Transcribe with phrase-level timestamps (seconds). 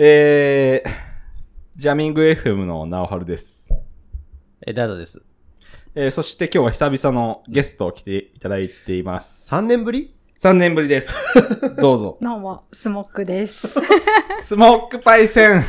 [0.00, 0.90] えー、
[1.74, 3.72] ジャミング FM の直春です。
[4.64, 5.24] え、ダダです。
[5.96, 9.52] えー、そして今日は久々のゲストを来ていただいています。
[9.52, 11.34] 3年ぶり？3年ぶりです。
[11.80, 12.16] どうぞ。
[12.20, 13.80] どうも、スモックです。
[14.38, 15.64] スモークパイセン。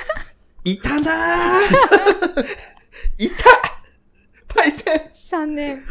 [0.64, 2.46] いたなぁ。
[3.18, 3.44] いた
[4.54, 5.10] パイセン。
[5.12, 5.84] 3年。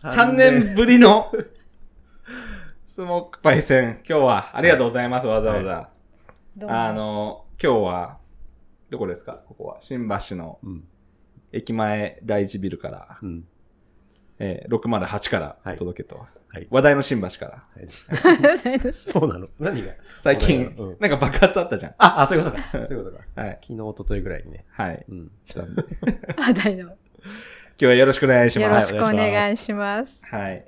[0.00, 1.32] 3年ぶりの
[2.86, 4.00] スモークパイセン。
[4.08, 5.99] 今日はありがとうございます、わざわざ。
[6.68, 8.18] あ、の、今日は、
[8.90, 9.34] どこですか？
[9.46, 9.78] ここは。
[9.80, 10.84] 新橋のうん。
[11.52, 13.44] 駅前第一ビルから、うん。
[14.38, 16.66] えー、608から届けと、はい。
[16.70, 17.64] 話題の新橋から。
[17.74, 17.82] は
[18.88, 19.48] い、そうなの？
[19.58, 19.92] 何が？
[20.18, 21.94] 最近、うんなんか爆発あったじゃん。
[21.98, 22.62] あ、あ、そういうことか。
[22.72, 23.42] そういうことか。
[23.42, 23.58] はい。
[23.62, 24.64] 昨日、一昨日ぐらいにね。
[24.70, 25.04] はい。
[25.08, 25.30] うん。
[25.44, 25.82] 来たんで
[26.36, 26.86] あ、大丈夫。
[26.86, 26.96] 今
[27.78, 28.92] 日はよろしくお願いしよます。
[28.92, 30.22] ろしくお願いしします。
[30.22, 30.36] ます。
[30.36, 30.64] はい。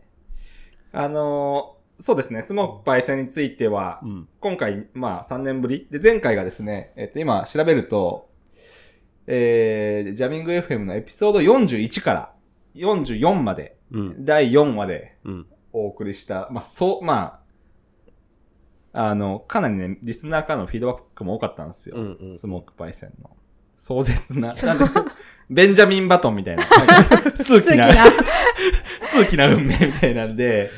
[0.92, 4.28] あのーそうですね、スモークパイセンについては、うん。
[4.40, 5.86] 今回、まあ3年ぶり。
[5.88, 8.28] で、前回がですね、えっと、今調べると、
[9.28, 12.32] えー、ジャミング FM のエピソード41から
[12.74, 14.24] 44まで、うん。
[14.24, 15.46] 第4話でうん。
[15.72, 17.40] お送りした、まあ、そう、ま
[18.92, 21.96] あ、あの、かなりね、リスナーからのフィードバックも多かったんですよ。
[21.96, 22.18] うん。
[22.20, 22.36] うん。
[22.36, 23.30] スモークパイセンの。
[23.76, 24.84] 壮絶な、なんで、
[25.50, 26.64] ベンジャミンバトンみたいな、
[27.36, 27.88] 数奇な、
[29.00, 30.68] 数奇な運命みたいなんで、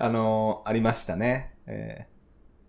[0.00, 1.54] あのありましたね。
[1.66, 2.06] え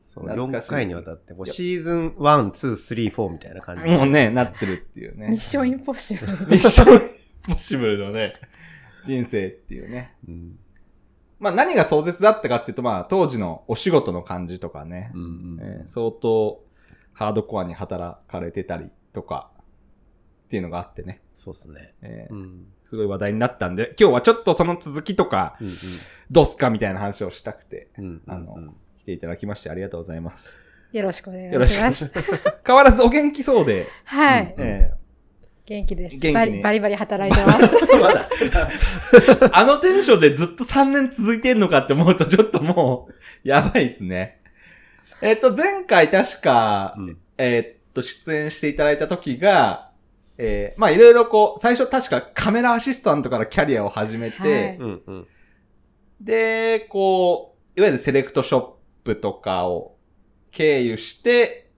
[0.03, 5.29] そう懐かしいです4回にわたって、こうシーズン1、2、3、4みたいな感じーもうね、なってるっていうね。
[5.29, 6.33] ミッションインポッシブル。
[6.33, 6.99] ミッションイン
[7.47, 8.33] ポッシブルのね、
[9.05, 10.17] 人生っていうね。
[10.27, 10.59] うん。
[11.39, 15.59] まあ何が壮絶だったかっていうと、まあ当時のお仕事の感じとかねう、ん。
[15.61, 16.61] えー相当
[17.13, 19.51] ハードコアに働かれてたりとか
[20.45, 21.95] っていうのがあってね、そうっすね。
[22.03, 22.65] えーうん。
[22.83, 25.69] すごい話題になったんで、今日はちょっとその続きとか、うん。
[26.29, 28.21] どうすかみたいな話をしたくて、うん。
[28.27, 30.59] あのうん来ていただきましてありがとうございます。
[30.91, 32.11] よろしくお願いします。
[32.63, 34.53] 変わらずお元気そうで、はい。
[34.59, 34.91] え
[35.65, 36.17] 元気です。
[36.17, 37.75] 元気にバリバリバリ働いてます。
[37.99, 38.29] まだ。
[38.29, 43.13] ーあのテンションでずっと3年続いてんのかって思うとちょっともう、
[43.47, 44.41] やばいですね。
[45.23, 47.17] えっ、と、前回確か、うん。
[47.39, 49.90] えっと、出演していただいた時が、
[50.43, 54.95] えーまあいろいろこう、最初確かカメラアシスタントからキャリアを始めて、は
[56.19, 56.25] い。
[56.25, 58.69] で、こう、いわゆるセレクトショッ
[59.03, 59.97] プとかを
[60.49, 61.69] 経由して、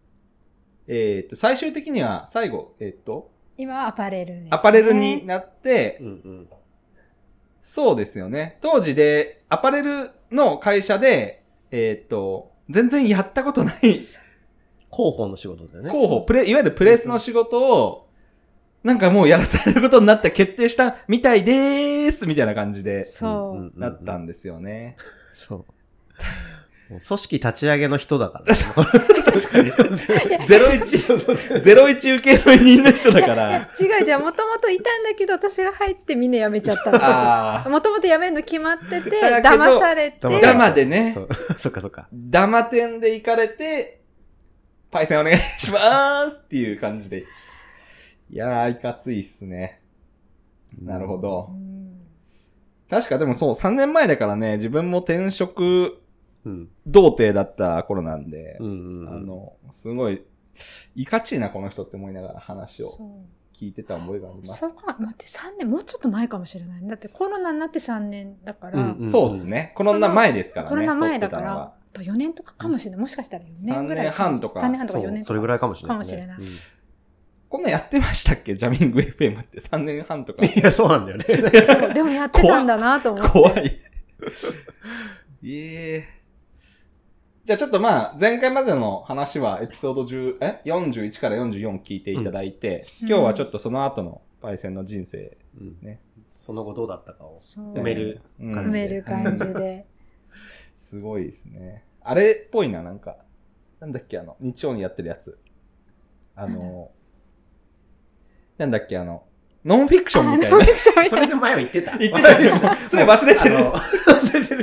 [0.87, 4.47] えっ、と、最終的には最後、えっ、と、今はアパレルね。
[4.49, 6.07] アパレルになって、うん。
[6.07, 6.49] うん。
[7.61, 8.59] そうですよね。
[8.61, 14.17] 当時で、アパレルの会社で、えっ、と、全然やったことない広
[14.89, 15.89] 報の仕事だよね。
[15.89, 18.09] 候補、プレ、いわゆるプレスの仕事を、
[18.83, 23.79] なんかもうやらされることになって決定したみたいでーすみたいな感じでそう。
[23.79, 24.97] なったんですよね。
[25.33, 25.57] そう。
[26.89, 28.53] もう組織立ち上げの人だから。
[28.53, 29.71] 確かに。
[30.45, 30.97] ゼロ一、
[31.61, 33.57] ゼロ一受け負人の人だかいやら。
[33.79, 34.21] 違うじゃん。
[34.21, 36.99] もともといたんだけど、私が入ってみんな辞めちゃったの。
[37.01, 42.09] あもともと辞めるの決まってて、だけど騙されて、騙あ、されダマでねそ、うそっかそっか。
[42.13, 44.01] ダマ店で行かれて、
[44.91, 47.23] パイセンお願いしますっていう感じで。
[48.33, 49.79] いやー、いかついっすね。
[50.81, 51.53] なるほどう。
[51.55, 51.87] ん
[52.89, 56.01] 確かでもそう、3年前だからね、自分も転職
[56.43, 56.69] うん。
[56.87, 59.15] 童貞だった頃なんで、うんうんうん。
[59.15, 60.25] あの、すごい、
[60.95, 64.59] いかちいな、この人って思いながら話をそう聞いてた覚えがあります。
[64.59, 66.87] そうか、待って、3年、もうちょっと前かもしれない。
[66.87, 69.73] だってコロナになって3年だから、うんうんそうですね。
[69.75, 70.69] コロナ前ですからね。
[70.71, 71.43] コロナ前だから
[71.93, 72.99] 撮ってたのは、4年とかかもしれない。
[72.99, 74.07] もしかしたら4年ぐらい。
[74.07, 75.27] 3年半とか3年半とかそう4年とか。
[75.27, 75.97] それぐらいかもしれない。
[75.97, 76.25] かもしれ
[77.53, 78.55] こんなんやってましたっけ？
[78.55, 80.41] ジャミング FM って3年半とか。
[80.41, 81.25] う んいや、そうなんだよね。
[81.63, 83.31] そう、でもやってたんだなと思って。
[83.31, 83.79] 怖 い。
[85.45, 86.03] ええ
[87.45, 95.99] じゃあちょっとまあ、前回までの話はエピソード10、え ?41 から44聞いていただいて、うん今日はちょっとその後のパイセンの人生、うんね
[96.35, 98.79] その後どうだったかをそう埋めるうん埋感じで。
[98.79, 99.85] める感じで。
[100.75, 101.83] すごいですね。
[102.01, 103.17] あれっぽいな、なんか。
[103.79, 105.37] なんだっけ、あの、日曜にやってるやつ。
[106.35, 106.89] あの、
[108.63, 109.23] なんだっけ、あの、
[109.65, 110.71] ノンフィクションみたいなあノンフ。
[110.71, 111.97] ィクションみたいなそれで前は言ってた。
[111.97, 112.53] 言ってた よ
[112.87, 113.57] それ忘れてる。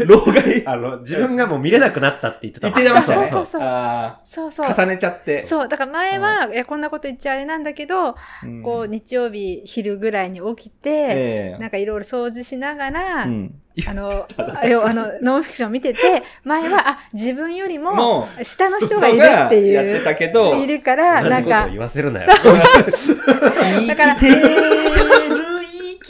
[0.06, 0.66] 老害。
[0.66, 2.70] あの、自分がもう見れなくなったって言ってた。
[2.70, 3.28] 言ってましたね。
[3.28, 4.66] そうそうそうあそうそう。
[4.68, 5.44] ー重ねちゃって。
[5.44, 13.54] そう、だから前は、いや、こんなこと言っちゃあれなんだけど、うんこう、日曜日昼ぐらいに起きて、ええなんかいろいろ掃除しながら、うん。
[13.86, 22.28] あの、 あの、ノンフィクション見てて、前は、あ、自分よりもも下の人がいるってやっていう、たけど、いるから、なんか言わせるなよ。
[22.28, 22.36] だ
[23.96, 24.16] から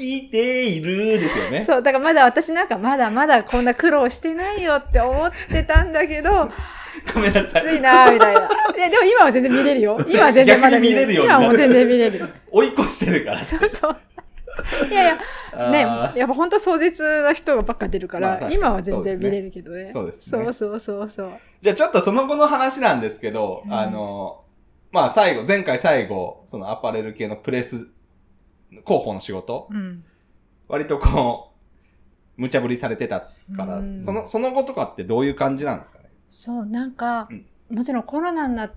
[0.01, 1.65] きているですよね。
[1.67, 6.51] そう、だからまだ私なんかまだまだこんな苦労してないよって思ってたんだけど、
[7.15, 7.63] ごめんなさい。
[7.63, 8.41] きついなーみたいな。
[8.41, 9.99] いや、でも今は全然見れるよ。
[10.09, 11.15] 今は全然まだ見れる。
[11.15, 12.29] よ今はもう全然見れる。
[12.51, 13.45] 追い越してるから。
[13.45, 13.97] そうそう。
[14.91, 15.19] いやい
[15.53, 15.81] や、ね、
[16.17, 19.91] やっぱ本当壮絶な人がばっか出るから、まあ今は全然見れるけどね。
[19.91, 21.31] そうですねそうそうそうそう。
[21.61, 24.45] じゃあちょっとその後の話なんですけど、うんあの、
[24.93, 27.87] まあ最後、前回最後、そのアパレル系のプレス
[28.71, 30.05] 広報の仕事、うん。
[30.69, 31.53] 割とこ
[32.37, 33.21] う、無茶ぶりされてた
[33.57, 36.11] から、うんその、その後とかってどういう感じなんですかね？
[36.31, 38.73] そう、なんか、うんもちろんコロナになっ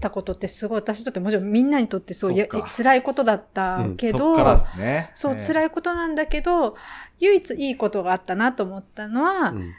[0.00, 5.10] たことってすごい私にとってもちろんみんなにとってそうやそっか辛いことだったけど、そっからですね。
[5.14, 5.40] そう、い。
[5.40, 6.76] 辛いことなんだけど、
[7.20, 9.72] 唯一いいことがあったなと思ったのは、うん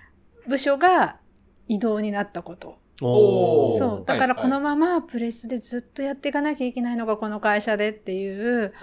[0.48, 1.18] 部署が
[1.68, 2.79] 異動になったこと。
[3.00, 4.06] そう。
[4.06, 8.74] だからはいこのままプレスでずっとやっていかなきゃいけないのがこの会社でっていう、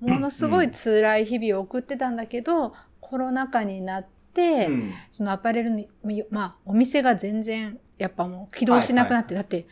[0.00, 5.84] ものすごい辛い日々を送ってたんだけど、コロナ禍になって、うんそのアパレルの、
[6.30, 9.66] まあ、お店が全然、やっぱもう起動しなくなって、だって、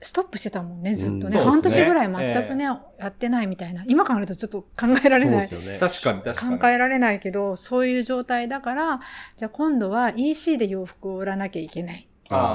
[0.00, 1.38] ストップしてたもんね、ずっとね。
[1.38, 3.84] うん半年ぐらい全くね、やってないみたいな。
[3.86, 5.46] 今考えるとちょっと考えられない。
[5.46, 5.78] そうですよね。
[5.78, 6.58] 確かに確かに。
[6.58, 9.00] 考えられないけど、そういう状態だから、
[9.36, 12.08] じゃあ今度は EC で洋服を売らなきゃいけない。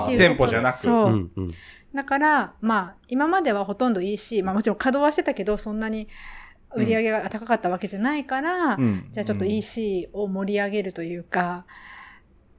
[0.07, 0.77] 店舗じゃなく。
[0.77, 1.07] そう。
[1.07, 1.51] うんうん。
[1.94, 6.07] だから、まあ、今まではほとんど EC、まあもちろん稼働はしてたけど、そんなに
[6.75, 9.07] 売り上げが高かったわけじゃないから、うん。
[9.12, 11.65] じゃあちょっと EC を盛り上げるというか、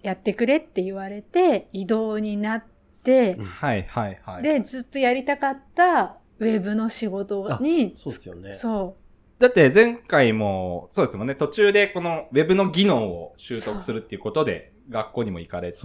[0.03, 2.65] やってくれって言われて、移動になっ
[3.03, 4.43] てうん、はいはいはい。
[4.43, 8.53] で、ずっとやりたかったウェブの仕事に、そうですよね。
[8.53, 8.97] そ
[9.39, 15.79] だって前回も、そうですもんね、途中でこのウェブの技能を習得するっていうことで、学校にも行かれて、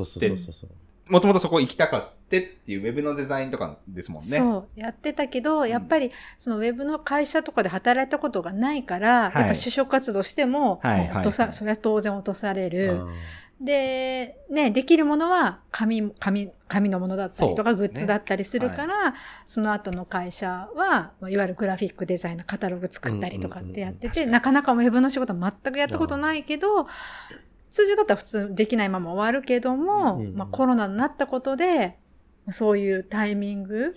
[1.05, 1.11] そうそうそうそうそう。
[1.11, 4.37] もともとそこ行きたかってっていうウェブのデザインとかですもんう、ね。
[4.37, 9.41] そう、やってたけど、やっぱりそのウェブの会社とかで働いたことがないから、はい。
[9.41, 11.07] やっぱ就職活動しても、はいはい。
[11.07, 13.01] はい落とさそれは当然落とされる。
[13.01, 13.07] あ
[13.63, 19.13] で、ね、できるものは紙、紙、紙のものだったりとか、グッズだったりするから、
[19.45, 26.87] その後の会社は、まあいわゆるグラフィックデザインのカタログ作ったりとかってやってて、うんうんうんなかなかウェブの仕事は全くやったことないけど、
[27.73, 31.97] 通常だったら普通できないまま終わるけども、うんうんまあコロナになったことで、
[32.51, 33.95] そういうタイミング、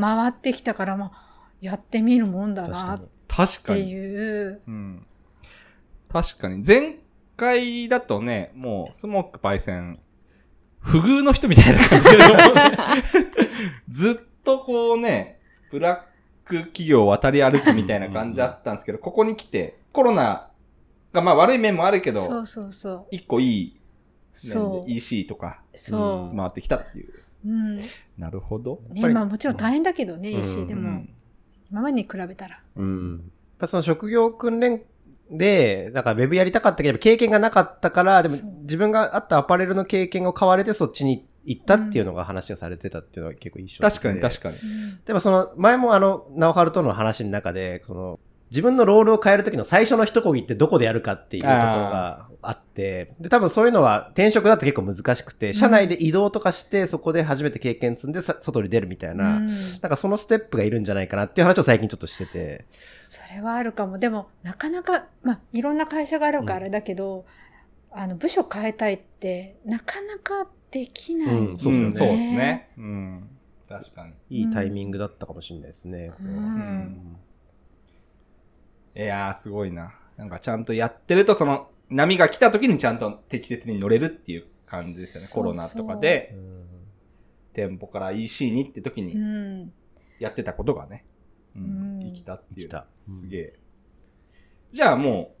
[0.00, 1.12] 回ってきたから、まあ、
[1.60, 3.00] やってみるもんだ確かになっ。
[3.28, 3.90] あ、確かてに。
[3.90, 4.62] いう。
[4.66, 5.06] うん。
[6.08, 6.62] 確かに。
[6.66, 6.96] 前
[7.36, 9.98] 回だとね、もう、スモークパイセン、
[10.78, 12.16] 不遇の人みたいな感じで、
[13.90, 15.40] ずっとこうね、
[15.70, 16.06] ブラ
[16.46, 20.49] ック企業を渡り歩くみたいな感じあったんですけど、ここに来て、コロナ
[21.12, 23.06] がまあ悪い面もあるけど、そうそうそう。
[23.10, 23.80] 一個いい
[24.34, 24.94] 面そうで。
[24.94, 26.36] EC とかそう。
[26.36, 27.12] 回ってきたっていう。
[27.46, 27.76] うん。
[27.76, 27.82] ね、
[28.18, 28.80] なるほど。
[28.94, 31.14] やっぱりまあもちろん大変だけどね、うん EC でも、うん
[31.70, 32.60] 今までに比べたら。
[32.76, 33.12] うん。
[33.12, 33.20] やっ
[33.58, 34.82] ぱその職業訓練
[35.30, 44.56] で、なんかウェブやりたかったけど、経験がなかったから、でも自分があったアパレルの経験を買われてそっちに行ったっていうのが話がされてたっていうのは結構一緒確かに確かかに。
[45.06, 48.20] でもその、前もあの、ナオハルとの話の中で、その、
[48.50, 59.46] 自分のロールを変えるときの最初の一漕ぎってどこでやるかっていうところがあって、で、多分そういうのは転職だと結構難しくて、社内で移動とかして、そこで初めて経験積んでさ外に出るみたいな、うん。
[59.46, 62.66] なんかそのステップがいるんじゃないかなっていう話を最近ちょっとしてて、
[63.00, 63.98] それはあるかも。
[63.98, 67.26] でも、なかなか、まあ、いろんな会社があるからあれだけど、
[67.92, 71.88] あの、部署変えたいって、なかなかできない、うんそうですよね。
[71.90, 72.70] んそうですね。
[72.78, 73.28] うん。
[73.68, 74.14] 確かに。
[74.30, 76.12] いいタイミングだったかもしれないですね。
[76.20, 77.16] うん
[78.96, 79.94] いやー、すごいな。
[80.16, 85.26] なんかちゃんとやってると、その、波が来た時にちゃんと適切に乗れるっていう感じですよね。
[85.28, 86.60] そうコロナとかで、うん
[87.52, 89.72] 店舗から EC にって時うにん。
[90.20, 91.04] やってたことがね、
[91.56, 92.70] うん、うん生きたっていう。
[93.04, 93.58] すげえ。
[94.70, 95.34] じゃあも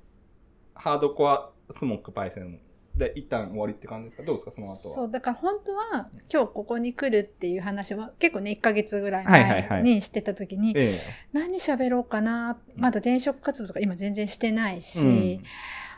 [0.76, 2.60] う、ハードコアスモックパイセン
[3.00, 4.22] で一旦終わりって感じですか？
[4.22, 4.52] どうですか？
[4.52, 4.76] その後は。
[4.94, 9.68] そう、だから本当は、今日ここに来るっていう話は、結構ね、1ヶ月ぐらいはいはいはい。
[9.68, 10.94] 前にしてた時に、え
[11.32, 15.42] 何喋ろうかな、まだ転職活動とか今全然してないえし、うん。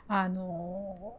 [0.09, 1.19] あの、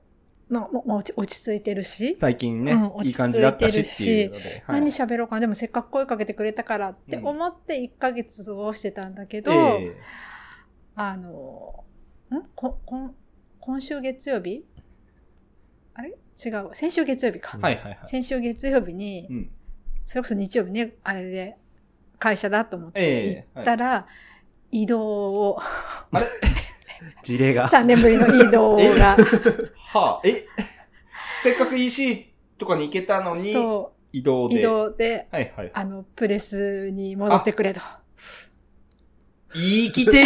[0.49, 4.63] まあ、もうもう落ち着いてるし、最近ね、うんいい感じだったしっていうので。
[4.67, 4.81] はい。
[4.81, 5.35] 何喋ろうか？
[5.35, 9.97] な、でもせっかく声かけてくれたからって思って1ヶ月過ごしてたんだけど、ええ。
[10.95, 11.83] あの、
[12.31, 12.41] ん？
[12.55, 13.15] ここん
[13.59, 14.65] 今週月曜日
[15.95, 16.09] あれ？
[16.09, 16.69] 違う。
[16.73, 17.57] 先週月曜日か。
[17.61, 17.99] はいはいはい。
[18.03, 19.51] 先週月曜日に、うん。
[20.05, 21.55] それこそ日曜日ね、あれで
[22.19, 24.07] 会社だと思ってええ行ったら、
[24.71, 25.59] 移動を、
[27.23, 27.69] 事例が。
[27.69, 29.15] 3年ぶりの移動が、
[29.93, 30.45] はあ、え？
[31.43, 34.55] せっかく EC とかに行けたのに、そ移動で。
[34.55, 35.71] う、移動で、はいはい。
[35.73, 37.81] あの、プレスに戻ってくれと。
[39.53, 40.25] 生きてい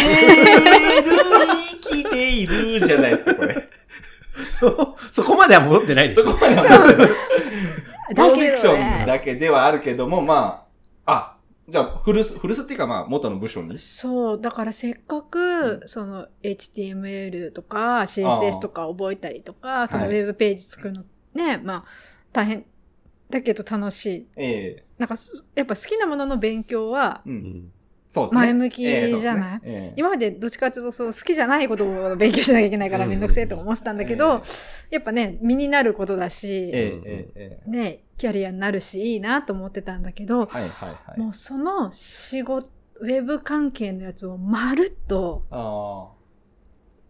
[1.82, 3.67] 生きているじゃないですか、これ。
[4.60, 6.24] そ そこまでは戻ってないでしょ。
[6.24, 6.96] そこまではノン
[8.14, 9.04] だけどフィクションね。
[9.06, 10.66] だけではあるけども、ま
[11.06, 11.38] あ、あ、
[11.68, 13.78] じゃあ、古巣、古巣っていうかまあ、元の部署に？
[13.78, 21.84] そう、だからせっかく、その HTML とか CSS とか覚えたりとか、そのウはいェブページ作るのね、まあ、
[22.32, 22.64] 大変
[23.30, 24.26] だけど楽しい。
[24.36, 27.30] ええなんかす、やっぱ好きなものの勉強はう。
[27.30, 27.72] うんん
[28.08, 28.40] そうですね。
[28.40, 29.50] 前向きじゃない？
[29.56, 29.60] ね。
[29.64, 29.94] ええ。
[29.96, 33.10] 今までどっちかっていうとそう好きじゃないことを勉強しなきゃいけないからうん。
[33.10, 34.42] めんどくせえと思ってたんだけど、
[34.90, 41.20] やっぱね、身になることだし、えええええね、キャリアになるしいいなと思ってたんだけど、えはいはいはい。
[41.20, 45.44] もうその仕事、ウェブ関係のやつをまるっと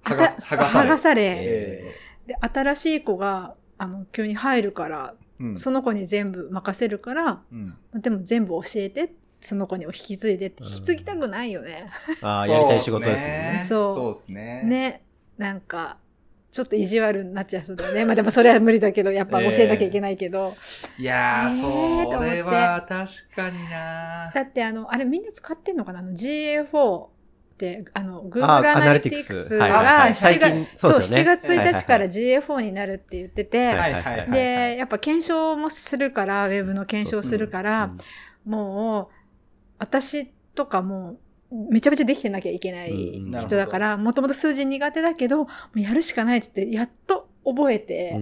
[0.04, 1.94] 剥がす、剥がされ。
[2.26, 5.56] で、新しい子が、あの、急に入るから、えうん。
[5.56, 7.74] その子に全部任せるから、うん。
[7.94, 11.90] でも全部教えて、その子にを引き継いでって、引き継ぎたくないよね。
[12.22, 13.64] ああ、やりたい仕事ですよね。
[13.68, 14.62] そうそうですね。
[14.64, 15.02] ね。
[15.36, 15.98] なんか、
[16.50, 18.04] ちょっと意地悪になっちゃいそうだよね。
[18.04, 20.54] まあでもそれは無理だけど、やっぱ教えなきゃいけないけど。
[20.98, 26.00] いやー、えーと思ってそれは確かになだってあの、あれみんな使ってんのかな？
[26.00, 27.08] あの GA4 っ
[27.58, 33.76] て、あの、Google アナリティクスがはいはいはい最7近月、そうそうですよね7月1日からはい GA4 になるって言ってて。
[34.30, 37.92] で、やっぱ検証もするから、ウェブの検証するから、
[38.46, 39.17] もう、
[39.78, 41.18] 私とかも、
[41.50, 48.18] めちゃめちゃできてなきゃいけないうん人だから、もともと数字苦手だけど、もうやるしかないって言って、やっと覚えて、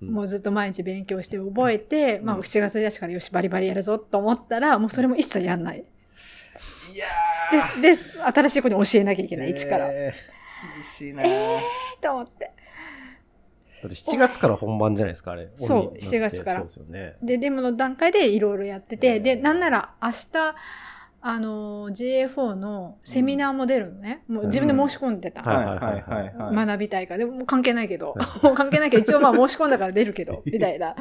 [0.00, 5.78] もうずっと毎日勉強して覚えて、まあうん7月1日からよしバリバリやるぞと思ったら、もうそれも一切やんない。
[6.92, 9.88] いやー、で、で、新しい子に教えなきゃいけない、一から。
[9.90, 10.14] え
[10.76, 11.60] 厳しいなえ
[12.00, 12.52] と思って。
[13.86, 15.50] ーだって7月から本番じゃないですか、あれ。
[15.56, 17.16] そうオンになって7月からそうですよね。
[17.22, 20.54] で、デモの段階でいろいろやってて、で、なんなら明日、
[21.26, 24.24] あの、GA4 のセミナーも出るのね。
[24.28, 25.42] もう自分で申し込んでた。
[25.42, 26.66] はいはいはいはいはい。
[26.66, 27.18] 学びたいから。
[27.18, 28.14] でも関係ないけど。
[28.42, 30.94] もう関係ないけど、一応まあ申し込んだから出るけど、 みたいな。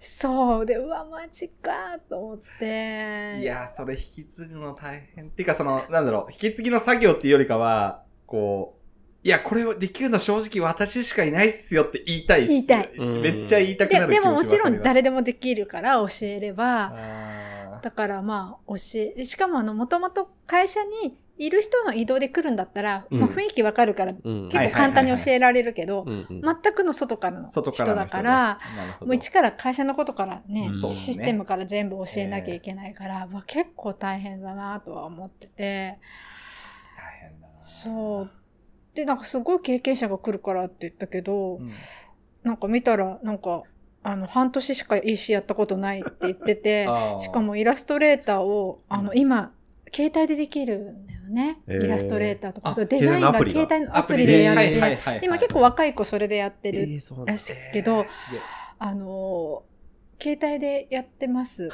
[0.00, 0.66] そう。
[0.66, 3.38] で、うわ、マジかと思って。
[3.40, 5.26] いやー、それ引き継ぐの大変。
[5.26, 8.83] っていうか、その、なんだろう、引き継ぎの作業っていうよりかは、こう、
[9.24, 12.48] いや、これをできるの正直私しかいないっすよって言いたいっす。
[12.48, 12.90] 言いたい。
[13.00, 23.20] めっちゃ言いたくなでる気持ちでももちろん誰ででもできるから教えれば、あだからまあ教え、でしかもあの、もともと会社にいる人の移動で来るんだったら、うん。
[23.20, 24.48] まあ雰囲気わかるからうん。
[24.50, 26.42] 結構簡単に教えられるけど、全
[26.74, 35.98] くの外からの人だから、人ね、もう一から会社のことからね、うんシステムから全部教えなきゃいけないから、うわ結構大変だなとは思ってて、
[36.98, 37.58] 大変だな。
[37.58, 38.43] そう。
[38.94, 41.70] で、なんかすごい経験者が来るからって言ったけど、うん。
[42.42, 43.62] なんか見たら、なんか、
[44.02, 46.86] あの、半年しか EC やったことないって言ってて、
[47.20, 49.18] しかもイラストレーターを、あの、うん。
[49.18, 49.52] 今、
[49.92, 51.58] 携帯でできるんだよね。
[51.68, 53.32] イラストレーターとか、デザインが。
[53.38, 56.86] 携帯のアプリでやって、今結構若い子それでやってる
[57.26, 58.04] らしいけど、
[58.78, 59.73] あのー
[60.20, 61.68] 携帯でやってますっ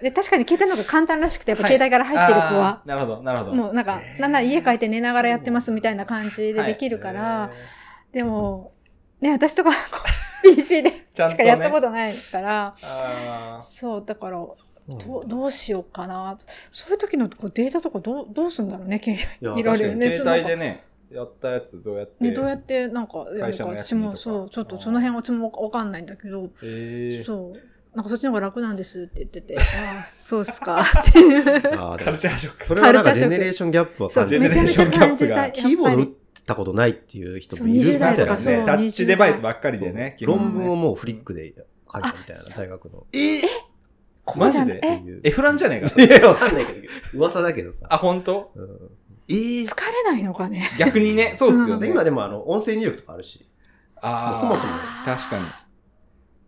[0.00, 0.04] て。
[0.04, 3.54] で、確かに携帯の方が簡単らしくて、やっぱ携帯から入ってる子はなるほど、なるほど。
[3.54, 7.50] もうなんか、なんなら家帰って寝ながらやってますみたいな感じでできるから、
[8.12, 8.72] でも、
[9.20, 9.70] ね、私とか、
[10.42, 12.74] PC でしかやったことないから、
[13.60, 14.38] そう、だから、
[14.88, 16.36] どうどうしようかな。
[16.72, 19.00] そういう時のこうデータとかどうどうすんだろうね、
[19.40, 20.16] いろいろね。
[20.16, 22.24] 携帯でね、やったやつどうやって。
[22.24, 27.58] ね、どうやってなんかやるか会社のやつ私もそう、ちょっとその辺私もわかんないんだけど、えー、そう。
[27.96, 31.40] なんかそっちの方が楽なんですって言ってて、 ああ、そうっすかっていう。
[31.40, 32.64] あーでもカルチャーショック。
[32.66, 35.50] それはなんかジェネレーションギャップはそう、感じるジェネレーションめちゃめちゃ感じた。
[35.50, 36.08] キーボード打っ
[36.46, 38.62] たことないっていう人もいるそう20みたいな代とかそうね。
[38.64, 41.52] タッチデバイスばっかりでね、基本論ね文をもうフリックで
[41.92, 43.06] 書いたみたいな、大学の。
[43.12, 43.40] え？
[44.36, 44.80] マジで？
[45.24, 46.78] え、フランじゃねえか、そいれや、わかんないけど、
[47.14, 47.86] 噂だけどさ。
[47.90, 48.52] あ、本当？
[48.54, 48.90] うん
[49.30, 50.70] えー疲れないのかね。
[50.78, 51.86] 逆にね、そうっすようんね。
[51.86, 53.48] で今でもあの、音声入力とかあるし、
[54.02, 54.72] あーそもそも
[55.04, 55.44] 確かに。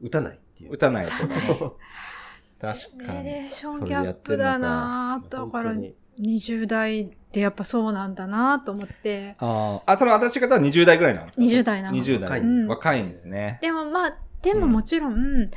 [0.09, 0.73] 打たないっていう。
[0.73, 1.35] 打たないとかね。
[1.39, 2.67] ジ
[2.99, 9.35] 確かにェネレーションギャップだなだから本当に20代ってやっぱそうなんだなと思って。
[9.39, 12.23] あーあ、その新しい方は20代ぐらいなんですか？20代なの20代。
[12.23, 13.59] 若いうん若いんですね。
[13.63, 15.51] でもまあ、でももちろん、うん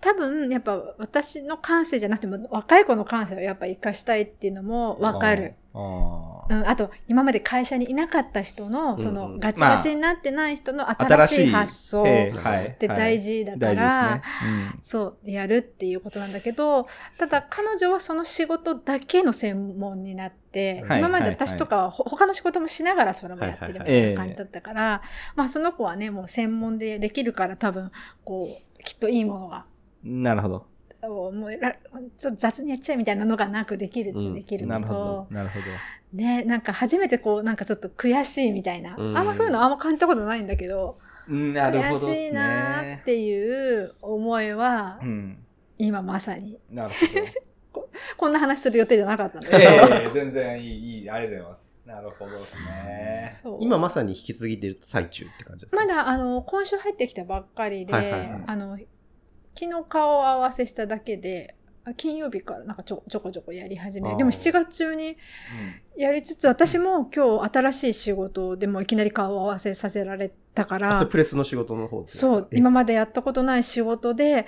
[0.00, 5.54] 多分やっぱ私の感性じゃなくても若い子の感性をやっぱ活かしたいっていうのもわかる。。
[5.74, 9.14] あーうん、あと、今まで会社にいなかった人の、そうん。
[9.14, 11.46] の、うんガチガチになってない人の新しい。
[11.50, 14.22] 発想って大事だから。
[14.82, 16.86] そう、やるっていうことなんだけど、
[17.18, 20.98] ただ彼女はその仕事だけの専門になって、はい。
[20.98, 25.02] 今まで私とかはほ他の仕事もしながらそれもやってるみたいな感じだったから、
[25.36, 27.90] まあその子はね、もう専門でできるから多分、
[28.24, 29.64] こう、きっといいものが、
[30.04, 30.66] うんなるほど。
[31.10, 31.72] もうら
[32.18, 35.26] ちょっと雑にやっちゃうみたいなのがなくできるっちゃできるけどなるほど、。
[35.30, 35.64] なるほど。
[36.12, 38.94] ね、なんか初めてこう、なんかちょっと悔しいみたいな。
[38.96, 43.02] うんあんまそういうのあんま感じたことないんだけど、うんなるほ悔しいなーっね。
[43.04, 45.38] ていう思いはうん。
[45.78, 46.90] 今まさになる
[47.72, 47.82] ほ
[48.16, 49.58] こんな話する予定じゃなかったんだど。
[49.58, 51.74] けど、ええ全然いい、いい、ありがとうございます。
[51.86, 53.30] なるほどですね。
[53.60, 55.84] 今まさに引き継ぎてる最中って感じですか？
[55.84, 58.78] まだあの今週入ってきたばっかりで、はいはいはいあの
[59.58, 61.54] 昨日顔合わせしただけで
[61.84, 65.16] あ金曜日からなんかちょちょこちょこやり始めでも7月中に
[65.96, 74.46] やりつつ私も今日新しい仕事でもいきなり顔合わせさせられたかあらプレスの仕事の方ですかそうえ今までやったことない仕事で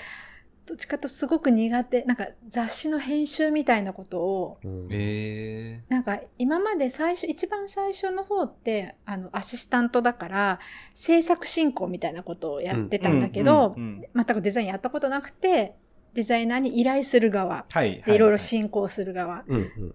[0.66, 4.88] どっちかとすごく苦手なんか雑誌の編集みたいなことをうん。
[4.90, 10.61] ええなんか今まで最初一番最初の方ってあのアシスタントだから
[10.94, 15.75] 制作進行みたいなことをやってたんだけど、うんうんうん全くデザインやったことなくて
[16.14, 18.02] デザイナーに依頼する側はい。
[18.06, 19.44] でいろいろ進行する側、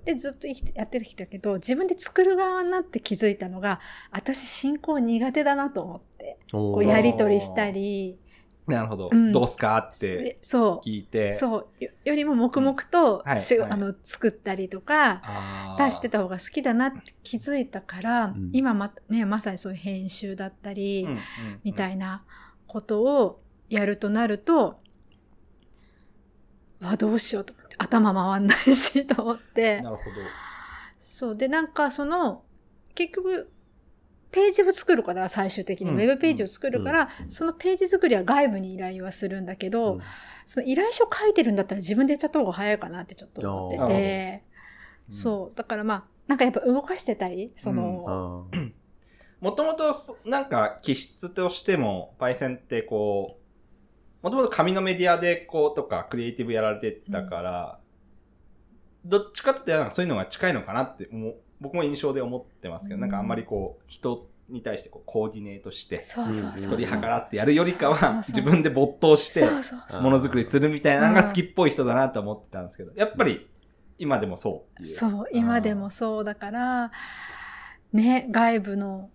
[0.05, 3.79] でずっとやってきたけど自分で作る側になって気づいたのが
[4.11, 8.19] 私進行苦手だなと思ってこうやり取りしたり
[8.75, 9.09] なるほど。
[9.11, 9.31] うん。
[9.31, 9.77] どうすか？
[9.77, 10.87] ってでそう。
[10.87, 11.33] 聞いて。
[11.33, 11.83] そう。
[11.83, 13.29] よよりも黙々とはい。
[13.29, 13.39] はい。
[13.41, 18.49] しあの作ったりとか、出してた方が好きだなって気づいたから、ん。
[18.53, 21.19] 今ま,、ね、まさにそういう編集だったり、うんうん。
[21.63, 22.23] みたいな
[22.67, 24.79] ことをやるとなると、
[26.81, 29.81] わどうしようと思って頭回んないしと思って。
[29.81, 30.09] なるほど。
[30.99, 31.37] そう。
[31.37, 32.43] でなんかその
[32.95, 33.51] 結局
[34.31, 35.97] ページを作るから最終的に、うん。
[35.97, 40.01] ウェブページを作るから、そのページ作りは外部に依頼はするんだけど、うん。
[40.45, 44.43] その依頼書書いてるんだったら自分でやっちゃった方が早いかなってちょっと思ってて、
[45.09, 45.57] そう。
[45.57, 48.47] だからまあなんかやっぱ動かしてたいその、
[49.41, 53.39] もともと、そなんか、気質としても、パイセンってこ
[54.21, 57.79] う、もともと紙のメディアでこうとか、クリエイティブやられてたから、
[59.05, 63.01] どっちかというとなんかそういうのが近いのかなって思う、僕も印象で思ってますけど、うん。
[63.01, 69.43] なんかあんまりこう、人に対してこうコーディネートして、そうそうそう取り計らってやるよりかは、自分で没頭して、
[70.01, 73.47] ものづくりするみたいなのが好きっぽい人だなと思ってたんですけど、やっぱり
[73.97, 74.97] 今でもそうっていう。
[74.97, 76.91] そう今でもそうだから
[77.93, 79.09] ね外部の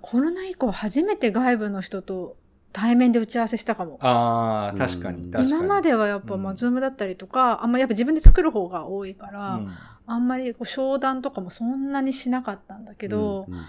[0.00, 2.36] コロナ以降初めて外部の人と
[2.72, 3.98] 対面で打ち合わせしたかも。
[4.00, 5.30] ああ、確かに、うん。
[5.30, 5.48] 確かに。
[5.50, 6.42] 今まではやっぱ、うん。
[6.42, 9.68] まあ、ズームだったりとか、あんまりやっぱ自分で作る方が多いから、うん。
[10.06, 13.54] あんまりこう商談とかもそんなにしなかったんだけど、うん。
[13.54, 13.60] うん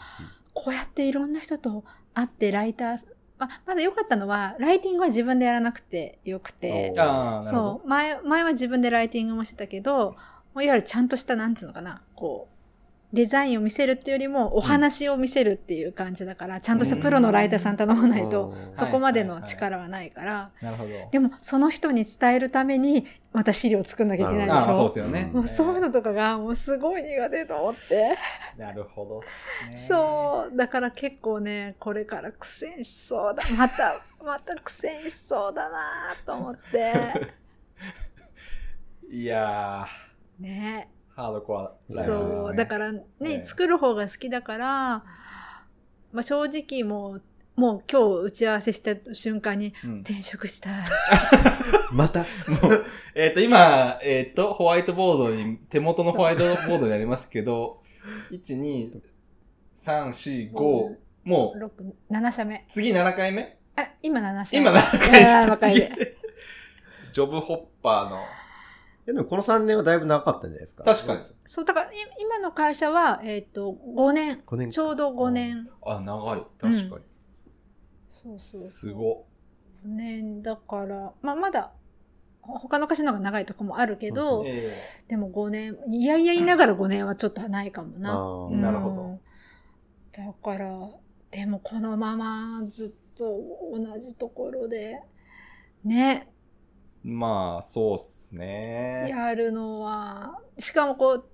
[0.53, 2.99] こうやっていろんな人と会ってライター、
[3.39, 6.93] あまだ良かったのは、ライティングは自分でやらなくてよくて。
[7.43, 10.15] そう、前、前は自分でライティングもしてたけど、
[10.53, 12.52] もういわゆるちゃんとした、なんていうのかな、こう、
[13.13, 20.65] デザインを見せるっていうよりも、お話を見せるっていう感じだから、ちゃんとしたプロのライターさん頼まないと、うんそこまでの力はないから、ど。
[20.67, 20.89] なるほど。
[21.11, 24.75] でも、その人に伝えるために、また資料を作んなきゃいけないでしょ？
[24.75, 25.29] そうですよね。
[25.31, 28.15] もうそういうのとかが、もうすごい苦手と思って。
[28.57, 29.85] なるほどっすね。
[29.87, 30.57] そう。
[30.57, 33.43] だから結構ね、これから苦戦しそうだ。
[33.55, 36.93] また、 また苦戦しそうだなと思って。
[39.11, 39.85] いや
[40.39, 40.89] ね。
[40.89, 42.45] ー、ハードコアライフですね。
[42.45, 42.55] そう。
[42.55, 44.67] だからね、ええ作る方が好きだから、
[46.11, 47.21] まあ正直もう、
[47.55, 50.73] もう今日打ち合わせした瞬間に、うん転職したい。
[51.93, 52.25] また、も
[52.69, 57.83] う、えっ、と、今、えっ、と、ホワイトボードに、手元のホワイトボードにありますけど、
[58.31, 59.01] 1、2、
[59.75, 62.65] 3、4、5、もう、6、7社目。
[62.67, 63.57] 次7回目？
[63.75, 64.69] あ、今7社目。
[64.69, 65.91] 今7回した7回目。
[67.11, 68.17] ジョブホッパーの、
[69.05, 70.83] でもこの3年はだいぶ長かったんじゃないですか。
[70.83, 71.23] 確かに。
[71.43, 74.41] そう、だからい今の会社は、えっ、と、5年。
[74.45, 75.69] 5年ちょうど5年。
[75.85, 76.43] あ、長い。
[76.57, 77.05] 確かに。
[78.09, 78.61] そうそうそう。
[78.61, 79.25] すご。
[79.85, 81.73] 5年だから、まあまだ、
[82.41, 84.71] ほ他の会社の方が長いとこもあるけど、え
[85.09, 88.17] でも5年、いやいや言いながら5年はちょっとないかもな。
[88.17, 89.19] うんなるほど。
[90.13, 90.89] だから、
[91.31, 93.25] でもこのままずっと
[93.73, 95.01] 同じところで、
[95.83, 96.32] ね、
[97.03, 99.07] まあ、そうっすね。
[99.09, 101.25] やるのは、しかもこう、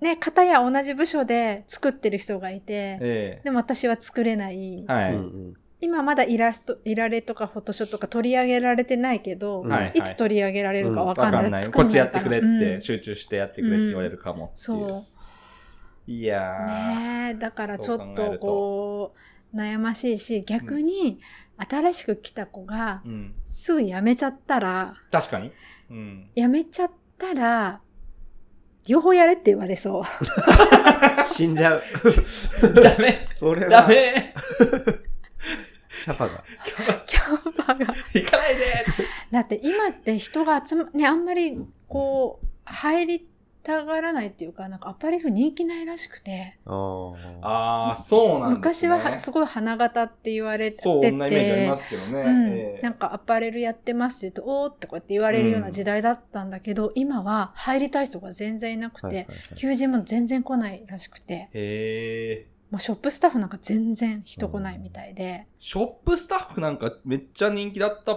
[0.00, 4.84] ね、片や同じ部署で作ってる人がいて、えでも私は作れない。
[4.88, 5.14] えはい。
[5.14, 11.34] うんうん今まだイラスト、イラレとかフォトショーとか取り上げられてないけど、うんはいいつ取り上げられるかわかんない。
[11.34, 11.70] わかんない。
[11.70, 14.56] こっちやってくれって、うん集中してやってくれって言われるかもっていう。
[14.58, 15.06] そ
[16.08, 16.10] う。
[16.10, 17.28] いやー。
[17.28, 21.20] ねえだからちょっとそうう悩ましいし逆に
[21.58, 23.34] 新しく来た子がうん。
[23.44, 25.52] すぐ辞めちゃったら確かに。
[25.90, 26.30] うん。
[26.36, 27.80] 辞めちゃったら
[28.86, 30.04] 両方やれって言われそう。
[31.28, 31.82] 死んじゃう。
[32.82, 34.34] ダメそれは、ダメ
[36.04, 36.44] キャパが。
[37.06, 37.94] キャンパーが。
[38.14, 38.84] 行かないで
[39.30, 43.28] だって今って人が集まねあんまりこう入り
[43.62, 47.14] たがらないっていうか、なんかアパレル人気ないらしくて、あー。
[47.42, 48.88] ああ、そうなんですね。
[48.88, 52.20] 昔ははすごい花形って言われてて、そう、そんなイメージありますけどね。
[52.20, 52.48] うん。
[52.48, 52.80] ええ。
[52.82, 59.36] なんかアパレルやってますって言うと、おーってこうやって言われるような時代だったんだけど、今は入りたい人が全然いなくて、はいはいはい。
[59.56, 62.46] 求人も全然来ないらしくて、へえ。
[62.70, 68.14] もうショップスタッフなんか全然人来ないみたいで、ショップスタッフなんかめっちゃ人気だった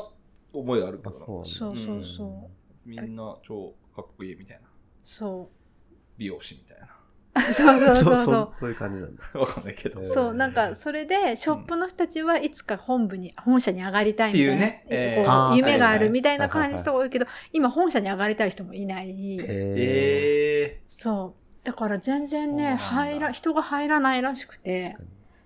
[0.54, 1.16] 覚えあるけどな。
[1.16, 2.50] あそうそうそうそ
[2.86, 2.90] う。
[2.90, 4.71] みんな超かっこいいみたいな。
[5.04, 5.92] そう。
[6.18, 6.88] 美容師みたいな。
[7.54, 8.54] そうそう そうそう。
[8.60, 9.24] そういう感じなんだ。
[9.40, 10.02] わかんないけど。
[10.02, 19.38] えーそう、なんか、それで、ショップの人たちはいつか本部に、本社に上がりたいみたいな、っていうねえーこうあー夢があるみたいな感じの人が多いけど、今本社に上がりたい人もいない。
[19.40, 21.66] えええそう。
[21.66, 24.98] だから全然ね、入ら、人が入らないらしくて。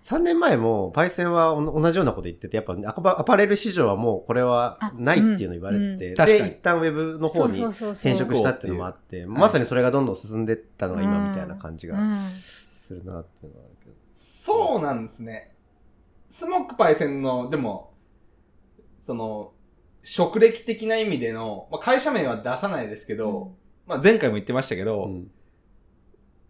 [0.06, 7.60] 3年前も、パイセンはお同じようなこと言ってて、やっぱアパアパレル市場はもうこれはないっていうの言われてて、うんで、一旦ウェブの方に。
[7.60, 12.16] 転職したっていうのもあって、まさにそれがどんどん進んでったのが今みたいな感じがうん
[12.78, 13.96] するなっていうのはあるけど。
[14.16, 15.52] そうなんですね。
[16.28, 17.92] スモックパイセンの、でも、
[19.00, 19.54] その、
[20.04, 23.56] 職歴的な意味での、まあ、会社名は出さないですけど、
[23.88, 25.30] まあ、前回も言ってましたけど、うん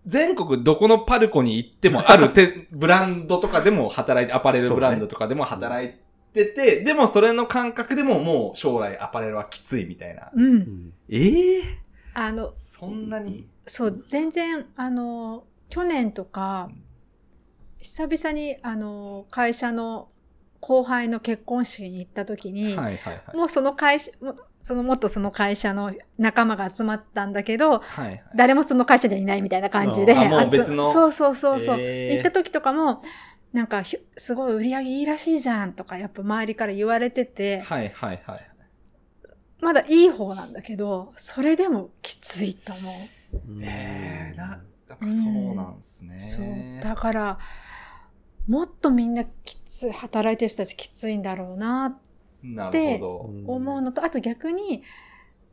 [0.07, 5.91] 全国どこのパルコに行ってもあるて ブランドとかでも働いて、アパレルブランドとかでも働い
[6.33, 10.31] てて、でもそれの感覚でももう将来アパレルはきついみたいな。
[10.33, 10.45] うん。
[10.45, 11.63] うんええ
[12.15, 13.47] あの、そんなに？
[13.67, 16.71] そう、全然、あの、去年とか、
[17.79, 20.09] 久々に、あの、会社の
[20.61, 23.37] 後輩の結婚式に行った時に、はいはいはい。
[23.37, 24.11] もうその会社、
[24.67, 28.23] そのもっとその会社の仲間が集まったんだけど、はいはい。
[28.35, 30.13] 誰もその会社にはいないみたいな感じで。
[30.13, 31.77] あもう集別のそうそうそうそう。
[31.79, 33.01] えー行った時とかも、
[33.53, 38.51] なんかひ、すごい売り上げいいらしいじゃんとか、やっぱ周りから言われてて、はいはいはい。
[39.61, 43.63] まだいい方なんだけど、それでもきついと思う。
[43.63, 46.19] ええな、やっぱそうなんすね。
[46.19, 46.81] そう。
[46.83, 47.39] だから、
[48.49, 51.97] もっとみんなきつい、働いてる人たちきついんだろうなな
[52.43, 54.83] でるほ思うのと、あと逆に、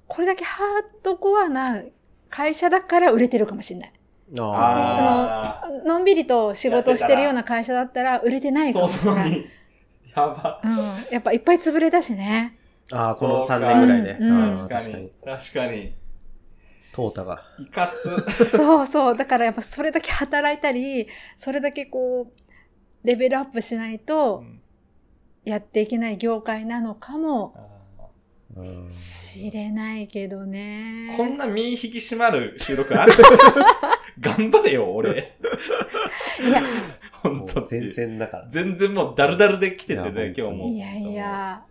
[0.08, 1.82] これだけハードコアな
[2.30, 3.93] 会社だから売れてるかもしれない。
[4.32, 4.54] ど。
[4.54, 9.32] ああのんびりと仕事をしてるような会社だったら売れてなあ、いか早もしれない。
[9.32, 9.48] 々に。
[10.15, 10.62] やば。
[10.63, 11.13] うん。
[11.13, 12.58] やっぱいっぱい潰れたしね。
[12.89, 14.17] ーあー、この3そうか年ぐらいね。
[14.19, 15.12] うん確かに。。
[15.26, 15.93] 確かに。
[16.96, 17.41] トータが。
[17.60, 18.48] いかつ。
[18.56, 19.17] そうそう。
[19.17, 24.43] だからやっぱそれだけ働いたり、それだけこう、レベルアップしないと
[25.45, 27.53] やっていけない業界なのかも
[28.56, 31.13] うんしれないけどね。
[31.17, 33.13] こんな身引き締まる収録ある？
[34.19, 35.34] 頑張れよ、俺。
[36.45, 36.67] いや、も
[37.45, 38.47] 本当う前線だから。
[38.49, 40.67] 全然もうダルダルで来ててね、今日も。
[40.67, 41.15] いやい。
[41.15, 41.63] や。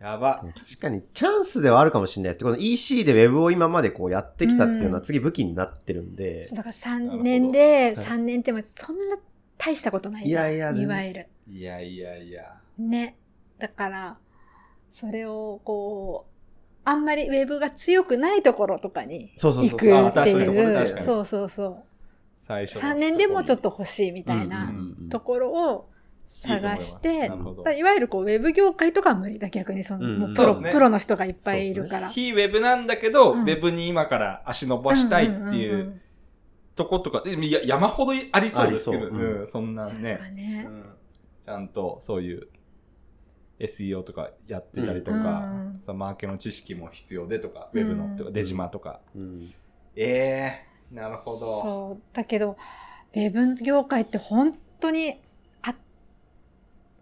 [0.00, 0.44] やば。
[0.66, 2.44] 確かにチャンスではあるかもしれないです。
[2.44, 6.44] この EC でウェブを今までこうやってきたっていうのは次武器になってるんで。
[6.44, 9.16] そうだから3年で、ほど3年ってもそんな
[9.58, 10.54] 大したことないじゃん。
[10.54, 11.26] いやいやいわゆる。
[11.48, 12.63] いやいやいや。
[12.78, 13.16] ね。
[13.58, 14.18] だから、
[14.90, 16.34] それをこう、
[16.84, 21.82] あんまりウェブが強くないところとかにそうそうそう行くっていう、そうそうそう。
[22.38, 24.70] 最初の3年でもちょっと欲しいみたいな
[25.10, 25.88] ところを
[26.26, 27.30] 探して、
[27.78, 30.70] いわゆるこうウェブ業界とかは無理だ、逆にその、うんもうプロ、ね。
[30.70, 32.08] プロの人がいっぱいいるから。
[32.10, 33.40] 非ウェブなんだけど、うん。
[33.42, 36.00] ウェブに今から足伸ばしたいっていううん
[36.76, 39.08] とことか、いや山ほどありそうですけど、う。
[39.08, 39.40] うん。
[39.40, 40.66] うんそんなねか、ね。
[40.68, 40.70] う。
[40.70, 40.84] ん。
[41.46, 42.48] ちゃんとそういう
[43.60, 49.00] SEO とかやってたりとうか、んそのマーケの知識も必要でとか、うんウェブのとか、デジマとか。
[49.14, 49.52] うん
[49.96, 51.38] ええなるほど。
[51.38, 52.02] そう。
[52.12, 52.56] だけど、
[53.14, 55.20] ウェブ業界って本当に、
[55.62, 55.74] あ、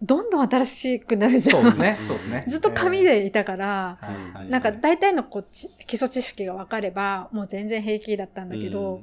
[0.01, 1.61] どんどん新しくなるじゃん。
[1.61, 1.99] そうですね。
[2.05, 2.45] そうですね。
[2.47, 4.49] ずっと紙でいたから、えー。
[4.49, 9.01] なんか大体のこうち基礎知識が分かれば、もう全然平気だったんだけど、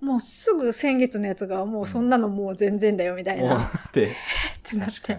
[0.00, 3.64] もうすぐ先月のやつがもうそんなのもう全然だよみたいもうな。
[3.64, 4.12] っって、
[4.62, 5.18] てなって。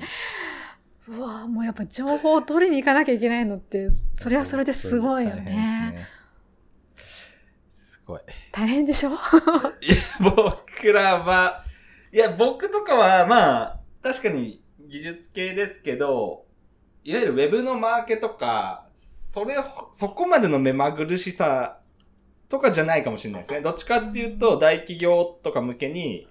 [1.10, 5.42] うわぁもうやっぱ情報を取りに行かなきゃいけないのって、それはそれですごいよね。
[5.42, 6.08] ね。
[7.72, 8.22] すごい。
[8.52, 9.10] 大変でしょ？
[9.12, 9.18] いや、
[10.20, 11.64] 僕らは、
[12.12, 16.46] いや、僕とかは、まあ、確かに技術系ですけど、
[17.04, 21.80] いわゆるウェブのマーケとか、それを、そこまでの目まぐるしさ
[22.50, 23.62] とかじゃないかもしれないですね。
[23.62, 26.28] どっちかっていうと、大企業とか向けに、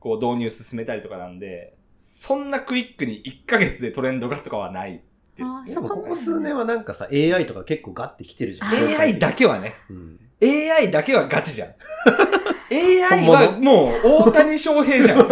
[0.00, 5.02] こう、導入進めたりとかなんで、そんなクイックに1ヶ月でトレンドがとかはない
[5.36, 8.68] ですねもここ数年はなんかさ、AI とか結構ガッて来てるじゃん。
[8.74, 9.74] AI だけはね。
[9.88, 10.18] うん。
[10.42, 11.68] AI だけはガチじゃん。
[12.72, 15.18] AI はもう大谷翔平じゃん。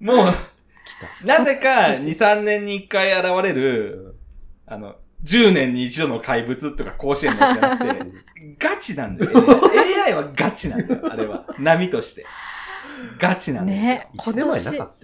[0.00, 4.14] もう、来なぜか 2、3年に1回現れる、
[4.66, 8.06] あの、10年に一度の怪物とか甲子園のじゃなくて、
[8.58, 9.32] ガチなんだよ。
[10.06, 11.46] AI はガチなんだよ、あれは。
[11.58, 12.26] 波として。
[13.18, 13.78] ガチなんだよ。
[13.80, 14.44] ね、一年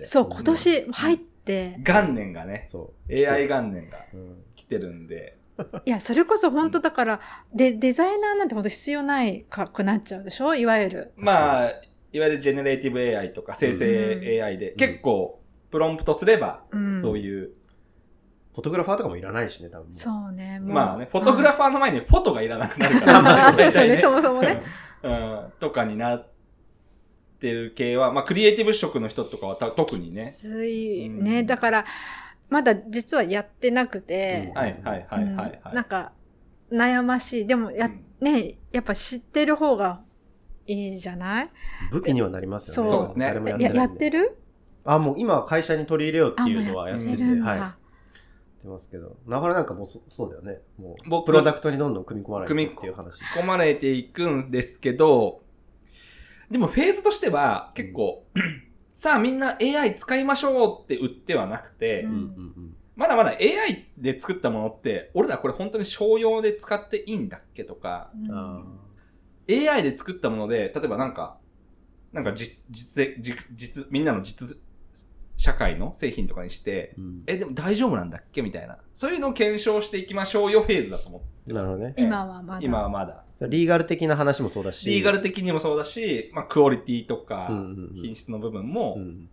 [0.04, 4.16] そう、今年入って、元年がね、そ AI 元年がう。
[4.16, 5.38] うん来てるんで。
[5.84, 7.20] いや、それこそ本当だから、
[7.54, 10.54] デデザイナーなんて本当必要ないかくなっちゃうでしょ？
[10.54, 11.12] いわゆる。
[11.16, 11.70] まあ、
[12.12, 17.00] いわゆるジェネレーティブ AI とか生成 AI で、結構、プロンプトすれば、うん。
[17.00, 17.50] そういう、
[18.54, 19.92] フォトグラファーとかもいらないしね、多分。
[19.92, 20.58] そうね。
[20.62, 23.52] まあね、フォトグラファーの前にフォトがいらなくなるかあまあら。
[23.52, 24.62] そうですよね、そもそもね。
[25.02, 26.29] うん、とかになっ
[27.40, 30.40] てる系は、まあ、クリエイティブ職の人とかはた特にねき。
[30.40, 31.42] ついうんね。
[31.42, 31.84] だから、
[32.48, 35.60] まだ実はやってなくてうん、はいはいはいはいはい。
[35.66, 36.12] うんなんか、
[36.70, 37.46] 悩ましい。
[37.46, 40.02] でも、や、うんね、やっぱ知ってる方が
[40.66, 41.50] いいじゃない？
[41.90, 42.90] 武器にはなりますよね。
[42.90, 44.36] そうですね誰もやってやってる？
[44.84, 47.58] あ、もう今は会社に取り入れようってあ、いうのはやってて、ってるんはい。
[47.58, 47.62] っ
[48.60, 49.16] てますけど。
[49.26, 50.60] なかなかもうそそうだよね。
[50.78, 53.20] もう、僕プロダクトにどんどん組み込まないと組みっていう話。
[53.36, 55.42] 込まれていくんですけど、
[56.50, 58.26] でもフェーズとしては結構、
[58.92, 68.78] さあみんな AI 使いましょうって売ってはなくて、うんうんうんまだまだ AI で作ったものって、俺らこれ本当に商用で使っていいんだっけとか、うん。
[69.48, 71.38] AI で作ったもので、例えばなんか、
[72.12, 74.60] なんか実、実、実、実みんなの実、
[75.40, 78.76] 社会の製品とかにして、ーうんえ、でも大丈夫なんだっけみたいな。
[78.92, 81.54] そういうのを検証していきましょうよフェーズだと思ってます。
[81.54, 82.60] なるほどね今はまだ。
[82.60, 83.24] 今はまだ。
[83.48, 84.84] リーガル的な話もそうだし。
[84.84, 89.30] リーガル的にもそうだし、まあ、クオリティとかうんうんうん品質の部分も、うん。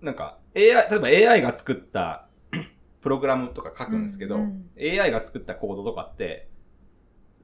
[0.00, 2.28] なんか AI、例えば AI が作った
[3.02, 6.48] プログラムとか書くんですけど、うん AI が作ったコードとかって、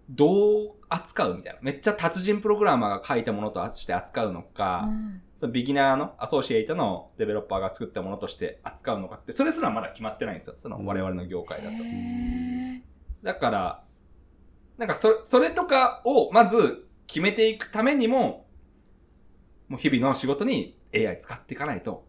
[0.08, 1.58] どう扱うみたいな。
[1.62, 10.54] めっちゃ達人プログラマーが書いたものとして扱うのか、うんそのビギナーのアソシエイトのデベロッパーが作ったものとして扱うのかって、それすらまだ決まってないんですよ。
[10.56, 11.74] その我々の業界だと。
[11.74, 12.80] へー
[13.22, 13.84] だから、
[14.78, 18.46] なんかそ、それとかをまず決めていくためにも、
[19.68, 22.06] もう日々の仕事に AI 使っていかないと、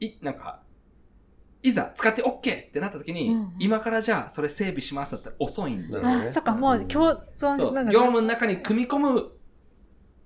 [0.00, 0.61] い、なんか、
[1.62, 9.30] いざ使って OK ってなった時に、うんうん今からじゃあそれ整備しますだったら遅いんで、あ、そっか、もう共存そう、なんか業務の中に組み込む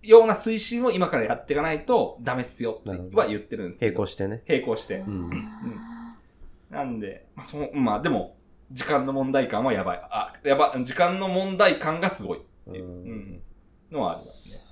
[0.03, 3.92] ような推進を今からやっていかないとダメっすよっては言ってるんですけど。
[3.92, 4.42] 並行してね。
[4.49, 4.96] 並行して。
[5.07, 5.31] うん
[6.70, 8.37] なんで、まあ、その、まあでも、
[8.72, 10.01] 時間の問題感はやばい。
[10.03, 13.42] あ、やば、時間の問題感がすごいっていう、ううんん、
[13.92, 14.65] のはありますそね。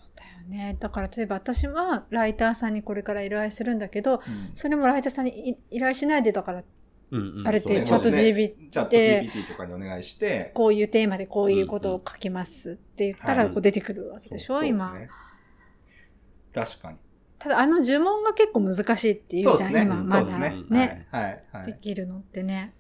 [0.49, 0.77] ね。
[0.79, 4.21] だから例えば私はライターさんにこれから依頼するんだけど、うん
[4.55, 6.63] それもライターさんにい依頼しないでだから、
[7.11, 14.93] うんうんあれってチャット GPT で GPT とかにお願いして、こういうテーマでこういうことを書きますって言ったらはいこう出てくるわけでしょ、そうです今。
[14.95, 15.09] ね。
[16.55, 16.99] 確かに。
[17.39, 19.83] ただあの呪文が結構難しいっていうじゃん、ね。
[19.83, 20.65] 今まだね。
[20.71, 21.23] ねはい。
[21.23, 21.43] はい。
[21.53, 21.67] はい。
[21.67, 22.75] できるのってね。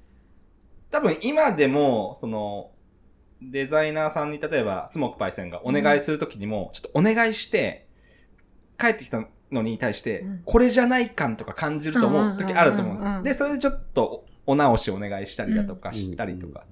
[0.90, 2.70] 多分今でも、その、
[3.50, 7.86] デザイナーさんに例えば、スモークパイセンがお願いするときにも、ちょっとお願いして、
[8.78, 13.06] 帰ってきたのに対して、うんこれじゃない感とか感じると思う時あると思うんです。
[13.06, 16.64] よで、それでちょっとお直しお願いしたりだとかうんしたりとか。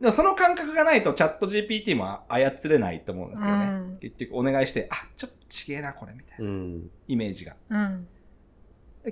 [0.00, 3.66] でもその感覚がないとチャット GPT も操れないと思うんですよね。
[3.66, 6.90] うん結局お願いして、あ、ちょっとちげえな、これ、みたいなうん。
[7.06, 7.54] イメージが。
[7.70, 8.08] うん。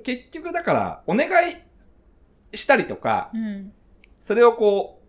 [0.03, 1.57] 結局だから、お願い
[2.57, 3.73] したりとか、うん。
[4.19, 5.02] それをこう、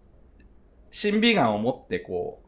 [0.93, 2.43] 審美眼を持ってこ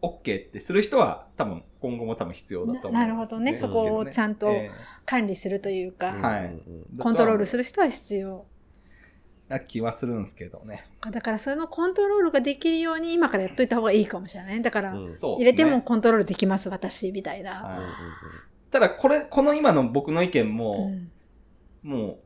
[0.00, 2.92] う、OK ってする人は多分今後も多分必要だと思うんです。
[2.94, 3.54] ななるほどね。
[3.54, 4.70] そこをちゃんとえ
[5.04, 6.44] 管理するというか、はい。
[6.46, 8.46] うんえコントロールする人は必要。
[9.50, 10.86] な気はするんですけどね。
[11.10, 14.62] だからそのコントロールができるように今からやっといた方がいいかもしれない。
[14.62, 17.50] だから、入れてもコントロールできます、私、みたいな。
[17.62, 18.70] はい。
[18.70, 21.10] ただこれ、この今の僕の意見うも、ん。
[21.82, 22.18] も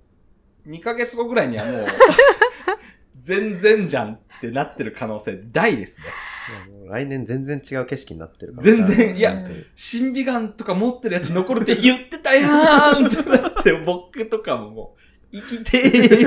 [0.67, 1.87] う、2ヶ月後ぐらいにはもう、
[3.19, 4.15] 全然じゃん。
[4.15, 6.07] ってなってる可能性大ですね。
[6.89, 8.65] 来年全然違う景色になってるから。
[8.65, 9.33] 全然いや
[9.77, 16.19] 審美眼とか持ってるやつ残るって言ってたやんってなって、僕とかももう、生きている、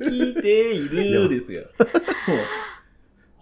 [0.00, 1.62] 生きているですよ。
[2.26, 2.36] そう。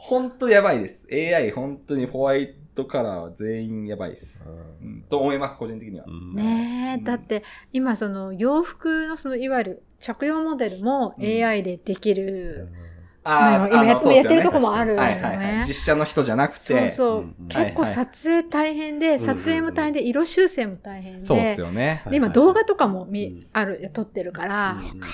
[0.07, 1.09] ほんとやばいです。
[1.11, 4.45] AI 本当にホワイトカラーは全員やばいです。
[4.81, 6.05] うん、と思います、個人的には。
[6.07, 7.43] うんねえ、うんだって
[7.73, 12.96] 今その洋服のそのいわゆる着用モデルもうん AI でできる、うで
[13.27, 15.47] すよねやってるとこもあるよはいはいはい。
[15.59, 15.65] ね。
[15.67, 16.59] 実写の人じゃなくて。
[16.59, 22.03] そうそう、結構撮影大変で、はい撮影も大変で、色修正も大変で、そうですよね。
[22.09, 25.07] で今動画とかもみ、うんある、撮ってるから、そうか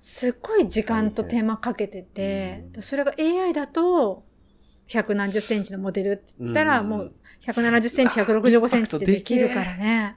[0.00, 4.22] すっごい時間と手間かけてて、それが AI だと、
[4.86, 7.12] 百何十センチのモデルって言ったら、うんもう
[7.44, 10.16] 170センチ、165センチってできるからね。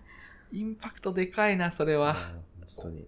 [0.52, 2.14] インパクトでかいな、それは。
[2.14, 3.08] 本当に。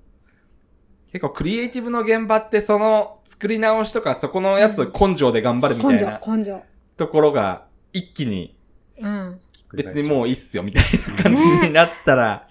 [1.12, 6.62] 結構クリエイティブの現場ってその作り直しとかそこのやつを根性で頑張るみたいな、根性。
[6.98, 8.56] ところが一気に
[9.00, 9.40] うん。
[9.74, 10.84] 別にもういいっすよみたい
[11.16, 12.48] な感じになったら、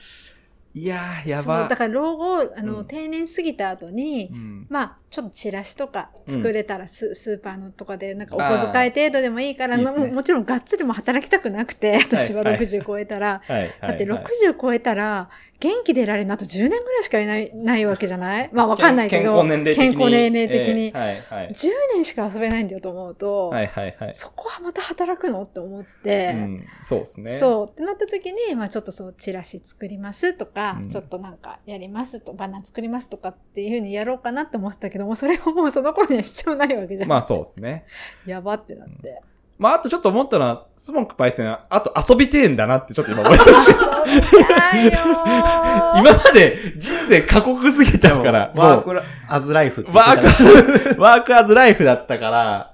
[0.73, 1.77] いやー、やばだ。
[1.77, 13.43] から老後、あの、うん定年過ぎた後に、うんまあ、ちょっとチラシとか作れたらス,、スーパーのとかで、なんかお小遣い程度でもいいから、いいねももちろんがっつりも働きたくなくて、私ははいはい60超えたら。
[13.45, 13.71] はい、はい。
[13.81, 15.29] だってはい60超えたら、
[15.59, 18.51] 元気でいられるのあと10年ぐらいしかいない、ないわけじゃない？
[18.53, 19.43] まあわかんないけど。
[19.75, 20.87] 健康年齢的に。
[20.87, 21.53] えーはい、はい。
[21.53, 24.15] 10年しか遊べないんだよと思うと、はい、はい、はい。
[24.15, 25.43] そこはまた働くの？
[25.43, 27.37] って思って、うん、そうですね。
[27.39, 37.09] そうってなった時に、まあちょっとそう、チラシ作りますとか、うんちょっとなんかやりますと、バナー作りますとかっていうふうにやろうかなって思ってたけども、それはもうその頃には必要ないわけじゃん。
[37.09, 37.85] まあそうですね。
[38.27, 39.23] やばってなって。
[39.59, 44.05] まああとちょっと思ったのは、スモークパイセン、あと遊びてえんだなってちょっと今思いました。
[44.07, 52.73] 遊びたいよー 今まで人生過酷すぎたから、もワークアズライフワーク、 ワークアズライフだったから、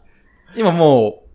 [0.54, 1.26] 今もう、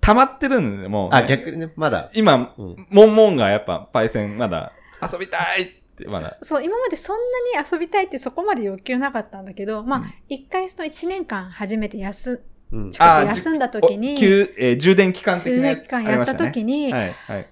[0.00, 2.10] 溜まってるんで、もう、あ、逆にね、まだ。
[2.14, 6.30] 今、うんモンモンがやっぱパイセンまだ遊びたいって、まだ。
[6.42, 7.16] そう、今までそん
[7.54, 17.46] なに遊びたいってそこまで欲求なかったんだけど、まあうん、一、回その1年間初めて休、休んだ時おに、休えー充電期間的数なやつ年間やった時に、に、はい、はい。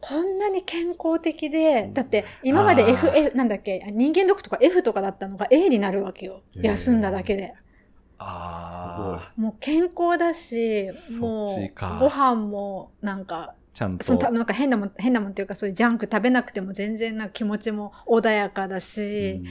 [0.00, 3.26] こんなに健康的で、だって今まであ F、ー。
[3.28, 6.42] F なんだっけ、人間ドックとか F とかだったのが A になるわけよ。
[6.56, 7.54] 休んだだけで。
[8.24, 14.04] あもう健康だし、そもうご飯もなんか、ーちゃんと。
[14.04, 19.42] そのたなんか変なもん、変なもんっていうかそういうジャンク食べなくても全然な気持ちも穏やかだし、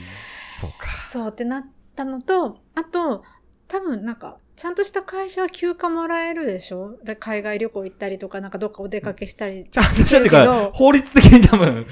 [0.60, 0.86] そうか。
[1.10, 1.62] そうってなっ
[1.96, 3.24] たのと、あと、
[3.68, 6.98] 多分なんか、ちゃんとした会社は休暇もらえるでしょ？
[7.02, 9.66] で海外旅行行ったりとか、なんかどっかお出かけしたり。
[9.70, 11.86] ちゃんとしたっていうか法律的に多分、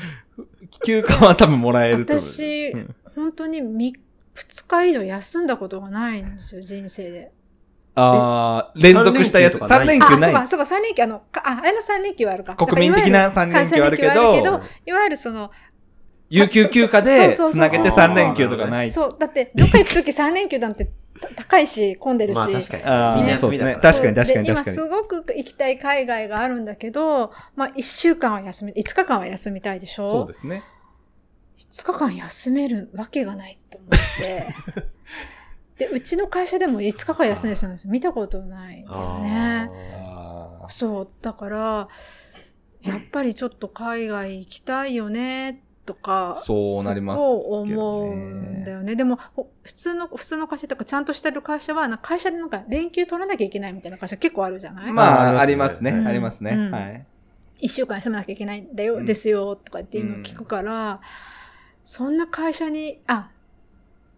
[0.85, 2.25] 休暇は多分もらえると思う。
[2.25, 3.93] 私、うん本当に2
[4.69, 7.33] 日以上休んだことがないんですよ、人生で。
[7.94, 9.57] ああ、連続したやつ。
[9.57, 10.35] 3三連連休ない。
[10.35, 12.55] あ、そうか、そうか、3連休、あの、かあ、あれの3連休はあるか。
[12.57, 15.50] 国民的な3連休あるけ三連休はあるけどど、いわゆるその、
[16.29, 18.90] 有給休暇でつなげて3連休とかない。
[18.90, 20.87] そう、だって、どっか行くとき3連休なんて
[21.20, 22.37] た 高いし、混んでるし。
[22.37, 22.83] まあ確かに。
[22.85, 30.11] あーみんなそうですね確かに確かに確かにで今すごく行きたい海外があるんだけど、まあ1週間は休み、5日間は休みたいでしょ？
[30.11, 30.62] そうですね。
[31.59, 34.46] 5日間休めるわけがないと思って。
[35.81, 39.71] で、うちの会社でも5日間休んでる人なんですよ見たことないんだよね。
[40.69, 41.88] そう、だから、
[42.83, 47.23] やっぱりちょっと海外行きたいよね、とか、そうなります
[47.66, 48.95] けどね思うんだよね。
[48.95, 55.93] でも、ほ普通の、普通の会社とかちゃんとしてる会社は、会社でなんか連休取らなきゃいけないみたいな会社結構あるじゃない、まあ、あありますすね。
[56.07, 56.51] ありますね。
[56.51, 57.07] うんはい。
[57.59, 61.01] 一週間休まなきゃいけないんだよ、うんですよ、とかっていうのを聞くから、
[61.85, 63.31] そんな会社に、あ、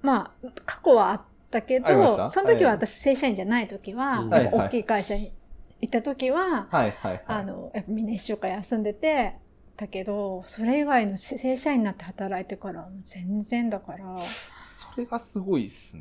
[0.03, 1.22] まあ、過去はあっ
[1.53, 5.35] たけど、その時ははい私正社員じゃない時は、はいはい大きい会社に
[5.83, 7.41] 行った時は、はい、はい、はい。
[7.41, 9.35] あの、やっぱみんな一週間休んでて、
[9.77, 15.97] だけど、それ以外の正社員になって働いてから、全然だから、それがすごいっす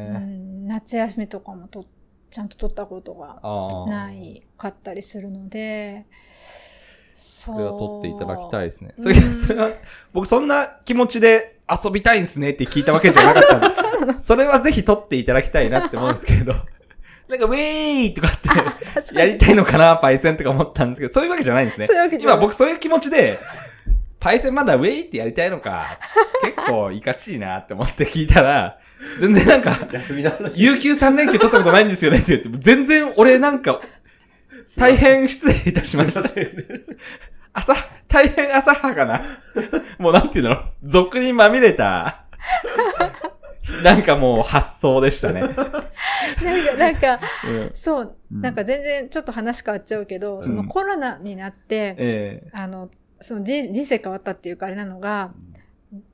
[0.00, 0.10] うね。
[0.18, 1.86] ん、夏休みとかもと
[2.30, 3.42] ちゃんと取ったことが。
[3.84, 6.06] ないかったりするので、
[7.14, 8.64] そそれは取っていただきたいい。
[8.66, 8.94] ですね。
[8.96, 9.70] それうんそれは、
[10.12, 14.26] 僕そんな気持ちで遊びたいんですねって聞いたわけじゃなかったんです。
[14.26, 16.54] それはぜひ取っていただきたいなって思うんですけど。
[17.28, 18.38] なんか、ウェーイとかっ
[19.10, 21.88] て、やりたいのかな、パイセンとか思ったんですけど、そういうわけじゃないんですね
[22.20, 23.38] 今僕そういう気持ちで、
[24.20, 25.98] パイセンまだウェイってやりたいのか、
[26.42, 28.78] 結構いかちいなって思って聞いたら、
[29.18, 30.24] 全然なんか、休み。
[30.54, 33.80] 有給3連休取ったことないんですよねって言って、全然俺なんか、
[34.76, 36.22] 大変失礼いたしました。
[37.52, 37.74] 朝、
[38.08, 39.20] 大変浅はかな？
[39.98, 42.24] もうなんていうの俗にまみれた、
[43.82, 45.40] なんかもう発想でしたね。
[45.42, 45.62] なんか、
[46.76, 47.70] なんか、うん。
[47.74, 48.40] そう、うん。
[48.40, 55.32] なんか全然ちょっと話変わっちゃうけど、そのうんコロナになって、えあの、その人人生変わったっていうかあれなのが、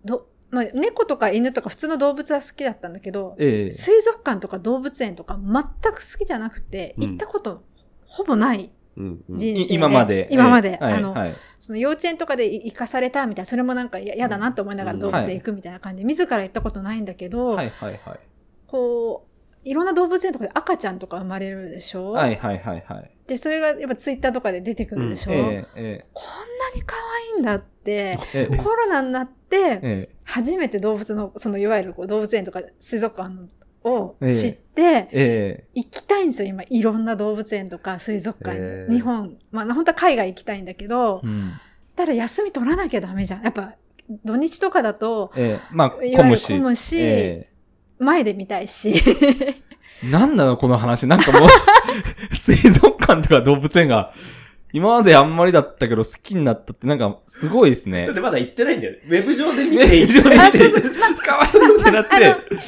[0.04, 3.70] どまあ、猫とか犬とか普通の動物は好きだったんだけど、えええ。
[3.70, 7.04] 水族館とか動物園とか全く好きじゃなくて、うん。
[7.04, 7.62] 行ったこと
[8.06, 9.40] ほぼないうんうん。
[9.40, 10.28] 今まで。
[10.30, 10.84] 今まで、ええ。
[10.84, 11.32] はいあの、はい。
[11.58, 15.00] その幼稚園とかで行かされたみたいな、それもなんかや嫌だなと思いながらうん。
[15.00, 18.20] 動物園行くみたいな感じで、自ら行ったことないんだけど、はいはいはい。
[18.66, 19.26] こ
[19.64, 23.10] う、いろんな動物園とかで赤ちゃんとか生まれるでしょ、はいはいはいはい。
[23.26, 28.56] で、それがやっぱツイッターとかで出てくるでしょ、えええこんなに可愛いんだって、ええ。
[28.56, 30.08] コロナになって、ええ。
[30.24, 33.48] 初めて動物の、そのいわゆるこう動物園とか水族館
[33.88, 36.62] をええ知って、ええ行きたいんですよ、今。
[36.68, 38.64] いろんな動物園とか水族館に。
[38.64, 41.52] へえ日本、まあ本当は海外行きたいんだけど、うん
[41.96, 43.42] ただ休み取らなきゃダメじゃん。
[43.42, 43.74] やっぱ
[44.24, 46.46] 土日とかだと、ええまあ、混むし。
[46.46, 47.48] 混むし、え
[47.98, 48.94] 前で見たいし。
[50.04, 51.08] なんなのこの話。
[51.08, 51.48] なんかもう、
[52.36, 54.14] 水族館とか動物園が、
[54.72, 58.14] 今まであんまりだったけど好きになったってなんかすごいですねだっ。
[58.14, 58.98] てまだ行ってないんだよね。
[59.04, 60.70] ウェブ上で見ねて、非常にあ見て、
[61.24, 62.58] 可愛いってなっあの、て、2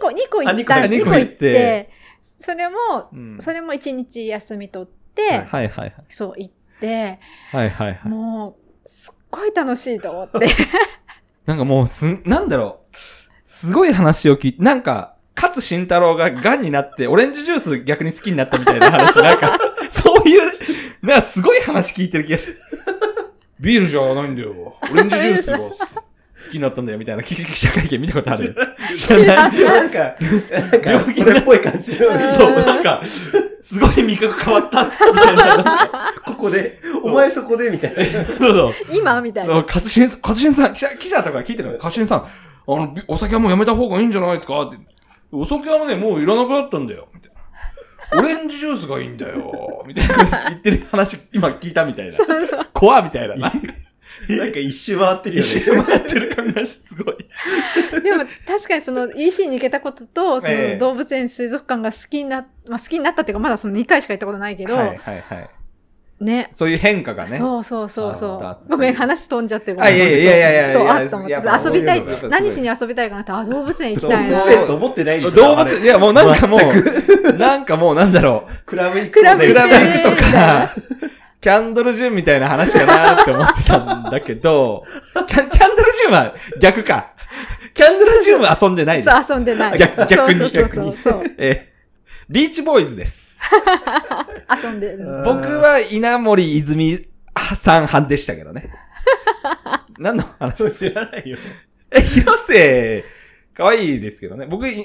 [0.00, 1.90] 個、二個行った、あ2個行っ二個行ってて、
[2.38, 2.76] それも、
[3.12, 5.94] うんそれも1日休み取って、はいはいはい。
[6.10, 7.18] そう行って、
[7.52, 8.08] はいはいはい。
[8.08, 10.48] もう、すっごい楽しいと思って。
[11.46, 12.96] なんかもうすん、なんだろう。
[13.44, 19.58] すごい話を聞いて、なんか、勝慎太郎が癌になって、オレンジジュース逆に好きになったみたいな話、なんか、
[19.90, 20.52] そういう、
[21.04, 22.52] なんかすごい話聞いてる気がして。
[23.60, 24.52] ビールじゃないんだよ。
[24.90, 25.70] オレンジジュースが好
[26.50, 28.54] き になったんだよ、みたいな記者会見見たことある。
[28.96, 29.62] 知らない。
[29.62, 31.98] なんか、なんか、それっぽい感じの。
[32.32, 33.02] そう、なんか、
[33.62, 34.90] すごい味覚変わった、み
[35.20, 36.12] たいな。
[36.26, 38.24] ここで、お前そこで、みたいな。
[38.24, 38.72] そうそう。
[38.92, 39.20] 今？
[39.20, 39.62] みたいな。
[39.62, 41.74] 勝新さん、勝新さん、記者、記者とか聞いてるの？
[41.76, 42.26] 勝新さん、あ
[42.66, 44.60] の、びお酒はもうやめた方がいいんじゃないですか？
[44.62, 44.78] って。
[45.32, 47.08] お酒はね、もういらなくなったんだよ。
[47.14, 47.33] みたいな。
[48.12, 49.82] オレンジジュースがいいんだよ。
[49.86, 50.44] みたいな。
[50.48, 52.12] 言ってる話、今聞いたみたいな。
[52.12, 52.66] そうそう。
[52.72, 53.34] 怖みたいな。
[53.36, 53.48] な
[54.46, 55.82] んか一周回ってるよ一周ね。
[55.82, 57.16] 回ってる感がすごい。
[58.02, 65.50] でも確かにその EC に行けたことと、そええの動物園水族館が好きにな、まあ好きになったっていうかまだその2回しか行ったことないけど、はいはいはい。
[66.20, 66.48] ね。
[66.50, 67.38] そういう変化がね。
[67.38, 68.56] そうそうそうそあったう。
[68.70, 69.88] ごめん、話飛んじゃってごめん。
[69.88, 72.02] あいやいやいやいやいやといや遊びたい。
[72.28, 74.38] 何しに遊びたいかなって、あ、動物園行きたいな。
[74.38, 75.30] そう先生と思ってないでしょ。
[75.32, 78.66] 動物、いやもうなんかもう、なんかもうなんだろう。
[78.66, 80.70] クラブ行クラブクラブ行行くとか、
[81.40, 84.84] キャンドルジュンみたいな話かなって思ってたんだけど、
[85.26, 87.12] キャンキャンドルジュンは逆か。
[87.74, 89.26] キャンドルジュンは遊んでないです。
[89.26, 89.78] そう、遊んでない。
[89.78, 91.24] 逆逆にそうそうそうそう。
[91.38, 91.73] えー
[92.28, 93.40] ビーチボーイズです。
[94.62, 94.98] 遊んでる。
[94.98, 97.06] うん僕は稲森泉
[97.56, 98.70] さん派でしたけどね。
[99.98, 100.90] 何の話ですか？
[100.90, 101.38] 知らないよ。
[101.90, 103.04] え、広瀬、
[103.54, 104.46] 可愛いですけどね。
[104.46, 104.80] 僕、い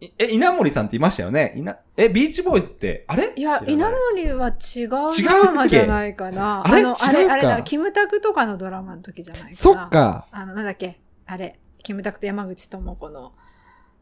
[0.00, 1.54] いえ、稲森さんっていましたよね？
[1.56, 3.32] いなえ、ビーチボーイズって、あれ？
[3.34, 5.08] いや、稲森は違うド
[5.44, 6.62] ラマじゃないかな。
[6.64, 6.82] あれ？
[6.82, 9.54] の、あれ、あれだ、キムタクとかのドラマの時じゃないかな。
[9.54, 9.88] そっ。
[9.90, 10.28] か。
[10.30, 13.32] あの、なんだっけ、あれ、キムタクと山口智子の、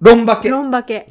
[0.00, 0.50] ロンバケ。
[0.50, 1.06] ロンバケ。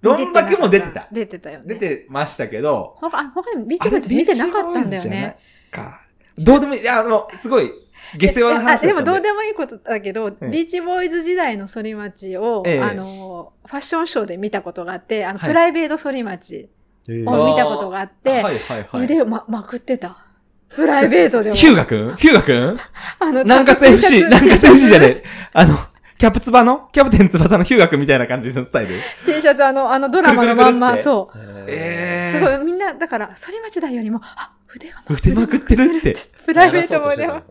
[0.00, 1.08] ロンバケも出てた。
[1.12, 1.64] 出てたよね。
[1.66, 5.36] 出てましたけど、他、あ他にビーチボーイズ見てなかったんだよね。。
[5.70, 6.00] か。
[6.38, 6.88] どうでもいい。
[6.88, 7.70] あの、すごい、
[8.16, 16.70] 下世話な話でもどうでもいいことだけど、えビーチボーイズ時代の反町を、ええあの、ファッションショーで見たことがあって、あの、はいプライベート反町
[17.08, 19.04] を見たことがあって、はいはいはい。
[19.04, 20.24] 腕をま、まくってた。
[20.70, 21.56] プライベートでも。
[21.56, 22.78] ヒューガくんヒューガくん
[23.18, 25.22] あの、南葛 FC、南葛 FC じゃない。
[25.52, 25.78] あの、
[26.20, 28.94] キャプツバのキャプテン翼のヒューガくんみたいな感じのスタイル
[29.24, 31.38] ？T シャツ、あの、あのドラマのまんま、そう。
[31.66, 36.14] えすごい、みんな、だから、反町代よりも、あ、腕がまく腕まくってるって。
[36.44, 37.42] プライベートも腕は。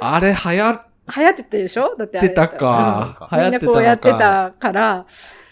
[0.00, 0.82] あれ、流行っ
[1.16, 1.96] 流行ってたでしょ？
[1.98, 2.28] だってあれ。
[2.28, 3.28] てたか。
[3.32, 5.06] うんみんなこうやってたから、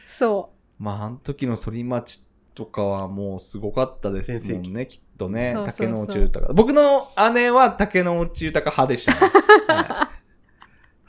[0.06, 2.20] そまあ、あの時の反町
[2.54, 5.54] とかはもうすごかったですもんね、きっとね。
[5.56, 6.52] そうそうそう竹野内豊。
[6.52, 9.18] 僕の姉は竹野内豊派でしたね。
[9.66, 10.21] はい。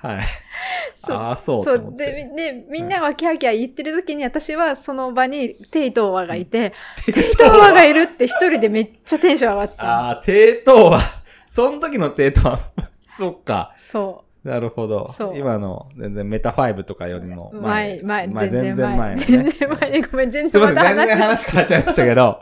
[0.04, 0.24] はい、
[1.02, 1.64] そうああ、そうう。
[1.64, 1.94] そう。
[1.96, 2.32] で、て。
[2.36, 6.74] で、みんながキャーキャー言ってる時に、私はその場にテイトーワがいて、
[7.06, 9.84] テイトーワがいるって一人でめっちゃテンション上がってた。
[9.84, 11.00] ああ、帝東は、
[11.48, 12.60] その時の帝東は、
[13.02, 13.74] そっか。
[13.78, 17.62] そなるほど今の全然メタ5とかよりもう。
[17.62, 18.28] 前前。
[18.28, 19.16] 前、全然前。
[19.16, 20.02] 全然前。
[20.02, 22.42] ごめん、全然また全然話変わっちゃいましたけど。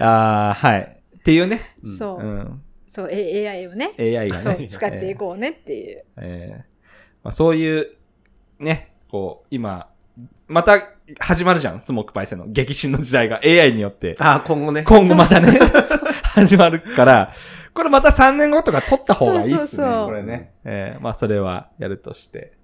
[0.00, 0.98] ああ、はい。
[1.16, 1.60] っていうね。
[1.96, 2.26] そうう。
[2.26, 2.62] ん。
[2.88, 4.42] そう、A- AI をね、AI がね。
[4.42, 6.04] そう、使っていこうねっていう。
[6.16, 6.67] えー
[7.28, 7.90] まあ、そういう、
[8.58, 9.88] ね、こう、今、
[10.46, 10.78] また
[11.20, 14.16] 始まるじゃん、スモークパイセンの激震の時代が AI によって。
[14.18, 14.82] ああ、今後ね。
[14.84, 15.58] 今後またね、
[16.34, 17.34] 始まるから、
[17.74, 20.52] これまた3年後とか撮った方がいいっすね、そうそうそうこれね。
[20.64, 22.54] えーまあそれはやるとして。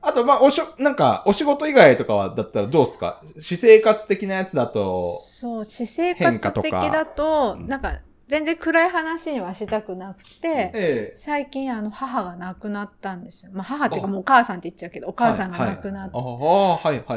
[0.00, 3.20] あと、まあ、おしょ、なんか、お仕事以外とかは、だったらどうすか？
[3.36, 7.98] 私生活的なやつだと、そう、私生活的だと、うんなんか、
[8.30, 13.50] 全然暗い話にはしたくなくて、え最近、あの、母が亡くなったんですよ。
[13.52, 16.10] まあ、母っていうかもうお母さんって言っちゃうけど、お母さんが亡くなっ。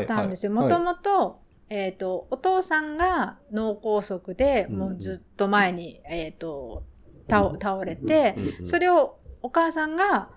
[0.07, 0.53] たんですよ。
[0.55, 1.39] はいもともと、
[1.69, 6.83] えっ、と、お父さんが脳梗塞で、うんもうずっと前に、えっ、と、
[7.29, 10.29] 倒倒れて、うんうんそれをお母さんが、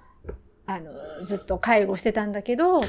[0.67, 0.91] あの、
[1.27, 2.83] ずっと介護してたんだけど、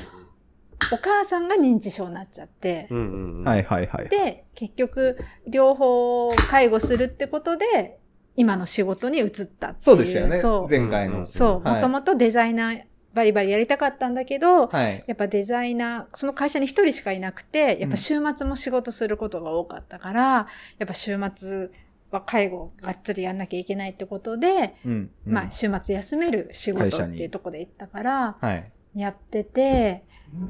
[0.91, 3.43] お母さんが認知症になっちゃって、うんうんうん。
[3.43, 4.09] はいはいはい。
[4.09, 5.17] で、結局、
[5.47, 7.99] 両方介護するってことで、
[8.35, 9.73] 今の仕事に移ったっていう。
[9.79, 10.39] そうでしたよね。
[10.39, 10.69] そう。
[10.69, 11.19] 前回の。
[11.19, 11.67] うんそう。
[11.67, 15.03] はいもともとデザイナー、バリバリやりたかったんだけど、はい。
[15.07, 20.47] やっぱデザイナー、その会社に一人しかいなくて、やっぱ週末も仕事することが多かったから、や
[20.85, 21.69] っぱ週末
[22.11, 25.09] は介護をがっつりやんなきゃいけないってことで、うん。
[25.25, 28.71] うんまあ週末休める仕事っていうところで行ったから、はい。
[29.01, 30.03] やってて、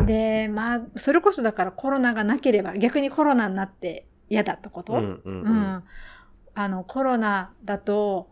[0.05, 4.93] で、まあ、それこそだからコロナがなければ、逆にコロナになって嫌だったこと？
[4.93, 5.53] うんうんううん。
[5.53, 5.83] ん。
[6.55, 8.29] あの、コロナだと、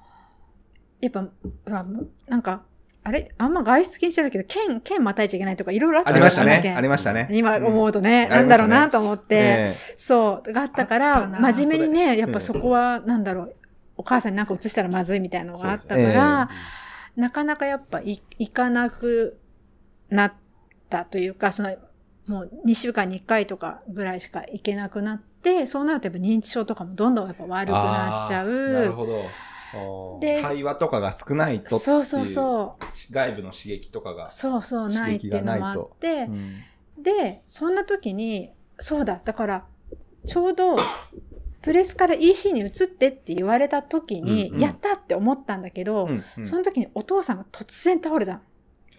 [1.02, 1.32] やっぱ、う
[1.72, 1.86] わ
[2.28, 2.64] なんか、
[3.04, 3.32] あれ？
[3.38, 6.74] あんま外出禁止だけど、県、県またいちゃいけないとかいろいろあったありましたね。
[6.76, 7.28] ありましたね。
[7.32, 8.36] 今思うとね、うん。
[8.36, 13.56] なんだろうなと思って、えそう、があったから、真面目にね、やっぱそこは、なんだろう、
[13.98, 16.50] お母さんになんか移したらまずいみたいなのがあったから、
[17.16, 19.40] なかなかやっぱい行かなく
[20.16, 20.34] なっ
[20.90, 21.76] たというか、その、
[22.28, 28.92] もう2週間に1回とかぐらいしか行けなくなって、そうなるとやっぱ認知症とかもどんどんやっぱ悪くなっちゃあーなるう。
[28.94, 30.20] ほど。
[30.22, 33.14] で会話とかが少ないとっていそうそうそう。
[33.14, 34.32] 外部の刺激とかが。
[34.32, 36.64] そうそう、ないっていうのもあって、うん
[36.98, 39.66] で、そんな時に、そうだ、だから、
[40.26, 40.78] ちょうど、
[41.62, 48.40] プレスから EC に移ってって言われた時に、うんうんやったって思ったんだけど、うんうんその時にお父さんが突然倒れたの。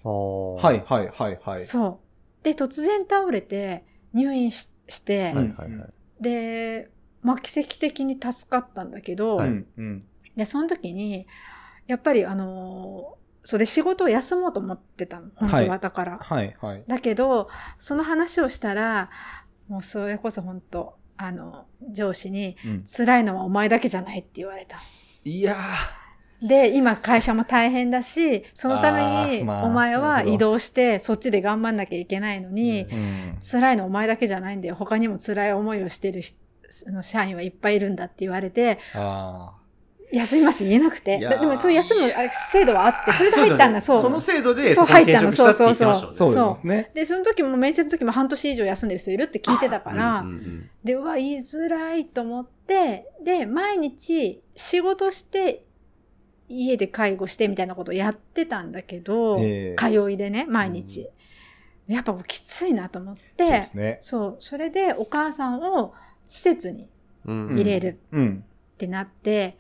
[0.07, 1.65] ははいはいはいはい。
[1.65, 2.01] そ
[2.43, 2.45] う。
[2.45, 5.47] で、突然倒れて、入院しして、はいはい
[5.77, 5.93] はい。
[6.21, 6.91] で、
[7.23, 10.05] まあ奇跡的に助かったんだけど、うんうん
[10.37, 11.27] で、その時に、
[11.87, 13.17] やっぱりあのー
[13.49, 15.31] それ仕事を休もうと思ってたの。
[15.37, 16.19] 本当は、はいだから。
[16.21, 16.85] はいはい。
[16.89, 17.49] だけど、
[17.79, 19.09] その話をしたら、
[19.69, 24.79] もうそれこそ本当あの、上司に、うん辛いのはお前だけじゃないって言われた。
[25.25, 25.57] いや
[26.43, 33.39] で、今会社も大変だし、そのためにお前は移動してそっちで頑張んなきゃいけないのに、うんーうん。
[33.41, 34.75] 辛いのお前だけじゃないんだよ。
[34.75, 36.23] 他にも辛い思いをしてる
[36.89, 39.55] の社員はいっぱいいるんだって言われて、あ
[40.13, 40.57] 休みます？
[40.57, 41.19] って言えなくて。
[41.19, 44.03] でもそういう休むあ制度はあって、それで入ったんだ、そう。
[44.03, 46.09] その制度で、そうそこに転職したって言ってましたよね。
[46.11, 46.91] あ、そうですね。
[46.95, 50.71] で、その時も面接の時も半年以上休んでる人いるって聞いてたから、うんうんうん。
[50.85, 55.65] で、うわ、言いづらいと思って、で、毎日仕事して、
[56.49, 61.09] 家で介護してみたいなことをやってたんだけど、ええ通いでね、毎日。
[61.87, 63.99] やっぱきついなと思って、そうですね。
[64.01, 65.95] そう、それでお母さんを
[66.29, 66.89] 施設に
[67.27, 68.45] うん入れるうん。
[68.75, 69.57] ってなって、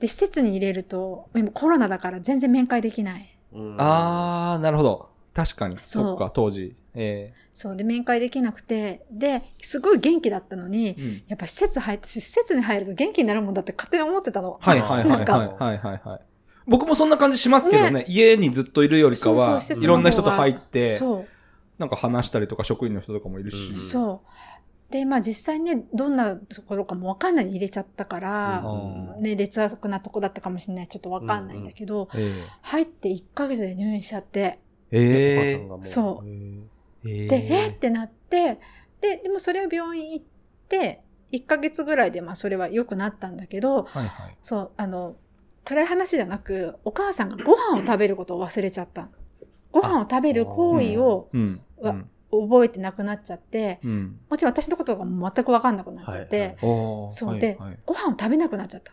[0.00, 3.36] で、施設に入れると、今コロナだから全然面会できない。
[3.52, 5.08] うんあー、なるほど。
[5.34, 5.76] 確かに。
[5.82, 6.74] そうそっか、当時。
[6.94, 14.58] えそう、で、面会できなくて、で、すごい元気だったのにえ、うんやっぱ施設入って、施設に入ると元気になるもんだって勝手に思ってたの。
[14.60, 16.20] はいはいはいはいはいはい。
[16.66, 18.04] 僕もそんな感じしますけどね。
[18.08, 21.28] 家にずっといるよりかそうそういろんな人と入って、そう。
[21.78, 23.56] なんか話したりとか職員の人とかもいるし。
[23.56, 24.92] うんそう。
[24.92, 30.88] で、まあ実際ね、どんなところかもわかんないに入れちゃったから、うんね、劣悪なとこだったかもしれない。
[30.88, 34.60] ちょっとわかんないんだけど、え入って1ヶ月で入院しちゃって、
[34.92, 36.28] ええお母さんがもうそう
[37.08, 38.60] ええで、えってなって、
[39.00, 40.24] で、でもそれは病院行っ
[40.68, 41.02] て、
[41.32, 44.36] 1ヶ月ぐらいでまあそれは良くなったんだけど、はいはい。
[44.40, 45.16] そう、あの、
[45.66, 49.08] 暗い話じゃなく、お母さんがご飯を食べることを忘れちゃった。
[49.72, 51.60] ご飯を食べる行為をうん。
[51.78, 54.18] わうん覚えてなくなっちゃって、うん。
[54.28, 58.92] もちろん私のことが全くわかんなくなっちゃって、はいそうで、はいはいご飯を食べなくなっちゃった。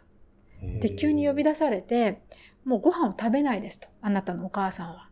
[0.61, 2.21] で、急に呼び出されて、
[2.63, 3.89] もうご飯を食べないですと。
[4.01, 5.09] あなたのお母さんは。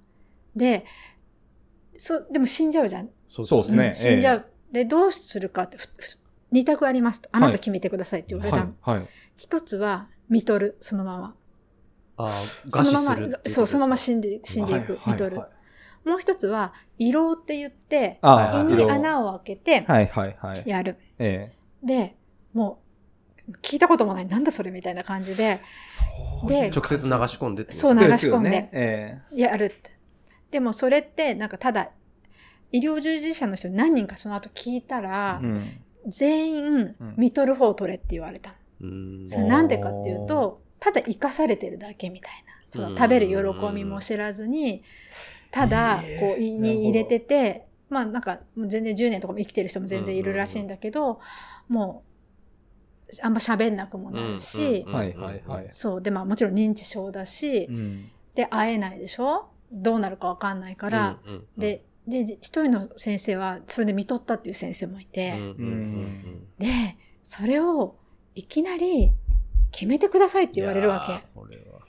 [0.56, 0.86] で、
[1.98, 3.10] そ、でも死んじゃうじゃん。
[3.28, 4.46] そうですねうん死んじゃう。
[4.72, 5.78] で、どうするかって、
[6.52, 7.30] 二択ありますと。
[7.32, 8.74] あなた決めてくださいって言われたの。
[8.82, 8.96] はい。
[9.00, 9.08] はい。
[9.36, 11.36] 一つは、見とる、そのまま。
[12.70, 15.38] そのままそう、そのまま死んで、死んでいく、はい見とる。
[15.38, 15.48] はい
[16.04, 20.64] もう一つは、胃ろうって言って、あ胃に穴を開けて、はいはいはい。
[20.66, 20.98] やる。
[21.20, 21.52] え
[21.84, 21.86] え。
[21.86, 22.16] で、
[22.54, 22.80] も
[23.48, 25.60] う、聞いたこともない、なんだそれみたいな感じで、
[26.48, 29.92] で直接流し込んでそう流ですよし込んでやるって。
[30.50, 31.92] でもそれって、なんかただ、
[32.72, 35.62] 医療従事者の人に何人かその後聞いたえら、うん。
[36.08, 36.64] 全員
[37.00, 38.56] うん、見とる方を取れって言われた。
[38.82, 42.52] うんそれなんでかっていうと、ただ生かされてるだけみたいな。
[42.70, 43.36] その食べる喜
[43.74, 44.84] びも知らずに、
[45.52, 51.20] ただ、こう、胃に入れてて、まあなんか、もう全然10年とかも生きてる人も全然いるらしいんだけど、
[51.70, 52.04] も
[53.10, 55.66] う、あんま喋んなくもなるし、うんはいはいはい。
[55.68, 56.02] そう。
[56.02, 58.10] で、まあもちろん認知症だし、うん。
[58.34, 59.50] で、会えないでしょ？
[59.72, 61.20] どうなるかわかんないから、
[61.58, 65.34] で、で、一人の先生は、それで見とったっていう先生もいて、
[66.60, 66.68] で、
[67.24, 67.96] それを
[68.36, 69.12] いきなり
[69.72, 71.12] 決めてくださいって言われるわけ。
[71.12, 71.80] いやーこれは。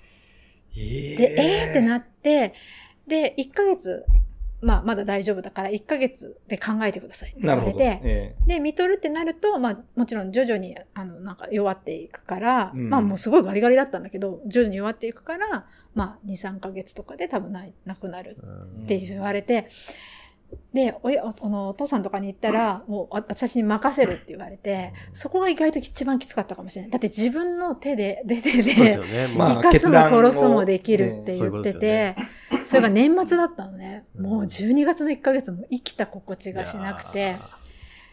[0.76, 2.55] えで、えーってなって、
[3.07, 4.05] で、1ヶ月、
[4.62, 7.59] まあ、まだ大丈夫だから、1ヶ月で考えてくださいって言。
[7.59, 12.89] われて、えで、見とるってなると、まあ、もちろん徐々に、あの、なんか弱っていくから、うん。
[12.89, 19.68] まあ、もうすごいガリガリだったんだけど、徐々に弱っていくから、まあ、2、3ヶ月とかで多分ない、なくなるうんって言われて、
[20.72, 26.90] で、おやおのお父さんとかに言ったら、もうあ私に任せるって言われて、そこが意外と一番きつかったかもしれない。
[26.90, 32.16] だって自分の手で、出てで生かすも殺すもできるって言ってて、
[32.64, 34.05] それが年末だったのね。
[34.16, 34.24] うん。
[34.24, 37.36] もう12月の1ヶ月も生きた心地がしなくて、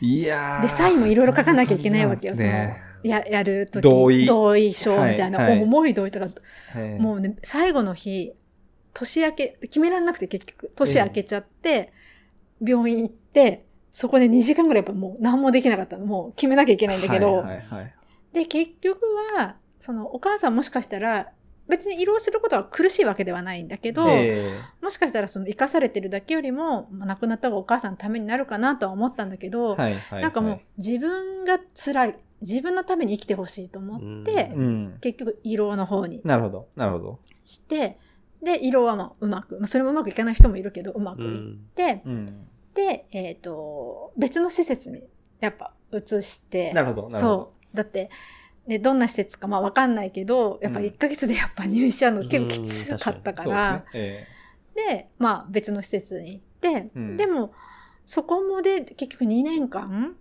[0.01, 0.61] いやー。
[0.63, 2.35] で、サインもいろいろ書かなきゃいけないわけよ。
[3.03, 4.25] ややるとき、同意。
[4.25, 5.63] 同意書みたいな、はいはい。
[5.63, 6.27] 重い同意とか、
[6.73, 6.99] はい。
[6.99, 8.33] もうね、最後の日、
[8.93, 11.93] 年明け、決めらんなくて結局、年明けちゃって、
[12.61, 16.05] 病院行って、そこで2時間ぐらいやっぱもう何もできなかったの。
[16.05, 17.93] もう決めなきゃいけないんだけど、はいはいはい
[18.33, 18.99] で、結局
[19.35, 21.31] は、そのお母さんもしかしたら、
[21.67, 24.51] 別に胃ろうすることは苦しいわけではないんだけど、え
[24.81, 34.97] もしかしたらその生かされてるだけよりも、まあ亡くなった方がお母さんのためになるかなとは思ったんだけど、えはいはいなんかもうはい自分が辛い、自分のために生きてほしいと思って、うん。
[34.99, 37.19] 結局胃ろうの方になるほど、なるほど。
[37.45, 37.99] して、
[38.41, 42.47] で、胃ろうはまあうまく、まあそれもうまくいかない人もいるけど、うまくいって、うん。
[42.73, 45.03] で、えっ、と、別の施設に
[45.39, 47.41] やっぱ移して、なるほど、なるほど。
[47.41, 47.77] そう。
[47.77, 48.09] だって、
[48.67, 57.53] で、どんな施設かまあわかんないけど、やっぱうん1ヶ月で やっぱ入院しちゃうの結構きつかったから、でまあ別の施設に行って、うんでも、
[58.05, 60.15] そこもで結局2年間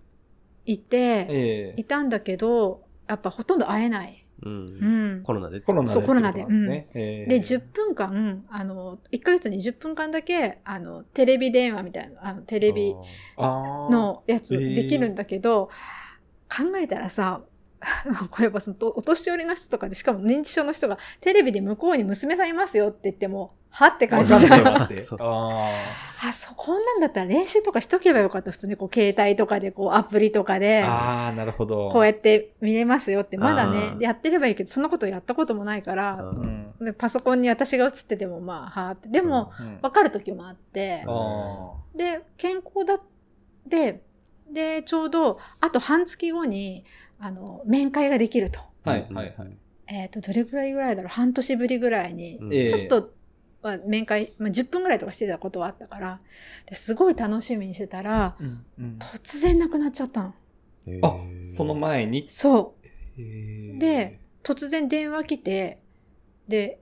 [0.65, 4.25] いて、ええええいたんだけど、やっぱほとんど会えない。
[4.43, 4.49] う。
[4.49, 5.23] うんん。
[5.23, 5.61] コロナで。
[5.61, 6.89] コロナでそうコロナでですね。
[6.95, 12.95] ええで、10分間、あの、1ヶ月に10分間だけ、あの、テレビ電話みたいな、あのテレビ
[13.37, 15.71] のやつえーできるんだけど、
[16.49, 17.43] 考えたらさ、
[18.31, 23.89] これやっぱそのお年寄りの人とかで、しかも認知症の人がテレビで向こうに娘さんいますよって言っても、は？
[23.89, 24.67] って感じじゃん。
[24.67, 24.83] あ
[26.25, 28.51] あ、そこんなんだったら練習とかしとけばよかった。
[28.51, 31.91] 普通にこう携帯とかでこうアプリとかーで、あー、なるほど。
[31.91, 36.75] こうやって見れますよって、まだあね、ーやってればいいけど、そんなことやったこともないから、うん。
[36.81, 39.09] でパソコンに私が映っててもまあ、はーって。
[39.09, 39.79] でも、うん。
[39.83, 43.01] わかる時もあって、あで、健康だっ
[43.69, 44.03] て、
[44.51, 46.85] で、ちょうど、あと半月後に、
[47.21, 48.61] あの、面会ができると。
[48.85, 49.57] ーはいはいはい。
[49.89, 51.09] えっ、と、どれぐらいぐらいだろう？
[51.09, 52.39] 半年ぶりぐらいに、
[52.69, 53.13] ちょっと、
[53.63, 56.21] まあ面会、まあ、10分ぐらいとかしてたことはあったから、
[56.67, 58.99] ですごい楽しみにしてたら、うんうん。
[58.99, 60.35] 突然亡くなっちゃったの。
[60.87, 61.07] へー。
[61.07, 62.27] あ、その前に？
[62.29, 62.87] そう。
[63.21, 63.79] へー。
[63.79, 65.81] で、突然電話来て、
[66.47, 66.81] で、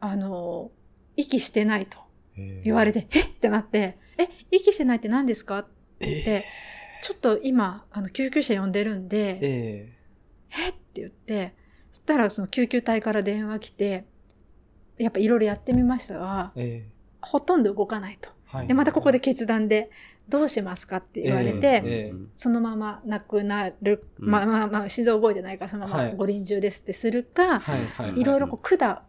[0.00, 0.70] あの、
[1.16, 1.98] 息してないと
[2.64, 3.20] 言われて、え？
[3.20, 5.60] ってなって、え、息してないって何ですか？
[5.60, 5.64] っ
[5.98, 6.44] て言って、
[7.02, 9.94] ちょっと今、あの、救急車呼んでるんで、え
[10.50, 10.68] え。
[10.68, 10.72] っ？
[10.92, 11.54] て言って、
[11.90, 14.04] そしたらその救急隊から電話来て、
[14.98, 16.90] やっぱいろいろやってみましたが、ええ。
[17.20, 18.30] ほとんど動かないと。
[18.52, 18.66] えはい。
[18.66, 19.90] で、またここで決断で、
[20.28, 24.30] どうしますかって言われて、ええそのまま亡くなる、うん。
[24.30, 26.10] まあまあまあ、心臓動いてないからそのまはい。
[26.10, 27.76] まご臨終ですってするか、は
[28.16, 29.02] いろいろこう管、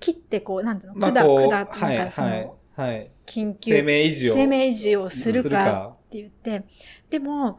[0.00, 3.10] 切ってこう、なんていうの、管、管、なんはいかその、はいはい。
[3.26, 4.34] 緊急、生命維持を。
[4.34, 6.64] 生命維持をするすかって言って、
[7.10, 7.58] でも、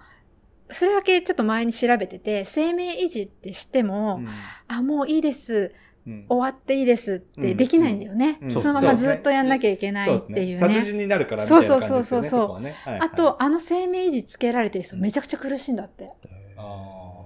[0.71, 4.27] それだけちょっと前に調べてて、生命維持ってしても、うん
[4.67, 5.73] あ、もういいです、
[6.07, 8.39] うん終わっていいですってできないんだよね。
[8.41, 10.57] うんそのままずっとやんなきゃいけないっていうね。
[10.57, 11.67] 殺人になるからみたいな。
[11.67, 16.11] そうそうそうそうあと、あの生命維持つけられてる人めちゃくちゃ苦しいんだって。
[16.57, 17.25] あ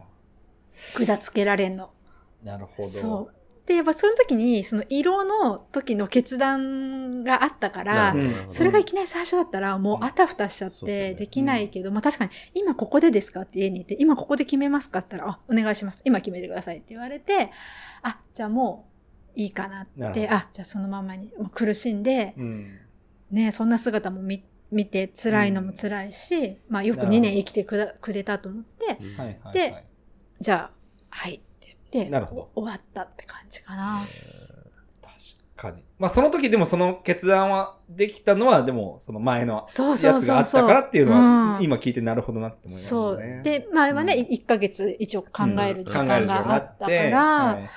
[0.98, 1.92] 管つけられんの。
[2.44, 2.90] ーなるほど。
[2.90, 3.43] そう。
[3.66, 8.34] で、やっぱその時に、その色の時の決断があったからう、ん。
[8.50, 16.02] それがいきなり最初だったら、もうあたふたしちゃってできないけど、まあ確かに、今ここでですかって家にいて、今ここで決めますかって言ったら、あ、お願いします。
[16.04, 17.52] 今決めてくださいって言われて、
[18.02, 18.90] あ、じゃあも
[19.36, 22.80] ういいかなって、あ、じゃあそのままに、もう苦しんで、うん。
[23.32, 28.86] ね、そんな姿も見見て辛いのも辛いし、まあよく2なるほど年生きてくだくれたと思って、
[29.16, 29.54] はいはいはい。
[29.54, 29.86] で
[30.42, 30.72] じゃあ、
[31.10, 31.36] はい。
[31.36, 31.40] っ
[31.94, 34.00] てなるほどお終わったって感じかな。
[35.02, 35.86] 確かに。
[36.00, 40.52] まあその時でもその決断はできたのは、でもその前のそうそやつがあっ。
[40.52, 41.20] たからっていうのは、
[41.58, 43.18] うん今聞いてなるほどなって思いましたそう。
[43.20, 43.42] ね。
[43.44, 47.70] で、前はね、うん1ヶ月一応考える時間があったかはいら。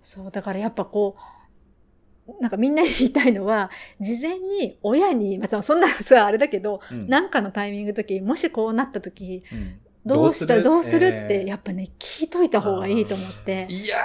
[0.00, 11.06] そう、だからやっぱこう、なんかみんなに言いたいのは、事前に親に、まあ、そんなさ、あれだけど、うんなんかのタイミングの時、もしこうなった時、うんどうした、どうする？
[11.06, 13.66] っえて、ーやっぱね、聞いといた方がいいと思って。
[13.70, 13.96] いや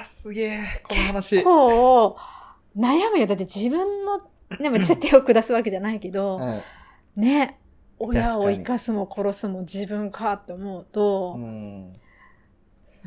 [0.00, 1.42] ー、すげえ、この話。
[1.44, 2.16] こ
[2.76, 3.26] う、悩むよ。
[3.26, 4.20] だって自分の、
[4.58, 6.54] でも手を下すわけじゃないけど、は
[7.16, 7.58] いね、
[7.98, 11.92] 親を生かすも殺すも自分かと思うと、うん。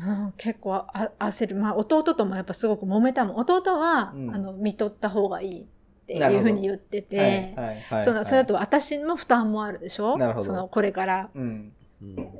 [0.00, 1.56] ん、結構あ焦る。
[1.56, 3.36] まあ、弟ともやっぱすごく揉めたもん。
[3.36, 4.34] 弟は、うん。
[4.34, 5.66] あの、見とった方がいいっ
[6.06, 10.16] ていうふうに言ってて、はいはいはいそのそれだと私も負担もあるでしょ？
[10.42, 11.72] その、これから、うん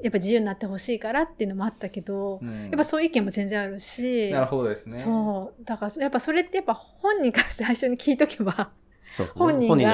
[0.03, 4.95] やっぱ自由になってほしいからっていうのもあったけど、うんやっぱそういう意見も全然あるし、なるほどですね。
[4.97, 5.65] そう。
[5.65, 8.71] だから、やっぱそれってやっぱ本人から最初に聞いとけば、
[9.17, 9.69] そうそうね。
[9.69, 9.89] 本人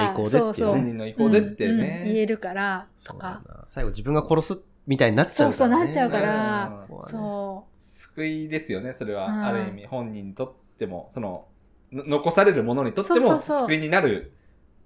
[0.97, 2.05] の意向でってうんね。
[2.07, 3.43] うん言えるから、とか。
[3.47, 5.85] な最後自分が殺すみたいになっちゃそううそう、からね。
[5.87, 9.27] なっちゃうかうらそ救いですよね、それは。
[9.27, 11.47] うんある意味、本人にとっても、その、
[11.91, 14.33] の残されるものにとってもそうそうそう救いになる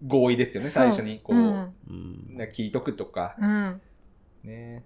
[0.06, 0.64] 合意ですよう。
[0.64, 1.20] ね、そう最初に。
[1.20, 1.72] こう、
[2.52, 3.34] 聞いとくとか。
[3.40, 3.80] うん。
[4.44, 4.84] ね。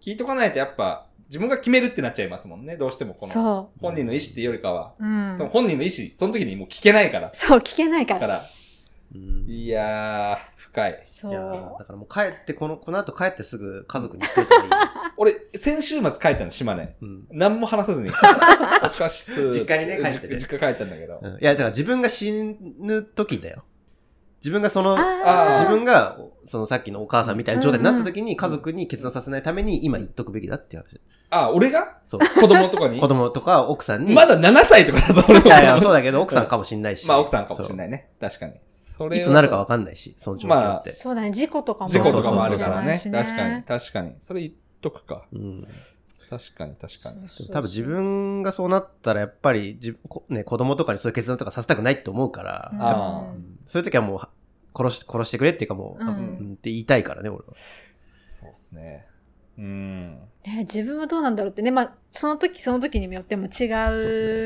[0.00, 3.14] 聞いとかないとやっぱ、自分が決めるってなっちゃいますもんね、どうしても。
[3.14, 5.04] この、そ本人の意思っていうよりかは、う。
[5.04, 5.44] うんそ。
[5.44, 7.30] の本人の意思、その時にもう聞けないから。
[7.32, 8.14] そう、聞けないか。
[8.14, 8.44] だからら、
[9.14, 11.02] うんいやー、深い。
[11.04, 11.84] そいやーうだ。
[11.84, 14.46] からもう帰って、この、この後帰ってすぐ家族に言っといい
[15.18, 16.84] 俺、先週末帰ったの、島根。
[16.84, 16.86] い。
[17.02, 18.08] うん何も話さずに。
[18.10, 21.20] お疲れっす実家にね帰ってね実家帰ったんだけど。
[21.22, 22.32] うんいや、だから自分が死
[22.78, 23.64] ぬ時だよ。
[24.40, 31.00] 自分がその、自分が、そのさっきのお母さんみたいな状態になった時に家族に決断させないために今言っとくべきだっていう話。
[31.30, 31.98] あ、俺が？
[32.06, 32.20] そう。
[32.20, 32.98] 子供とかに？
[32.98, 34.14] 子供とか奥さんに。
[34.14, 35.80] まだ7歳とかだぞ、俺いやいや、は。
[35.80, 37.06] そうだけど奥さんかもしんないし。
[37.06, 37.78] まあ、奥さんかもしれい。
[37.78, 38.10] ないね。
[38.20, 38.54] 確かに。
[38.68, 40.92] それいつなるかわかんないし、その状況って。
[40.92, 42.98] そうだね、事故とかも事故とかもあるからね。
[42.98, 44.14] 確かに、確かに。
[44.20, 45.26] それ言っとくか。
[45.32, 45.66] うん。
[46.30, 47.48] 確かに、確かに。
[47.48, 54.30] 多分自分がそうなったらやっぱり自分、こね、子供とかにそういう決断とかさせたくないって思うから、うんそういう時はもうは
[54.76, 57.54] 殺し、殺してくれっていうかもう、うんうんって言いたいからね、俺は。
[58.26, 59.06] そうっすね。
[59.58, 60.14] うん。
[60.44, 63.64] ね、自分はどうなんだろうってね、まあ、その時その時によっても違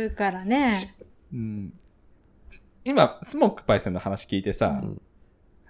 [0.06, 0.96] うからね。
[1.32, 1.72] うん。
[2.84, 5.02] 今、スモークパイセンの話聞いてさ、うん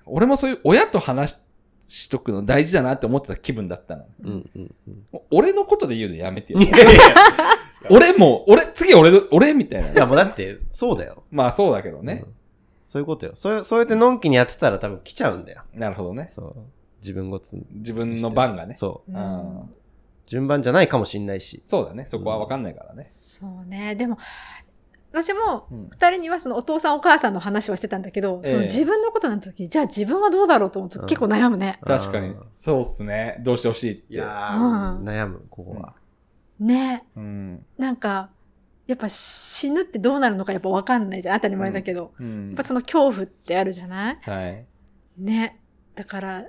[0.06, 1.38] 俺もそういう親と話
[1.80, 4.06] しとくの大事だなって思ってた気分だったの。
[4.22, 5.04] うん、うん、うん。
[5.30, 6.68] 俺のことで言うのやめてよい。
[6.68, 6.96] やいやい
[7.90, 9.88] 俺もう、俺、次俺の、俺みたいな。
[9.92, 11.24] や、もうだって、そうだよ。
[11.30, 12.28] まあそうだけどねう。
[12.30, 12.34] ん
[12.84, 13.32] そういうことよ。
[13.34, 15.62] そうそうやってのんきにやってたら多分来ちゃうんだよ。
[15.74, 16.30] なるほどね。
[16.32, 16.56] そう。
[17.00, 17.50] 自分ごつ。
[17.72, 18.76] 自分の番がね。
[18.76, 19.12] そう。
[19.12, 19.74] うんうん
[20.26, 21.60] 順番じゃないかもしんないし。
[21.64, 22.06] そうだね。
[22.06, 23.06] そこはわかんないからね。
[23.10, 23.94] そうね。
[23.94, 24.16] でも、
[25.14, 31.78] 私もうん二人にはそのお父さんお母さんの話はしてたんだけど、ええその自分のことになった時、じゃあ自分はどうだろうと思うとうん結構悩むね。
[31.86, 32.36] 確かにうん。
[32.56, 33.40] そうっすね。
[33.44, 34.14] どうしてほしいって。
[34.14, 35.94] いやうんー、悩む、ここは。
[36.60, 37.04] ね。
[37.16, 37.64] うん。
[37.78, 38.30] なんか、
[38.86, 41.36] やっぱ死ぬってどうなるのかやっぱわかんないじゃん。
[41.36, 42.12] 当たり前だけど。
[42.18, 44.18] うんやっぱその恐怖ってあるじゃない？
[44.20, 44.64] はい。
[45.18, 45.58] ね。
[45.94, 46.44] だから、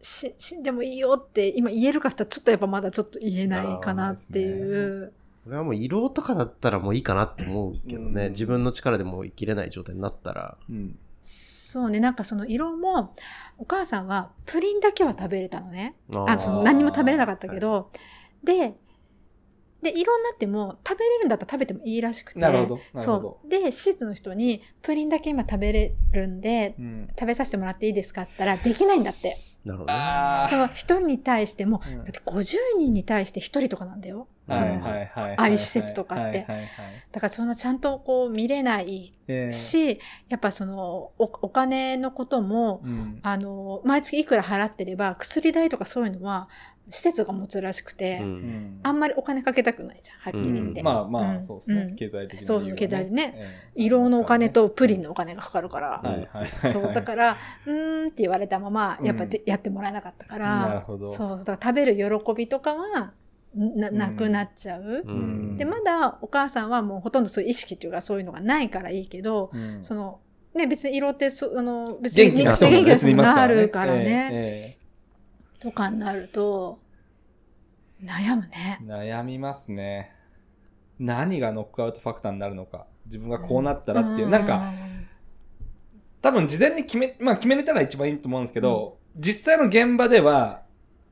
[0.00, 4.62] し死んでもいいよって今言えるかって言ったらちょっとやっぱまだちょっと言えないかなってい
[5.04, 5.12] う。
[5.48, 8.26] 俺はもう胃ろうとかだったらもういいかなって思うけどね。
[8.26, 10.58] うん自分の力でもう生きれない状態になったら。
[10.68, 10.98] うん。
[11.20, 13.14] そうね、なんかその色も、
[13.56, 15.96] お母さんはプリンだけは食べれたのね。
[16.12, 17.90] あその何にも食べれなかったけど、
[18.44, 18.76] で、
[19.82, 22.40] で、色になっても食べれるんだったら食べてもいいらしくて。
[22.40, 22.80] なるほど。
[22.94, 23.48] そう。
[23.48, 27.08] で、施設の人に、プリンだけ今食べれるんで、うん。
[27.18, 29.38] 食べさせてもらっていいですかって言ったら、できないんだって。
[29.64, 29.92] なるほど
[30.50, 34.28] その人に対しても、うんだって50人に対して1人とかなんだよ。
[34.48, 34.56] あ。
[34.56, 35.36] そのはいはいはいはい。
[35.36, 36.46] ああいう施設とかって。
[37.12, 43.20] だからそんなちゃんとこう見れないええし、やっぱそのおお金のことも、うん。
[43.22, 46.48] あの、毎月いくら払ってれば、薬代とかそういうのは、
[46.90, 48.20] 施設が持つらしくて、
[48.82, 50.80] あんまりお金かけたくないじゃん、はっきり言って。
[50.80, 51.82] うんまあまあ、うんそうですね。
[51.90, 53.34] うん経済的なそう経済でね。
[53.36, 56.02] ええ色のお金とプリンのお金がかかるから。
[56.72, 57.36] そう、だから、
[57.66, 61.12] うーんって言われたまま、やっぱで、うやってもらえなかったかなるら、ほど。
[61.12, 63.12] そう、だから食べる喜びとかは、
[63.54, 65.04] な、なくなっちゃう。
[65.06, 70.20] うんで、まだお母さんはもうほとんどそういう意識っていうかそういうのがないからいいけど、うんその、
[70.54, 74.30] ね、別に色ってそ、あの、別元気なに元気な人にいますなるからね。
[74.32, 74.78] ええ
[75.60, 76.78] とかになると、
[78.02, 78.84] 悩むねえ。
[78.84, 80.14] え悩みますね。
[80.98, 82.86] 何がノックアウトファクターになるのか。
[83.06, 84.28] 自分がこうなったらっていう。
[84.28, 84.72] なんか、、
[86.22, 90.62] 多分事前に決め、まあ決めれたら一番いいと思うんですけど、実際の現場では、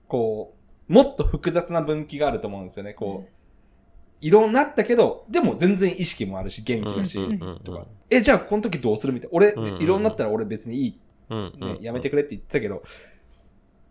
[0.07, 0.56] こう、
[0.89, 2.95] もっと複雑な分岐があると思うんですよね。
[2.95, 3.31] こう、
[4.21, 7.19] 色になったけど、でも全然意識もあるし、元気だし、
[7.65, 7.87] とか。
[8.09, 9.37] え、じゃあこの時どうするみたいな。
[9.37, 9.67] 俺、うん
[9.97, 10.99] うんなったら俺別にいい、
[11.31, 12.83] うんね、やめてくれって言ってたけど、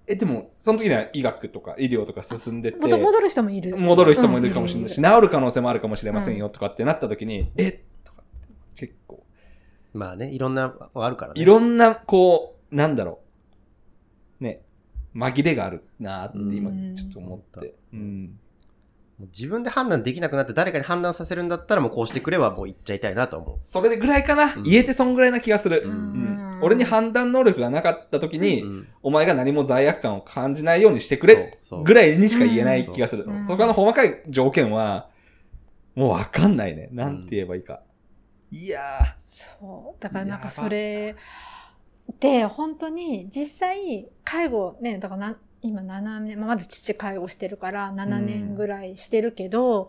[0.07, 3.75] え、でも、その時には医学とか医療とか進んでて、戻戻る人もいる。
[3.75, 7.71] 戻る人もいるかもしれないし、うん治る可能性もあるかもしれませんよとかってなった時に、え
[8.03, 9.23] とかって結構、
[9.93, 11.41] まあね、いろんなのあるからね。
[11.41, 13.19] いろんな、こう、なんだろう、ね、
[15.15, 17.75] 紛れがあるなって今うんちょっと思って。
[17.93, 18.39] うん。
[19.19, 23.57] 自分で判断できなくなって誰かに判断させるんだったらもうこうしてくればもう言っちゃいたいなと思う。
[23.61, 25.83] それぐらいかな、うん言えてそんぐらいな気がする。
[25.85, 33.23] ううんん俺に判断能力がなかった時に、うんお前が何も罪悪感を感じないようにしてくれぐらいにしか言えない気がする。
[33.23, 35.09] うん他の細かい条件は、
[35.95, 36.89] もうわかんないね。
[36.91, 37.81] なんて言えばいいか。
[38.51, 40.01] いやそう。
[40.03, 41.15] だからなんかそれ、
[42.19, 49.87] で、本当に実際、介護ね、だからな今7年、まあまだ父介護してるから7年ぐらいしてるけど、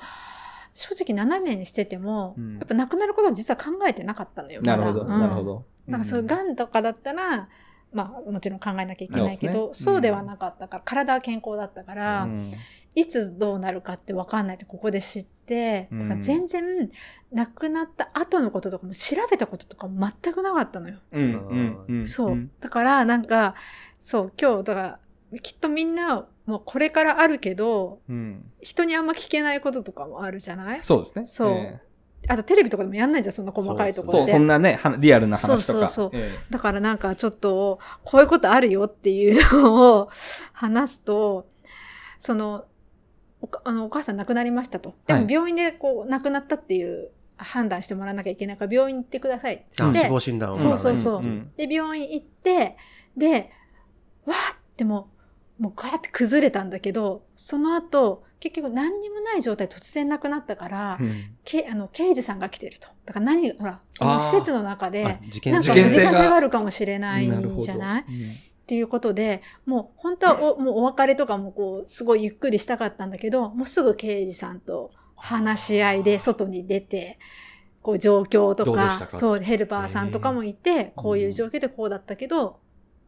[0.74, 2.58] 正直7年してても、うん。
[2.58, 4.60] やっぱ亡くなることを実は考えてなかったのよ。
[4.62, 5.64] ー、なるほど、なるほど。
[5.86, 7.48] なんかそういう癌とかだったら、
[7.92, 9.84] まあもちろん考えなきゃいけないけど、そうですね。
[9.84, 12.52] そうではなかったから、体は健康だったから、うん
[12.96, 16.64] いつどうなるかって分かんないってここで知って、うんだから全然
[17.30, 20.96] 亡くなった後のこととかも調べたこととかも全くなかったのよ。
[21.12, 22.34] うんそう。
[22.34, 23.54] んだからなんか、
[24.00, 24.98] そう、今日、だか
[25.32, 30.80] ら、きっとみんな、もうこれからあるけど、うん人にあんま聞けないこととかもあるじゃない？
[30.82, 31.26] そうですね。
[31.28, 31.80] そうえ
[32.28, 34.32] あとテレビとかでもやんないじゃん、そんな細かいところで。
[34.32, 35.88] そんなね、はリアルな話とか。
[35.88, 40.08] そうそうそうえだからなんかちょっと、こういうことあるよっていうのを
[40.52, 41.46] 話すと、
[42.18, 42.64] その、
[43.64, 44.94] あのお母さん亡くなりましたと。
[45.06, 45.24] ではい。
[45.24, 50.00] も病院でこう亡くなったっていう判断してもらわなきゃいけないから病院行ってくださいってあ言って。
[50.00, 50.54] 死亡診断を。
[50.54, 51.20] えそうそうそう。
[51.20, 51.52] んん。
[51.56, 52.76] で、病院行って、
[53.16, 53.50] で、
[54.24, 55.08] わーっても
[55.58, 61.36] う、もうガーって崩れたんだけど、その後、結局何にもない状態で突然亡くなったから、うん。
[61.44, 62.88] けあの刑事さんが来てると。
[63.06, 66.34] だから何、ほら、その施設の中で、なんか事件性が。
[66.36, 68.02] あるかもしれないじゃない？
[68.02, 68.36] っうん
[68.66, 77.18] ていうことで、もう本当はおもうお別れとかもこう、すごいゆっくりしたかったんだけど、もうすぐ刑事さんと話し合いで外に出て、
[77.82, 79.18] こう状況とか、か？
[79.18, 82.58] そう、ヘルパーさんとかもいて、こういう状況でこうだったけど、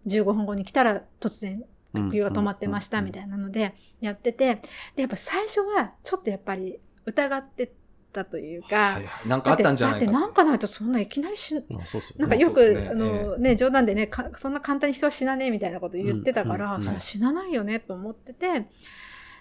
[0.07, 4.63] 15分後に来たら突然呼吸が止まってましたみたいなのでやってて、
[4.95, 7.73] で、やっぱ最初はちょっとやっぱり疑って
[8.13, 9.29] たというか、はいはい。
[9.29, 11.65] なんかあったんじゃないかだってだってなんかないとそんないきなり死ぬ
[12.19, 12.89] なんかよく、ね。
[12.91, 16.83] あの、ね、冗談でねか、そんな簡単に人は死なねえみたいなこと言ってたから、うんうんうん。
[16.83, 18.67] それは死なないよねと思ってて、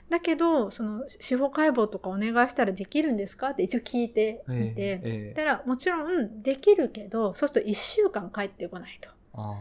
[0.09, 5.33] だけど、その司法解剖とかお願いしたらできるんですかって一応聞いてみて、ええええ。
[5.35, 9.09] たら、もちろんできるけど、そうすると1週間帰ってこないと。
[9.33, 9.55] あ。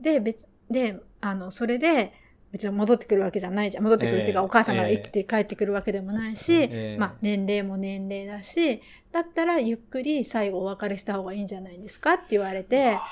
[0.00, 2.12] で、別、で、あの、それで、
[2.52, 3.84] 別に戻ってくるわけじゃないじゃん。
[3.84, 4.46] 戻ってくるっていうか、ええ。
[4.46, 8.80] お母さんが生きて帰ってくるわけでもないし、まあ、年齢も年齢だし、
[9.12, 13.02] だったらゆっくり最後お別れした方がいいんじゃないですかって言われて、あ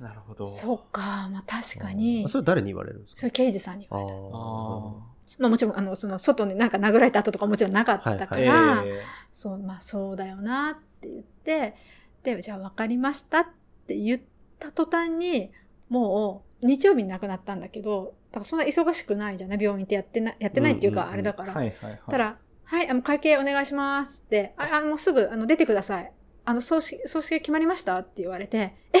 [0.00, 0.48] なるほど。
[0.48, 2.24] そうか、まあ確かに。
[2.26, 3.20] あ、それ誰に言われるんですか？
[3.20, 4.14] それ刑事さんに言われた。
[4.14, 8.40] ああまあもちろん、あの、その外になんか殴られた後とかもちろんなかったかあ。
[8.40, 9.02] ら、ええ。
[9.32, 11.74] そう、まあそうだよなって言って、
[12.22, 13.46] で、じゃあ分かりましたっ
[13.88, 14.20] て言っ
[14.60, 15.50] た途端に、
[15.88, 21.54] もう日曜日に亡くなったんだけど、だからそんな忙しくないじゃない病院ってやってない、やってないっていうか、あれだから。
[21.54, 22.00] はいはいはい。
[22.10, 26.12] たら、はい、あの会計お願いしますって、あ、あもうすぐあの出てください。
[26.44, 28.98] あの、葬式、葬式決まりましたって言われて、え？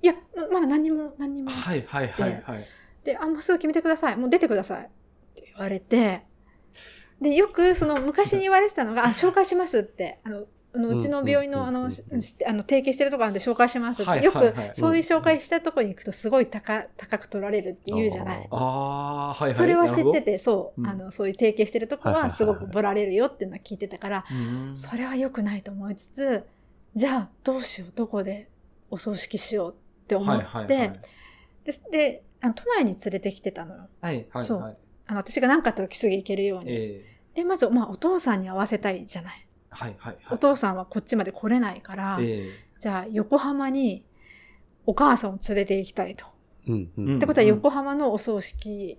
[0.00, 1.50] いや、ままだ何にも、何にも。
[1.50, 2.64] はいはいはいはい。
[3.04, 4.16] で、あ、もうすぐ決めてください。
[4.16, 4.84] もう出てください。
[4.84, 4.88] っ
[5.34, 6.22] て言われて、
[7.20, 18.48] で、よく、その、昔に言われてたのが、あ、 紹介しますって、あの、あのうちの病院の、あの、あの、提携してるところなんで紹介しますって、はいよはいはいく、そういう紹介したところに行くと、すごい高、高く取られるって言うじゃない。
[18.50, 19.54] ああはいはい。
[19.54, 20.22] それは知ってて。
[20.22, 26.44] て、そう、うんあの、そういう提携してるとこはいはいはいはいはすごくぶられるよっていうのは聞いてたから、うんそれは良くないと思いつつ、
[26.94, 28.48] じゃあどうしよう、どこで
[28.90, 31.00] お葬式しようって思って、はいはいはい。
[31.64, 33.88] でであの都内に連れてきてたのよ。
[34.00, 34.76] はいはいそうはい。
[35.08, 36.70] あの私が何かあった時すぐ行けるように。
[36.70, 39.46] ええで、まず、まあ、お父さんに会わせたいじゃない。
[39.72, 40.34] はいはいはい。
[40.34, 44.04] お父さんはこっちまで来れないから、えじゃあ横浜に
[44.86, 46.26] お母さんを連れて行きたいと。
[46.68, 48.98] うんううんんってことは横浜のお葬式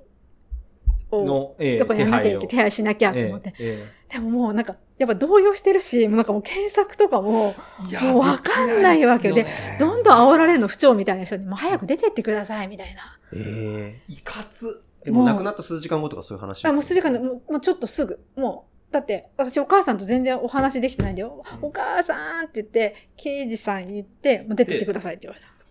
[1.12, 2.40] えをの、ええどこにやらなきゃいけ？
[2.40, 3.54] 手手配しなきゃと思って。
[3.60, 7.56] ええでももうなんか、やっぱ動揺してるし、もうなんかもう検索とかも、
[8.02, 13.18] もうわかんないわけよでねどんどん煽られるの不調みたいな人に、もう早く出てってくださいみたいな。
[13.34, 14.84] えいかつ。
[15.04, 21.44] えもう亡くなった数時間後とかそういう話あもう数時間で、もうもうちょっとすぐ、もう、だって、私お母さんと全然お話できてないんだよ。
[21.62, 25.64] うんお母さんって言って、刑事さん言って、もう出てってくださいって言われた。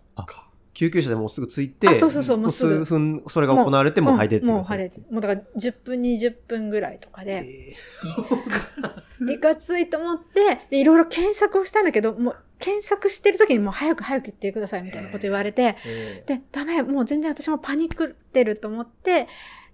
[0.73, 2.85] 救急車でもうすぐ着いて、あ、そうそうそう、ももううすぐ。
[2.85, 4.99] 数分それが行われて、もう入ってってくもう入って。
[5.11, 7.75] もうだから10分、20分ぐらいとかで、え
[9.31, 19.27] いかついと思って、で、いろいろ検索をしたんだけど、もう検索してる時にもう早く早く言ってくださいみたいなこと言われて、ええで、ダメ、もう全然私もパニックってると思って、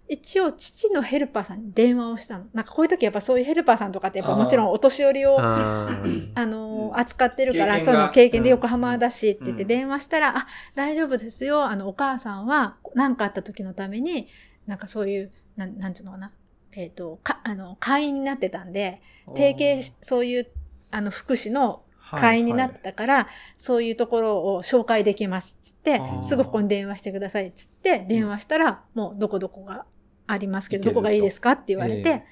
[0.10, 2.46] 一応父のヘルパーさんに電話をしたの。
[2.52, 6.02] なんかこういう時やっぱそういうヘルパーさんとかってやっぱもちろんお年寄りを、あ
[6.36, 9.68] の、扱ってるから、そういうの経験で横浜だしって言ってうん。
[9.68, 11.64] 電話したら、あ、大丈夫ですよ。
[11.64, 14.28] あの、お母さんは何かあった時のために、
[14.66, 16.32] なんかそういう、なん、なんていうのかな。
[16.72, 19.02] えっ、と、か、あの、会員になってたんで、
[19.36, 20.48] 提携し、そういう、
[20.90, 29.86] あの、福祉の会員になってたから、そういうところを紹介できますっつってすぐここに電話してくださいっつって、電話したら、もうどこどこが
[30.32, 32.24] ありますけど、どこがいいですかって言われて、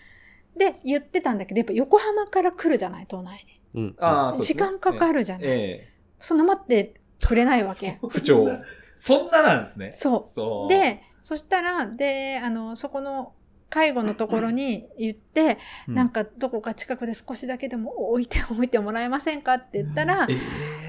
[0.58, 3.82] で、言ってたんだけど、やっぱ横浜から来るじゃない、都内に。
[3.82, 5.48] うんああ、そうですね時間かかるじゃない。
[5.48, 7.86] えそんな待ってくれないわけ。
[7.88, 8.48] え不調。
[8.96, 9.92] そんななんですね。
[9.94, 13.34] そそうう。、で、そしたら、で、あの、そこの
[13.70, 20.34] 介護のところに言って、うなんかどこか近くで少しだけでも置いておいてもらえませんかって言ったら、え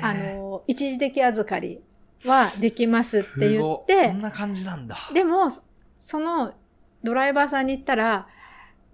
[0.00, 1.80] ーあの、一時的預かり
[2.24, 5.10] はできますって言ってそん、な感じなんだ。
[5.12, 5.48] でも、
[5.98, 6.54] その
[7.02, 8.28] ドライバーさんに言ったら、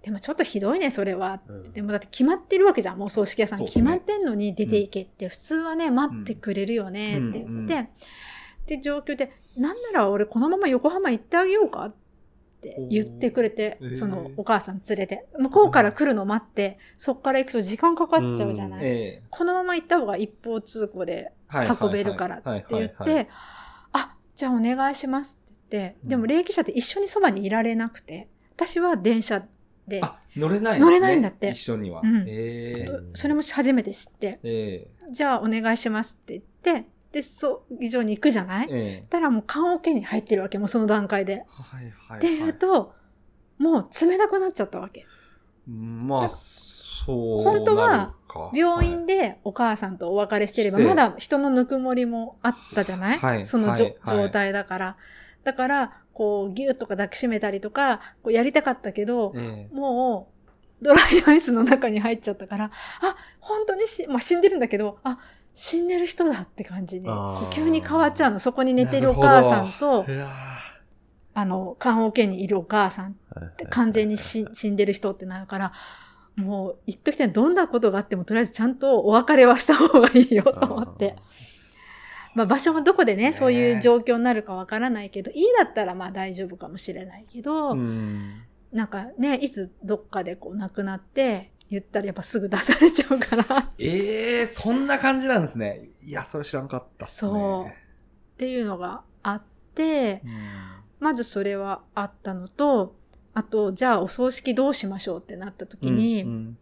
[0.01, 1.41] でもちょっとひどいね、それは。
[1.47, 1.73] うん。
[1.73, 3.59] でもだって決まってるわけじゃん、もう葬式屋さん。
[3.59, 3.65] ね。
[3.65, 7.57] 決まってんのに出ていけって、普通はね、待ってくれるよねって言って、うん。
[7.59, 7.67] うん。
[7.67, 11.93] で、状況で、なんなら俺このまま横浜行ってあげようかっ
[12.61, 18.85] て言ってくれてそのお母さん連れて、向こうから来るの待って、そっから行くと時間かかっちゃうじゃない。
[18.85, 21.31] えこのまま行った方が一方通行で
[21.79, 23.29] 運べるからって言って、
[23.93, 25.39] あ、じゃあお願いします
[26.03, 29.43] でも霊柩車って一緒にそばにいられなくて、私は電車
[29.87, 30.79] で、あ、乗れないね。
[30.79, 31.51] 乗れないんだって。
[31.51, 32.01] 一緒には。
[32.03, 32.25] うん。
[32.27, 39.03] ええそれも初めて知って、えじゃあお願いしますって言って、で、葬儀場に行くじゃない？
[39.09, 41.45] たらもう棺桶に入ってるわけ、もうその段階で。
[41.47, 42.17] はいはい。
[42.17, 42.93] っていうと、
[43.57, 45.05] もう冷たくなっちゃったわけ。
[45.67, 47.43] まあ、そう。
[47.43, 48.15] 本当は
[48.53, 53.45] 病院でお母さんとお別れしてれば、まだ人のぬくもりもあったじゃない、はい。
[53.45, 53.95] そのはい。
[54.07, 54.97] 状態だから。
[55.45, 59.75] だから、こう、ギュッとか抱きしめたりとか、こうやりたかったけど、ええ。
[59.75, 60.31] も
[60.81, 62.71] う、ドライアイスの中に入っちゃったから、
[63.01, 65.19] あ、本当にし、まあ、死んでるんだけど、あ、
[65.53, 67.39] 死んでる人だって感じに、あー。
[67.39, 68.39] こう急に変わっちゃうの。
[68.39, 70.05] そこに寝てるお母さんと
[71.33, 75.73] あの、棺桶にいるお母さんって完全にし死死んでる人ってなるから、
[76.35, 81.15] もう言っときたいどんなことがあってもとりあえずちゃんとお別れはした方がいいよと思って。
[82.35, 88.41] まあ場所はどこでね、そういう状況になるかわからないけど、家だったらまあ大丈夫かもしれないけど、うん。
[88.71, 95.89] なんかね、いつどっかでこう亡くなって言ったらやっぱすぐ出されちゃうから、 ええそんな感じなんですね。
[96.03, 97.31] いや、それ知らんかったっすね。
[97.31, 97.73] そうっ
[98.37, 99.41] ていうのがあっ
[99.73, 100.31] て、うん。
[100.99, 102.95] まずそれはあったのと、
[103.33, 106.57] あと、じゃあお葬式どうしましょうってなった時に、うんうん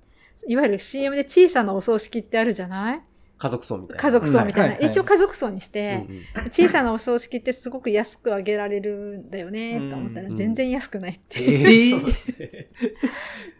[0.45, 3.01] いわゆる CM で小さなお葬式ってあるじゃない？
[3.37, 4.03] 家族葬みたいな。
[4.03, 4.87] 家族葬みたいな。
[4.87, 6.05] 一応家族葬にして、
[6.51, 11.43] 小さなお葬式ってすごく安くあげられるんだよね、と思ったらうん全然安くないって。
[11.43, 12.67] ええ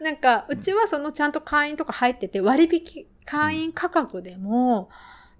[0.02, 4.88] なんか、うちはそのちゃんと会員とか入ってて、割引、会員価格でも、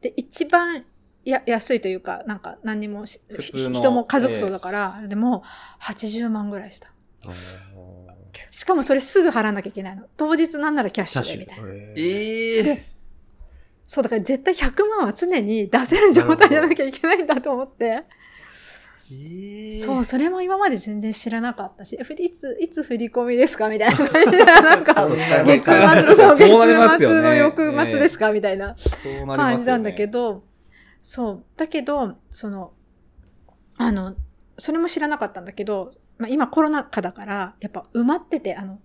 [0.00, 0.84] で、一番
[1.24, 5.42] や安いというか、なんか何にも人も家族葬だから、でも、
[5.80, 6.90] 80万ぐらいした。
[8.50, 10.04] しかもそれすぐ払わなきゃいけないの。
[10.16, 11.68] 当日なんならキャッシュで、みたいな。
[11.96, 12.93] ええ
[13.94, 18.02] そう、だから絶対100万は常に出せる状態じゃなきゃいけないんだと思って。
[19.12, 24.42] ええそう、それも今まで全然知らなかったし、ふいつ、いつ振り込みですかみたいな感じで。
[24.44, 25.06] なんか、
[25.44, 28.74] 月末の、月末の翌末ですかみたいな
[29.36, 30.42] 感じなんだけど、
[31.00, 31.44] そう。
[31.56, 32.72] だけど、その、
[33.76, 34.16] あの、
[34.58, 38.78] それも知らなかったんだけど、まあ、今コロナ禍だから、やっぱ埋まってて、あの、うん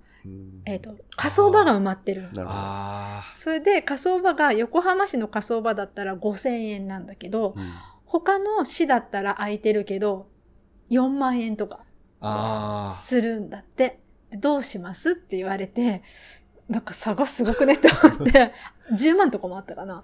[0.65, 2.23] えっ、と、火葬場が埋まってる。
[2.23, 2.49] なるほど。
[2.51, 7.71] あそれで火葬場が横浜市の火葬場だったら5000円なんだけど、うん
[8.11, 10.27] 他の市だったら空いてるけど、
[10.89, 11.85] 4万円とか
[12.21, 12.27] あ。
[12.27, 12.93] ああ。
[12.93, 13.99] するんだって。
[14.31, 16.03] でどうしますって言われて、
[16.69, 18.53] なんか差がすごくねって思って、
[18.93, 20.03] 10万とかもあったかな。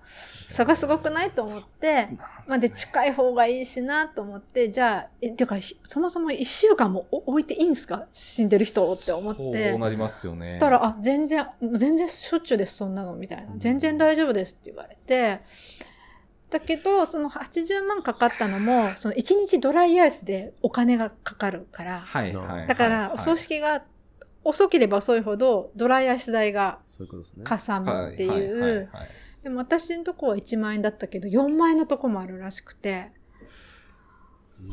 [0.50, 2.10] 差がすごくないと思って、
[2.48, 8.08] まあで近い方がいいしなと思って、じゃあ、え、てか、ひそもそも1週間もお置いていいんですか？
[8.14, 9.70] 死んでる人をって思って。
[9.72, 10.58] そうなりますよね。
[10.60, 13.54] たら、あ、全然、全然しょっちゅうです、そんなの、みたいな。
[13.58, 15.42] 全然大丈夫ですって言われて、
[16.50, 22.68] だけど、その80万かかったのも、その1日ドライアイスでお金がかかるから、はいはい。
[22.68, 23.84] だから、お葬式が
[24.46, 26.80] 遅ければ遅いほど、ドライアイス代が。
[27.44, 28.90] かさむっていう。
[28.92, 29.08] はい
[29.46, 33.12] でも私のとこは1万円だったけど、4万円のとこもあるらしくて、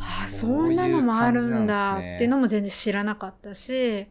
[0.01, 4.07] ああ、そんなのもあるんだっていうのも全然知らなかったし、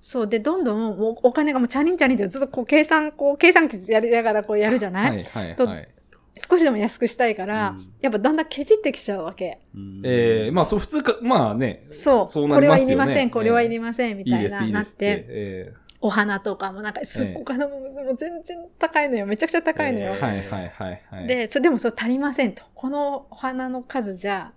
[0.00, 5.88] そうで、どんどんお金がもうチャリンチャリンってずっとこう計算、こう計算機やりながらこうやるじゃない、はいはいとはい。
[6.36, 9.60] 少しでも安くしたいから、うんやっぱだんだんケチってきちゃうわけ。
[9.74, 11.86] うんええまあそう普通か、まあね。
[11.90, 12.26] そう。
[12.26, 13.04] そうなこれはりますよね。
[13.04, 14.96] いりません、これはいりまません、みいいです、たいないなって。
[14.96, 15.72] て、え
[16.02, 19.26] お花とかもなんかすっごくお花ももう全然高いのよ。
[19.26, 20.14] めちゃくちゃ高いのよ。
[20.14, 21.26] えはいはいはいはい。
[21.26, 22.62] で、それでもそれ足りませんと。
[22.74, 24.52] このお花の数じゃ、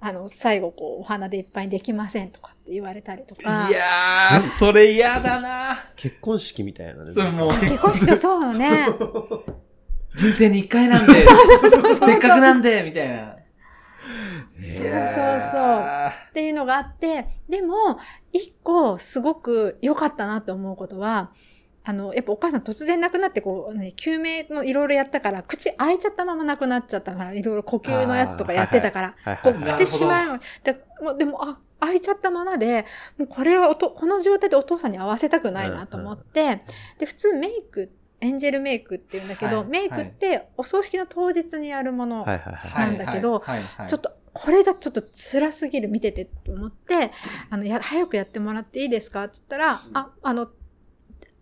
[0.00, 3.68] あの、最後こう、お花でいっぱいにできませんとかって言われたりとか。
[3.68, 7.12] いやー、それ嫌だな結婚式みたいなね。
[7.12, 8.88] それもう結婚式そうよね。
[10.14, 13.36] 人生に一回なんで、せっかくなんで、みたいな。
[14.62, 14.86] そうそう
[15.50, 17.98] そうっていうのがあって、でも、
[18.32, 21.32] 一個すごく良かったなって思うことは、
[21.84, 29.84] あの、やっぱお母さん突然亡くなって、こう、ね、救命のいろいろやったから、口開いちゃったまま亡くなっちゃったから、いろいろ呼吸のやつとかやってたから、はいこう、はいはい。
[29.84, 30.38] 口閉まるの。
[30.62, 32.86] でもうでも、あ、開いちゃったままで、
[33.18, 36.62] もうこれはおとこの状態でお父さんに合わせたくないなと思って、
[36.98, 37.90] で、普通メイク、
[38.22, 39.66] エンジェルメイクって言うんだけど、はい。
[39.66, 42.24] メイクってお葬式の当日にやるもの。
[42.24, 43.42] なんだけど
[43.88, 47.10] ちょっと、これがちょっと辛すぎる、見ててと思って、
[47.50, 50.48] あの、や、早くやってもらっていいですかって言ったら、あ、あの、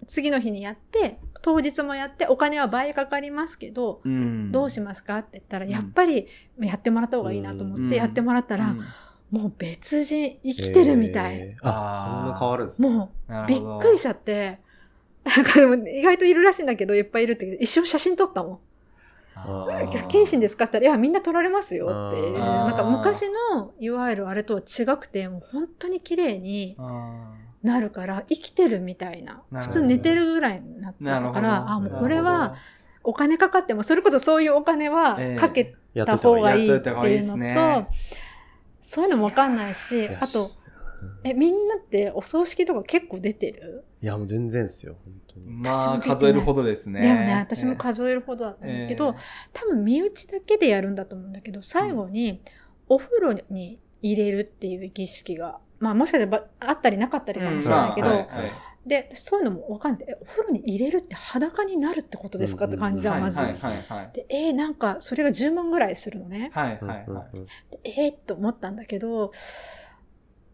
[0.07, 4.51] 次の日にやって、当日もやって、お金は倍かかりますけど、うん。
[4.51, 5.71] どうしますかって言ったら、うん。
[5.71, 6.27] やっぱり
[6.59, 7.87] やってもらった方がいいなと思うん。
[7.89, 8.85] ってやってもらったら、うん。
[9.31, 11.37] もう別人、生きてるみたい。
[11.37, 11.69] えー。
[11.69, 12.89] あ、そんな変わるんですね。
[12.89, 14.59] もう、びっくりしちゃって、
[15.25, 17.47] 意外といるらしいんだけど、いっぱいいるって。
[17.61, 18.59] 一緒に写真撮ったもん。
[19.35, 19.93] ああー。
[19.93, 22.33] いや謙信ですかって言ったら、いや、みんな撮られますよって。
[22.39, 23.23] なんか昔
[23.55, 29.43] の、いわゆるあれとは違くて、もう本当に綺麗にあなるから、生きてるみたいな。
[29.53, 32.55] 普通寝てるぐらいになってたから、あ、もうこれは
[33.05, 35.37] お金かかっても、それこそそういうお金はええ。
[35.39, 36.69] かけやた方がいい。
[36.69, 37.55] やっってというのね。
[37.55, 37.95] と、
[38.83, 40.51] そういうのもわかんないし、あと、
[41.25, 43.85] え、みんなってお葬式とか結構出てる？
[44.03, 45.47] いや、もう全然ですよ、本当に。
[45.49, 47.01] まあ、数えるほどですね。
[47.01, 49.15] でもね、私も数えるほどだったんだけど、
[49.53, 52.41] 多分身内だけでやるんだと思うんだけど、最後に
[52.89, 58.53] お風呂に入れるっていう儀式が、まあもしかしたらばあったりなかったりかもしれないけど、うんまあはいはい
[58.87, 60.07] で、そういうのもわかんない。
[60.09, 63.39] え、お風呂に入れるって裸になるってことですかって感じじゃん、まず。
[63.39, 66.51] はいはいはいで、えーなんか、それが10万ぐらいするのね。
[66.55, 66.79] はい。
[66.81, 67.29] はいうんはい
[67.85, 69.33] えー、と思ったんだけど、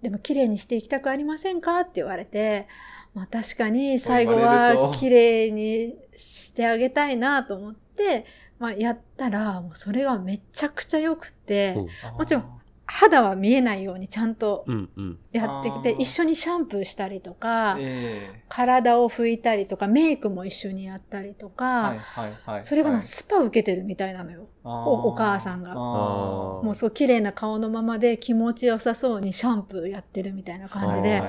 [0.06, 1.80] でも綺麗にしていきたくありませんか？
[1.80, 2.68] って言われて、
[3.12, 4.92] まあ確かに最後はと。
[4.92, 8.24] 綺麗にしてあげたいなと思って、
[8.60, 12.18] まあやったら、もうそれがめちゃくちゃ良くて、うん。
[12.18, 15.18] もちろん肌は見えないようにちゃんとうんうん。
[15.32, 16.00] やってきて、あー。
[16.00, 22.62] 一緒にシャンプーしたりとか、え体を拭いたりとか、メイクも一緒にやったりとえか、はいはいはい。
[22.62, 24.48] それがな、はいスパ受けてるみたいなのよ。
[24.62, 25.74] おお母さんが。
[25.74, 31.22] もうそう綺麗な顔のままで気持ちよさそうにシャンプーやってるみたいな感じで、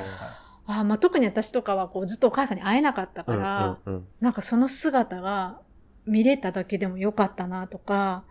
[0.68, 5.60] あまあ、特に私とかはこうずっとお母さんに会えなかったから、うんうんなんかその姿が
[6.05, 8.24] 見れただけでもよかったなとか、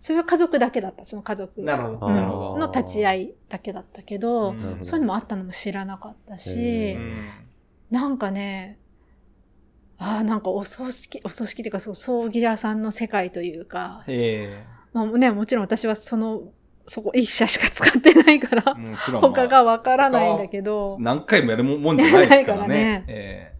[0.00, 1.60] それは家族だけだった、その家族。
[1.62, 4.62] の立ち会いだけだったけど、うん。
[4.78, 6.96] うんそういうのもあったのも知らなかったし、
[7.90, 8.78] なんかね、
[9.98, 16.44] ああ、なんかお葬式、お葬式っていうかそう、葬儀屋さんの世界というか、えまあね、もちろん私はその、
[16.86, 22.76] そこ一社しか使ってないからえ、もちろん、まあ他がわからないんだけど、何回もやるもんじゃないですからね。
[22.76, 23.04] ね。
[23.08, 23.54] え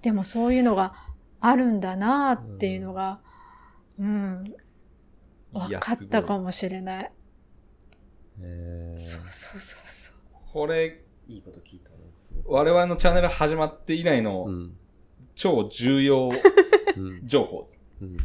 [0.00, 0.94] でもそういうのが
[1.40, 3.20] あるんだなっていうのが、
[3.98, 4.56] うん、えいや
[5.58, 7.12] 分かったかもしれない。
[8.40, 10.14] えーそうそうそうそう。
[10.52, 11.90] これ、いいこと聞いた。
[12.44, 14.76] 我々のチャンネル始まって以来のうん
[15.34, 16.30] 超重要
[16.96, 17.80] うん情報です。
[18.00, 18.16] うん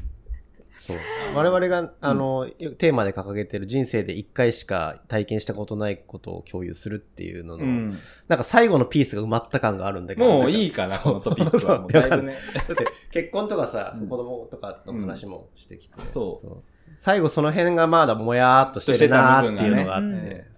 [0.80, 0.98] そう。
[1.36, 2.48] 我々が、あの、
[2.80, 7.90] テーマで掲げてる人生で一回しか体験したことないことを共有するっていうのの、うん。
[8.28, 10.26] なんか最後のピースが埋まった感があるんだけど。
[10.26, 11.82] もういいいかな、そうこのトピックは。
[11.82, 12.34] もうだいぶね。
[12.56, 15.94] だって結婚とかさ、うん子供とかの話もしてきて。
[16.08, 16.64] そう
[16.98, 20.52] 最後その辺がまだもやーっとしてるなーっていうのがあっして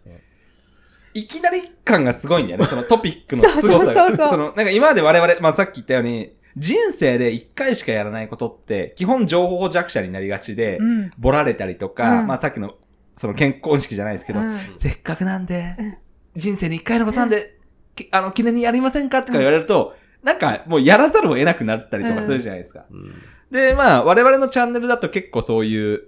[1.13, 3.43] いきなり感がすごいんだよね、そのトピックの。
[3.43, 3.93] 凄さそうそうそう。
[3.93, 4.29] そうが。
[4.29, 11.11] その、なんか今まで我々、まあさっき言ったように、人生で一回しかやらないことって、基本情報弱者になりがちで、うん。
[11.17, 12.27] ボラれたりとか、うん。
[12.27, 12.75] まあさっきの、
[13.13, 14.57] その健康式じゃないですけど、うん。
[14.75, 15.97] せっかくなんでうん、
[16.35, 17.57] 人生に一回のことなんで、
[17.95, 22.85] きあの、記念にやりませんかとか言われると、なんかもうやらざるを得なくなったりとかするじゃないですか。
[22.89, 23.13] うん。
[23.51, 26.03] で、まあ、我々のチャンネルだと結構そういう、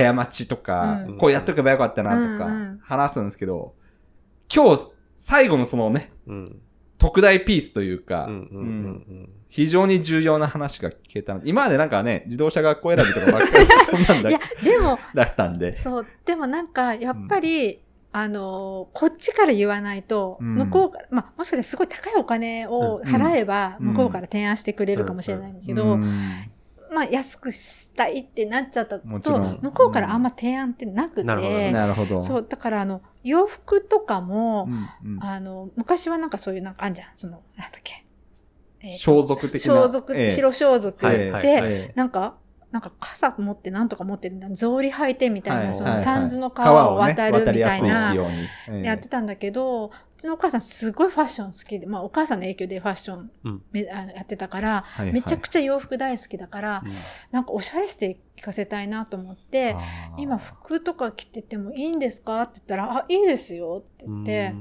[0.00, 3.74] 過ちとか、うんこうやっとけばよかったなとかうんうん、話すんですけど、
[4.52, 6.60] 今日、最後のそのね、うん。
[6.98, 8.32] 特大ピースというか、うん。
[8.32, 8.60] うん。
[8.60, 9.28] うん。
[9.48, 15.76] 非常に重要な話が聞けた今までなんかね、自動車学校選びとかばっかり、そんなんだいや、でも、だったんで。
[15.76, 17.82] そう、でもなんか、やっぱり、
[18.14, 26.02] あのーこっちから言わないと、うん向こうから、まあ、もしかしたらすごい高いお金を払えば、うん向こうから提案してくれるかもしれないんだけど、うん
[26.92, 31.72] まあ、安くしたいってなっちゃったと向こうからあんま提案ってなくて、なるほどね。
[31.72, 32.20] なるほど。
[32.20, 34.68] そう、だから、あの、洋服とかも、
[35.02, 35.22] うんうん。
[35.22, 38.04] あの、昔はなんかそういう、なんかあんじゃん、その、なんだっけ。
[38.80, 39.88] えーと装束的な。
[39.88, 40.30] 装束、ええ。
[40.30, 42.36] 白装束で、はいはいええなんか、
[42.72, 48.14] なんか傘持ってなんとか持って草履履いてみたいな、はいその三途の川を渡るみたいな、
[48.82, 53.30] やってたんだけど、うちのお母さんすごいファッション好きで、まあお母さんの影響でファッション
[54.14, 55.12] やってたから、はいはい。
[55.12, 56.82] めちゃくちゃ洋服大好きだから、
[57.30, 59.76] なんかおしゃれしていかせたいなと思って、
[60.16, 64.54] 今服とか着ててもいいんですかって言ったら、あ、いいですよって言って、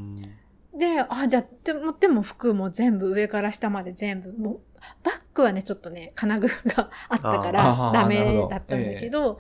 [0.77, 4.59] で、あ、じゃあ、でも、でも服も全部上から下まで全部、もう、
[5.03, 9.39] バッグはね、ちょっとね、金具があったからダメだったんだけど、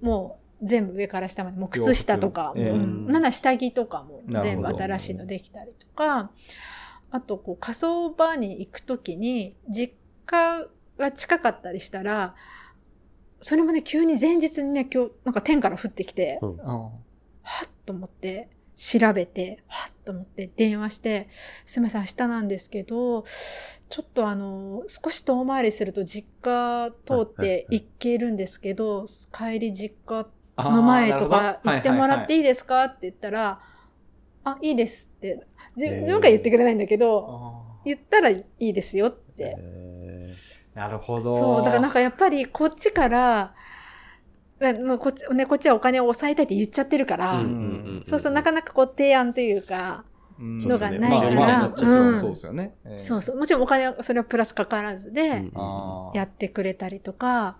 [0.00, 3.06] も全部上から下まで、もう靴下とかええうん。
[3.06, 3.22] なん。
[3.22, 6.30] なら下着とかも全部新しいのできたりとか、
[7.10, 9.94] あとこう火葬場に行くときに、実
[10.26, 10.66] 家
[10.98, 12.34] が近かったりしたら、
[13.40, 16.60] それもね、急に前日にね、今日、なんか天から降ってきて、うん。
[16.60, 16.90] あ
[17.42, 18.50] はっと思って、
[18.80, 21.28] 調べて、はっと思って電話して、
[21.66, 23.24] すみません、明日なんですけど、
[23.90, 29.04] ちょっとあの、少し遠回りすると実家通って行けるんですけど、
[29.36, 30.26] 帰り実家
[30.56, 33.60] あの前とか行ってもらっていいいですかって言ったら、
[34.44, 35.46] あ、いいですって、
[35.76, 39.56] 自分から言ってくれないんだけど、あ言ったらいいですよって。
[39.58, 40.78] えー。
[40.78, 41.36] なるほど。
[41.36, 43.54] そう、だからなんかやっぱりこっちから、あ
[44.84, 47.40] もうこっち、ね、こっちはお金を抑えたいって言っちゃってるから、
[48.04, 50.04] そうそう、なかなかこう提案というか、
[50.38, 50.58] うん。
[50.58, 51.72] のがないから。
[51.76, 52.74] そうですよね。
[52.84, 53.00] ええ。
[53.00, 55.44] そうそう、もちろんお金はそれはプラスかからずで
[56.14, 57.58] やってくれたりとか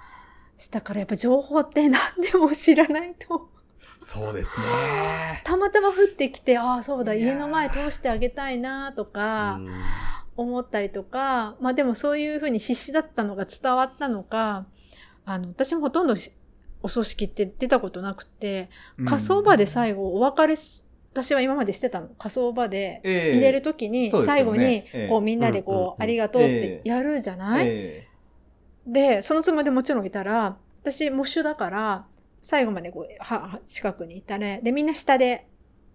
[0.56, 3.50] したから、やっぱ情報って何でも知らないと。
[3.98, 5.42] そうですね。
[5.44, 9.70] たまたま降ってきて、ああ、そうだ、家の前通してあげたいなとかうん。
[10.36, 14.64] 思ったりとか、まあでもそういうふうに必死だったのが伝わったのか、
[15.26, 16.32] あの、私もほとんどし
[16.82, 18.68] お葬式って出たことなくて、
[19.04, 22.08] 火葬場で最後お別れし、私は今までしてたの。
[22.18, 25.08] 火葬場で入入れるときに最後にええ。
[25.08, 28.08] こうみんなでこう、うんありがとうってやるじゃない、え。
[28.86, 32.06] で、そのつもりでもちろんいたら、私、喪主だから、
[32.40, 34.60] 最後までこう、は、は近くにいたね。
[34.62, 35.46] で、みんな下で、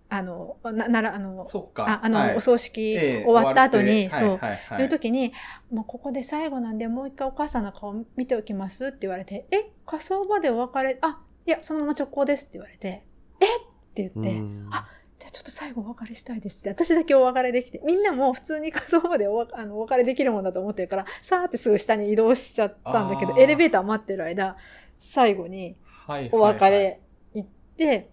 [0.08, 1.86] あの、な、なら、あえの、そっか。
[1.88, 2.36] ああの、はい。
[2.36, 4.84] お葬式ええ終わった後に、終そう、はいはいはい。
[4.84, 5.34] いう時に、
[5.72, 13.04] もうここで最後なんで、もう一回お母さんの顔見ておきますって言われて、え、火葬場でお別れ、あ、いや、そのまま直行ですって言われて、
[13.40, 13.46] え？
[13.46, 13.50] っ
[13.96, 14.68] て言って、うん。
[14.72, 14.88] あ
[15.18, 24.58] じゃあちょっと最後お別れしたいですって、私だけお別れできて、みんなも普通に火葬場でおわあのお別れできるもんだと思ってるから、さーってすぐ下に移動しちゃったんだけど、エレベーター待ってる間、
[25.00, 25.78] 最後に
[26.08, 26.60] はいお別はい。
[26.60, 27.00] はいれ
[27.34, 28.10] 行って、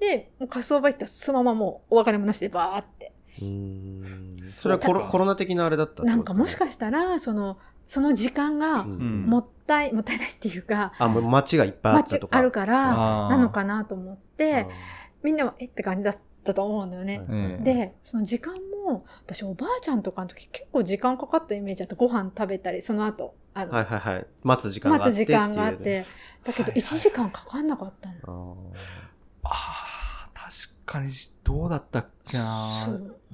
[0.00, 3.12] で、もう火葬場行ったらそのままもうお別れもなしでバーって。
[3.42, 12.38] うんそれはコロコロナ的なあれだったなんかもしかしたら、その、その時間がもったい、もったいないっていうか、あ、もう街がいっぱいあった街とか。
[12.38, 14.66] あるから、なのかなと思っあて、
[15.22, 17.18] みんなはえって感じだったと思うんだよね。
[17.18, 18.54] はいええで、その時間
[18.86, 24.26] も、私おばあちゃんとかの時結構時間かかったイメージあって、ご飯食べたり、その後、あの、はいはいはい。
[24.42, 25.08] 待つ時間があって。
[25.10, 26.06] 待つ時間があって、
[26.44, 28.56] だけどはいはい1時間かかんなかったの。
[29.42, 29.85] あーあー
[30.86, 31.08] 確かに、
[31.44, 32.88] どうだったっけな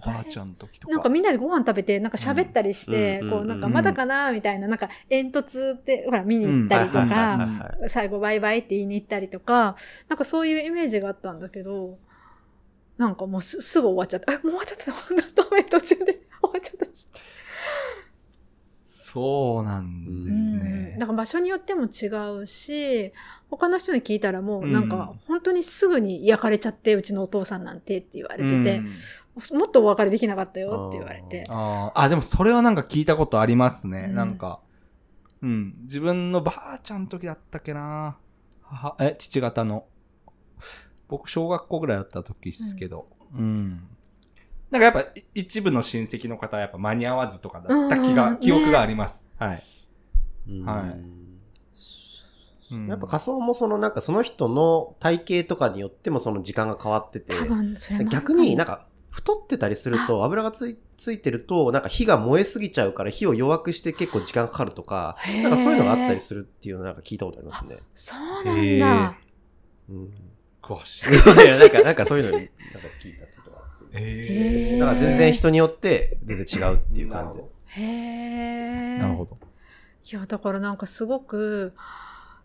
[0.04, 0.92] ばあちゃんの時とか。
[0.92, 3.30] なんかみんなでご飯食べて、なんか喋ったりして、うん。
[3.30, 7.08] こう、なんかまだかなみたいな、なんか煙突って、ほら、見に行ったりとうん。
[7.08, 9.76] か、最後バイバイって言いに行ったりとか、
[10.08, 11.98] なんかそういうイメージがあったんだけど、
[12.98, 14.32] なんかもうすすぐ終わっちゃった。
[14.32, 15.42] え、もう終わっちゃった。
[15.42, 16.04] ダメ途中で。
[16.04, 17.20] 終わっちゃったっつって。
[19.12, 21.06] そうなんですうんねだ。
[21.06, 22.06] から場所によっても違
[22.42, 23.12] うし、
[23.50, 28.94] 他の人に聞いたらもうなんかうん本当にすぐに焼かれちゃって、うちのお父さんなんてって言われてて、うん
[29.56, 31.46] もっとお別れできなかったよって言われて。
[31.48, 34.08] あーあ、でもそれはなんか聞いたことありますね。
[34.10, 34.60] うんなんか、
[35.40, 35.74] うん。
[35.84, 38.18] 自分のばあちゃんの時だったっけな。
[38.60, 39.86] 母、え、父方の。
[41.08, 43.08] 僕、小学校ぐらいだった時ですけど。
[43.34, 43.88] うん。
[44.72, 49.28] なんかやっぱい一部の親戚の方はやっぱ間に合わずとかだった気が、うん記憶があります。
[49.38, 49.62] はい。
[50.48, 50.88] うんはい
[52.72, 57.34] うんやっぱ仮想もそのなんかその人の体型とかによってもその時間が変わってて、
[58.10, 67.76] 逆になんか太ってたりすると油がついついてるとなんか火が燃えすぎちゃうから火を弱くして結構時間かかるとか、なんかそういうのがあったりするっていうのをなんか聞いたことありますね。
[67.94, 69.18] そうなんへだ。
[69.90, 70.14] うん。
[70.62, 71.10] 詳しい。
[71.10, 73.26] なんか、なんかそういうのになんか聞いた
[73.92, 74.02] ことがあって。
[74.02, 77.44] へーだから全然人によって全然違うっていう感じで。
[77.66, 77.82] へ
[78.96, 78.98] え。
[78.98, 79.36] なるほど。
[80.04, 81.74] いや、だからなんかすごく、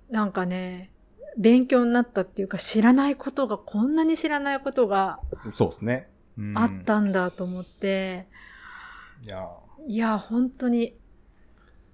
[0.09, 0.91] なんかね、
[1.37, 5.19] 勉強になったっていうか、知らないことが、こんなに知らないことが
[5.53, 6.09] そうですね。
[6.37, 8.27] うんあったんだと思って、
[9.23, 9.49] いや
[9.87, 10.95] いや、本当に、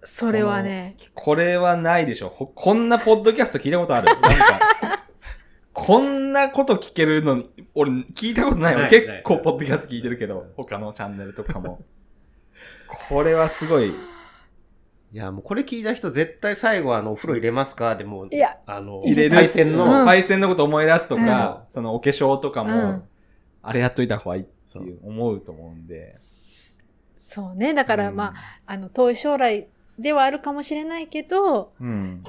[0.03, 2.29] それはね、これはないでしょ。
[2.29, 4.07] ほこんなポッドキャスト聞いたことある？
[4.07, 4.29] なんか、
[5.73, 8.87] こんなこと聞けるのに、俺聞いたことないよ。
[8.89, 11.81] 結構ポッドキャスト聞いてるけど、他のチャンネルとかも。
[13.09, 13.89] これはすごい。
[13.89, 13.93] い
[15.17, 17.95] や、もうこれ聞いた人絶対最後あの、お風呂入れますか？
[17.95, 19.31] でもう、いや、あの、入れる。
[19.31, 23.03] 対戦の、うんパイセンのこと思い出すとうんか、そのお化粧とかも、うん
[23.65, 26.13] あれやっといた方がいいっていう思うと思うんで。
[26.17, 27.73] そうね。
[27.73, 28.33] だから、うんまあ、
[28.65, 29.67] あの、遠い将来
[29.97, 32.23] ではあるかもしれないけど、うん。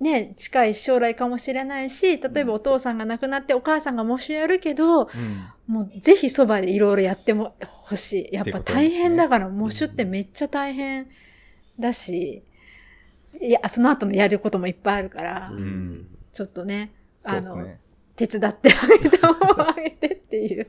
[0.00, 5.08] ね、近い将来かもしれないし、例えばお父さんが亡くなってお母さんが喪主やるけど、うん。
[5.66, 8.34] もうぜひそばでいろいろやってもほしい。
[8.34, 11.08] やっぱ大変だから、喪主ってめっちゃ大変
[11.78, 12.42] だし、
[13.40, 17.80] いや、その後のやることもいっぱいあるから、うんちょっとね、そうですね。
[18.16, 20.66] 手伝ってあげた方をあげてっていう。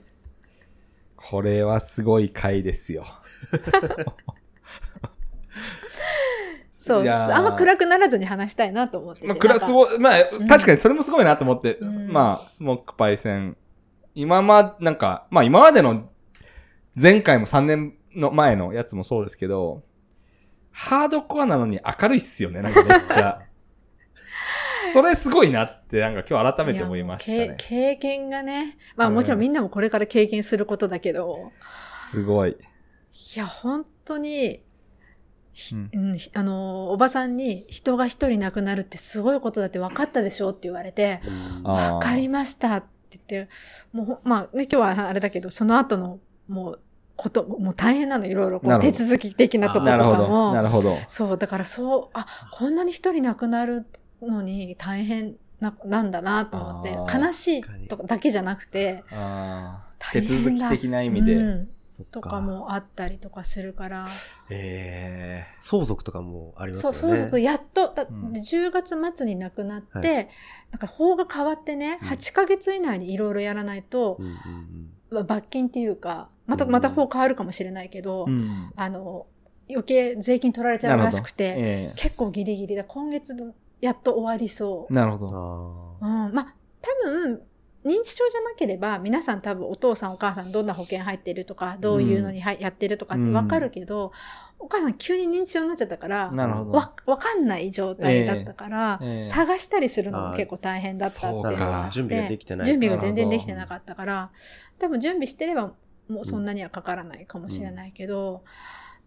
[1.15, 3.05] これはすごい回ですよ。
[6.81, 7.07] そう。
[7.07, 9.27] あんま暗くならずに話したいなと思ってて。
[9.27, 9.81] まあ、クラスを。
[9.81, 13.55] を、まあ、ん確かにそれもすごいなと思って、うんまあ、スモークパイセン、
[14.15, 16.09] 今ま、なんか、まあ今までの、
[17.01, 19.83] 前回も3年の前のやつもそうですけど、
[20.71, 23.41] ハードコアなのに明るいっすよね、なんかめっちゃ。
[24.93, 27.55] それすごいなって、なんか今日改めて思いましたね。
[27.57, 28.77] け経験がね。
[28.95, 31.51] まあうんもちろんみんなもこれから経験することだけど、
[31.89, 32.57] すごい。
[33.35, 34.63] いや、本当に、ひ
[35.73, 41.21] うんうんひあのー、おばさんに人が一人亡くなるってすごいことだって分かったでしょって言われて、
[41.63, 43.49] 分かりましたって言って、
[43.91, 46.79] もうほ、まあね、今日はあれだけど、その後の、もう、
[47.15, 50.53] こと、もう大変なの、いろいろこう手続き的なところとかなるほど。
[50.53, 50.63] なも。
[50.63, 50.97] るほど。
[51.07, 53.85] そう、だからそう、あ、こんなに一人亡くなる
[54.21, 59.03] のに大変な、なんだなと思って悲しいとかだけじゃなくて、
[60.11, 61.35] 手続き的な意味で。
[61.35, 61.69] うん
[62.05, 62.41] とか。
[62.41, 64.07] もあったりとかするから、
[64.49, 67.19] え相続とかもありますそう、よね。
[67.19, 70.29] 相続やっと、だうん10月末に亡くなって、はい
[70.71, 78.71] なんか法が変わってね、うん8ヶ月以内にいろいろやらないとう、んうんうんまあ罰金っていうか、また、うんまた法変わるかもしれないけど、ーうん。
[78.75, 79.27] あの、
[79.69, 82.83] 余計税金取られちゃうらしくて、え結構ギリギリだ。
[82.83, 83.35] 今月
[83.81, 85.97] やっと終わりそえなるほど。
[86.01, 87.41] うん、まあ、多分、
[87.85, 94.11] 認知症じゃなければ、皆さん多分お父さんお母さんどんな保険入ってるとか、どういうのに入やってるとかってわかるけど、
[94.59, 96.71] お母さん急に認知症になっちゃったから、なるほど。
[96.71, 99.07] わ、わかんない状態だったから、ええ。
[99.07, 99.25] ええ。
[99.25, 104.31] 探したりするのも結構大変だったっていうのが準備ができてない準備が全然できてなかったから、
[104.77, 105.73] 多分準備してれば
[106.07, 108.43] もうそんなにはかからないかもしれないけど、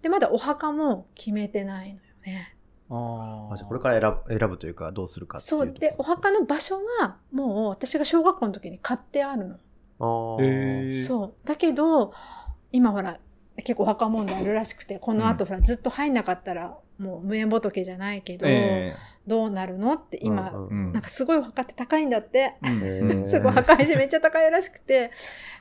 [0.03, 2.54] で、まだお墓も決めてないのよね。
[2.91, 5.73] ああじゃあこれから選ぶ選ぶというか、どうするかっていうそう。
[5.73, 9.55] で、お墓の場所はもう私が小学校の時に買ってあるの。
[10.01, 11.35] あーへーそう。
[11.47, 12.13] だけど、
[12.73, 13.19] 今ほら、
[13.57, 18.95] 結構お墓問題あるらしくて、この後ほら、ずっと入んなかったら、もう無縁仏じゃないけど、え
[19.27, 20.93] どうなるのって今、うんうん。
[20.93, 22.55] なんかすごいお墓って高いんだって。
[23.29, 25.11] すごい墓石めっちゃ高いらしくて、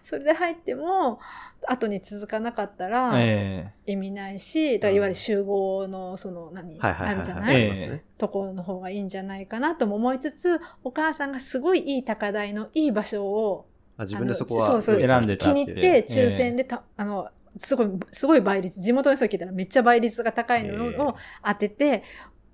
[0.04, 1.20] それで入っても、
[1.66, 7.16] 後に続かなかったらえ意味ないし、だからいわゆる集合のその何、はいはいはいはい。
[7.16, 13.66] あるじゃない、ところの方がいいんじゃないかなとも思いつつ、お母さんがすごいいい高台のいい場所を
[13.98, 21.16] あ自分でそこはあのそうそう選んでた気に入って、抽選でた、あの、すごい、すごい倍率、地元の人聞いたらめっちゃ倍率が高いのを
[21.46, 22.04] 当てて、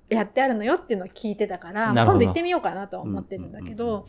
[0.10, 4.06] やってあるのよっていうのを聞いてたから、今度行ってみようかなとは思ってるんだけど、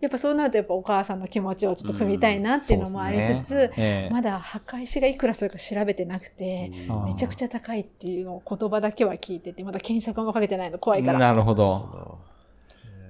[0.00, 4.10] やっぱそうなるとやっぱお母さんの気持ちをちょっと踏みたいなっていうのもありつつ、ええ。
[4.10, 7.04] まだ墓石がいくらするか調べてなくて、うん。
[7.06, 11.18] めちゃくちゃ高いっていうのを言葉だけは聞いてて、まだ検索もかけてないの怖いから。
[11.18, 11.42] なる。
[11.42, 12.18] ほど。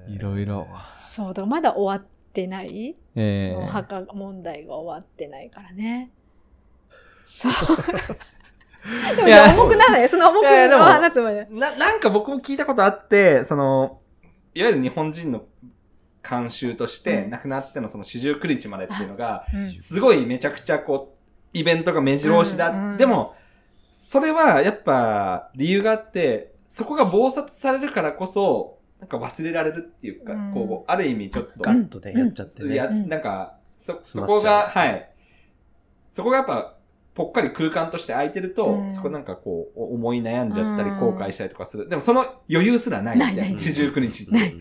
[0.08, 0.66] いろいろ。
[1.00, 3.54] そう、だからまだ終わってない、ええ。
[3.54, 6.10] その墓問題が終わってないからね。
[7.30, 7.52] そう。
[9.16, 10.08] でもいや重くならないよ。
[10.08, 14.00] その重くいやいやでもはなつもりな、なんか僕も聞いたことあって、その、
[14.54, 15.44] いわゆる日本人の
[16.22, 22.70] 慣習として、うん亡くなってのその四十九日までっていうのが、うんすごいめちゃくちゃこう、イベントが目白押しだ。
[22.70, 23.34] うんうんでも、
[23.92, 32.74] それはやっぱ理由があって、そこが暴殺されるからこそ、なんか忘れられるっていうか、うんこう、ある意味ちょっと、ガッとね、やっちゃってね。
[32.74, 35.10] いや、うんなんか、そ、そこが、はい。
[36.12, 36.74] そこがやっぱ、
[37.14, 41.88] ぽっかり空間として空いてると、うんそこなんかこう、お思い悩んじゃったり、うん後悔したりとかする。
[41.88, 43.58] でもその余裕すらないみたいな。
[43.58, 44.54] 四十九日って。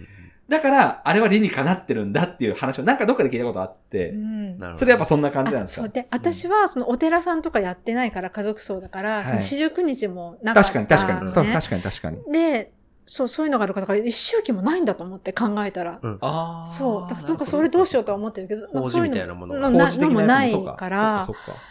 [0.49, 11.53] だから、あれは理にかなってるんだっていう話をなんかどっかで聞いたことあって、うんなるほどそれやっぱそんな感じなんですかあそうで、私はそのお寺さんとかやってないから家族葬だから、いその四十九日もなかった確かに確かに。
[11.53, 12.34] 確かに確かに。
[12.34, 12.73] で、
[13.05, 15.99] そう、そういうのがあるから、だから一周期もないんだと思って考えたら。
[16.21, 17.09] あそう。
[17.09, 20.73] だからなんかそれどうしようとは思ってるけど、そういうみたいなものもないか。
[20.73, 21.61] からそっかそっか。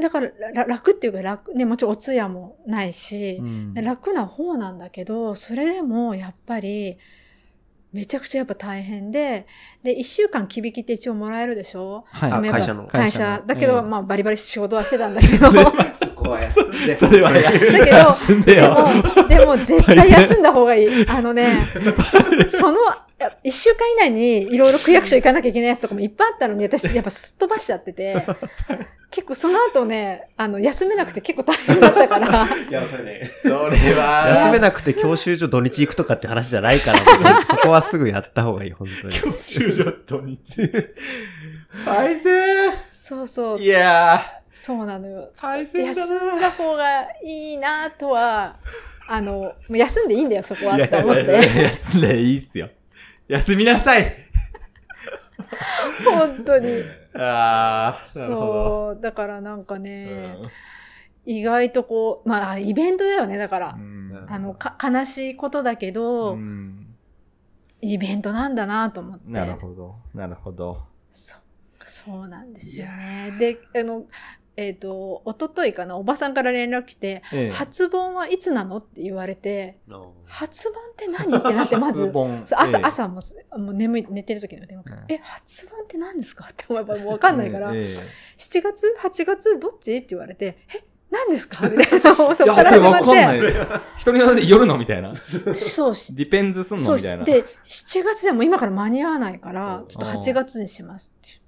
[0.00, 3.74] だからら楽っていうか楽、ね、もちろんお通夜もないし、うん。
[3.74, 6.98] 楽な方なんだけど、それでもやっぱり、
[7.92, 9.46] めちゃくちゃやっぱ大変で、
[9.82, 12.04] で、一週間きびきって一応もらえるでしょ？
[12.08, 12.50] はい。
[12.50, 12.86] 会社の。
[12.86, 13.42] 会社。
[13.46, 15.50] だけど、ええまあバリバリ仕事はしてたんだけど、そ
[16.14, 16.94] こは休んで。
[16.94, 18.60] それはやだけど休んで。
[18.68, 21.08] も、でも絶対休んだ方がいい。
[21.08, 21.62] あのね、
[22.52, 22.78] その、
[23.42, 28.14] 一週間以内にいろいろ区役所行かなきゃいけないやつとかもいっぱいあったのに、私やっぱすっ飛ばしちゃってて、
[29.10, 33.30] 結構その後ね、あの、休めなくて結構大変だったから、 いや、それね。
[33.42, 36.98] それは、 休めなくて教習所土日行くとかって話じゃないから、
[37.48, 39.14] そこはすぐやった方がいい、本当に。
[39.44, 40.70] 救助土日。
[41.86, 44.22] パイセンそうそうい、や
[44.52, 45.30] そうなのよ。
[45.34, 46.36] ー、パイセン休だな。
[46.36, 48.56] んだ方がいいなとは、
[49.08, 51.62] あの、もう休んでいいんだよ、そこはって思って。
[51.62, 52.68] 休んでいいっすよ。
[53.28, 54.16] 休みなさい。
[56.04, 56.68] 本当に。
[57.14, 58.94] ああ、なるほど。
[58.94, 59.00] そう。
[59.00, 60.36] だからなんかね、
[61.24, 63.80] 意外とこう、まあ、イベントだよね、だからう。
[63.80, 66.82] んあの、か、悲しいことだけど、うん
[67.82, 69.30] イベントなんだなと思って。
[69.30, 69.96] なるほど。
[70.14, 70.82] なるほど。
[71.12, 71.36] そ
[71.84, 73.36] そうなんですよね。
[73.38, 74.06] で、あの、
[74.56, 78.78] えっ、と、一昨日かな、おばさんから連絡来て、ええ初盆はいつなの？
[78.78, 81.36] って言われて、の初盆って何？
[81.38, 82.10] ってなって、まず、
[82.54, 82.82] 朝、ええ。
[82.84, 86.48] 朝もす、もう眠い、寝てる時の電話え、初盆って何ですか？
[86.50, 87.98] って思えばもうわかんないから、ええ
[88.38, 89.58] 7月 ?8 月？
[89.58, 89.96] どっち？
[89.96, 91.68] って言われて、え、何ですか？
[91.68, 92.14] みたいな。
[92.16, 93.40] そいや、こからそれ始まっわかんない。
[93.98, 94.78] 人によって夜の？
[94.78, 95.12] みたいな。
[95.14, 96.96] て、そうし、ディペンズすんの？
[96.96, 97.24] みたいな。
[97.24, 101.40] で、7月でも今から間に合わないからう、んちょっと8月にしますって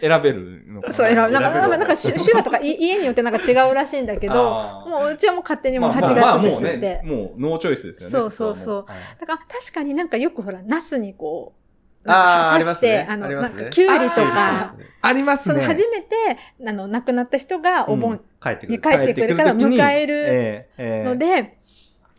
[0.00, 0.92] 選べるのかな？
[0.92, 1.20] そう、選ぶ。
[1.22, 1.84] なんか、なんか、な？
[1.84, 6.78] んか、手手話とかい 家によってなんか違うらしいんだけど、もううちはもう勝手にもう8まあまあ月ですもうって。
[6.78, 8.12] ね、もうノーチョイスですよね。
[8.12, 8.86] そうそうそう。
[9.20, 13.06] だから確かになんかよくほら、ナスにこう、あありますね。
[13.10, 13.62] の、ありますね。
[13.62, 15.62] なんか、キュウリとあか、ありますね。
[15.62, 16.06] 初めて、
[16.64, 18.12] あの、亡くなった人がお盆。
[18.12, 18.80] に帰ってくる。
[18.80, 21.54] から迎えるので、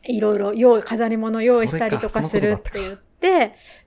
[0.04, 3.07] いろいろ用意、飾り物用意したりとかするって言って、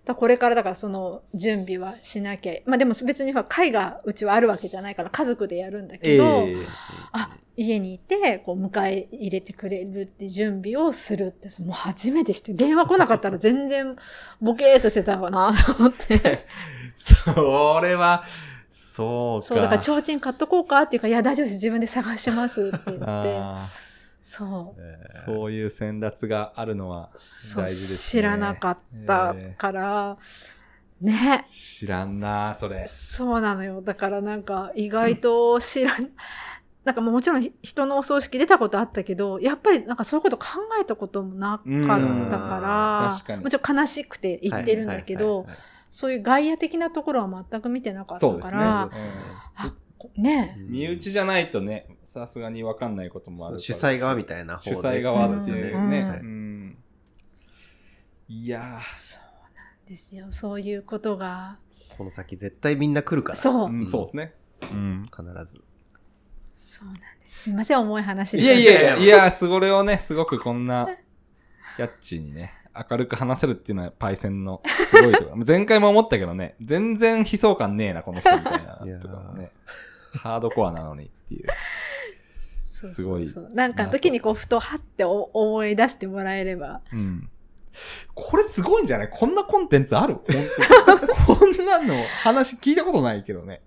[0.05, 2.55] だこれからだからその準備はしなきゃ。
[2.67, 6.57] まあでも別に会がうちはあるわけじゃないから家族でやるんだけど、ええ
[7.13, 13.95] あ、家にいて、こう、迎え入れてくれるって準備をするって、もう初めてして、電話来なかったら全然
[14.41, 16.47] ボケーっとしてたかな、と思って。
[16.97, 18.25] それは、
[18.71, 19.47] そうか。
[19.47, 21.55] そう、だから提灯買っとこうかっていうか、いや、大丈夫です。
[21.55, 23.39] 自分で探しますって言って。
[24.21, 24.81] あそう。
[24.81, 28.21] えーーそういう選奪があるのはそう、大事ですね。
[28.21, 30.19] 知らなかったから、
[31.01, 31.43] ね。
[31.49, 32.87] 知らんな、それ。
[32.87, 33.81] そうなのよ。
[33.83, 36.11] だからなんか、意外と知らん、
[36.85, 40.47] なんかもちろん人のお葬式出たことあったけど、やっぱりなんかそういうこと考
[40.81, 45.47] えたこともなかったから、もちろん悲しくて言ってるんだけど
[45.91, 48.61] そういう外野的なところは全く見てなかったそうですね。
[50.21, 56.21] ねうん身内じゃないとね、さすがにわかんないこともある主催側みたいな方主で催側っていうね。
[56.21, 56.51] うんうん
[58.33, 60.27] いやーそうなんですよ。
[60.31, 61.59] そういうことが、
[61.99, 63.39] この先絶対みんな来るから。
[63.39, 64.35] そうう、んそうですね。
[64.71, 65.61] うん必ず。
[66.57, 67.41] そうなんです。
[67.41, 70.87] すいません、重い話いしてやいやいや、いや、すごれをね、すごくこんな、
[71.77, 72.53] キャッチーにね、
[72.91, 75.37] 明るく話せるっていうのはパイセンのすごいところ。
[75.45, 79.01] 前回も思ったけどね、全然悲壮感ねえな、この人みたいな。
[79.01, 79.51] とかもね、
[80.19, 81.47] ハードコアなのにっていう。
[82.65, 86.81] そうすごいそうそうなんかの時にこう、ふとはってお思い出してもらえれば。
[86.93, 87.29] うん。
[88.15, 89.09] これすごいんじゃない？
[89.11, 90.15] こんなコンテンツある？
[90.15, 90.25] 本
[91.39, 93.61] 当にこんなの話聞いたことないけどね。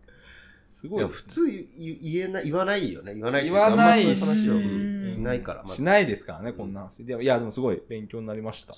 [0.69, 3.13] すごいいや、普通言言えない、言わないよね。
[3.15, 5.63] 言わない言わないあんまそういう話をうんしないから。
[5.63, 7.05] まずしないですからね、こんな話。
[7.05, 8.73] でもいや、でもすごい勉強になりました。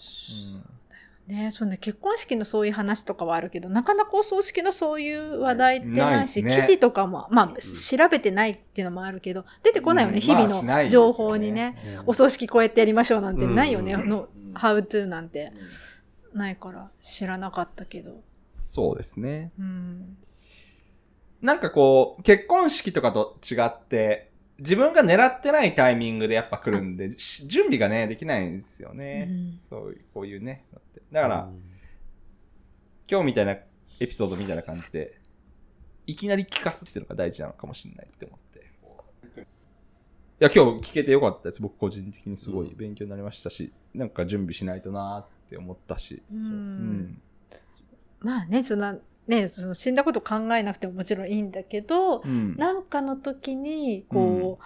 [1.28, 11.78] ねそうね、結婚式のそういう話とかはあるけど、なかなかお葬式のそういう話題ってないし、ないね記事とかも、まあ、調べてないっていうのもあるけど、出てこないよね、うん日々の情報にね。
[12.00, 15.52] うんお葬式こうやってやりましょうなんてないよね、うんの、how to なんて
[16.34, 18.22] ないから知らなかったけど。
[18.52, 19.52] そうですね。
[19.58, 20.18] うん。
[21.42, 29.28] なんかこう、結婚式とかと違って、自分が狙ってないタイミングでやっぱ来るんで、し準備がね、できないんですよね。
[29.30, 30.66] うんそういう、こういうね。
[30.72, 31.50] だってだから、
[33.10, 33.58] 今日みたいな
[34.00, 35.20] エピソードみたいな感じで、
[36.08, 38.60] いきなり聞かすっていうのが大事なのかもしれないって思って。
[39.38, 41.62] いや、今日聞けてよかったです。
[41.62, 46.22] 僕個人的にすごい勉強になりましたし、なんか準備しないとなーって思ったし。
[46.32, 47.22] うんうん。
[48.20, 52.56] まあね、そんな、ね、その死んだこと考えなくてももちろんいいんだけど、うん。
[52.58, 54.64] なんかの時に、こう、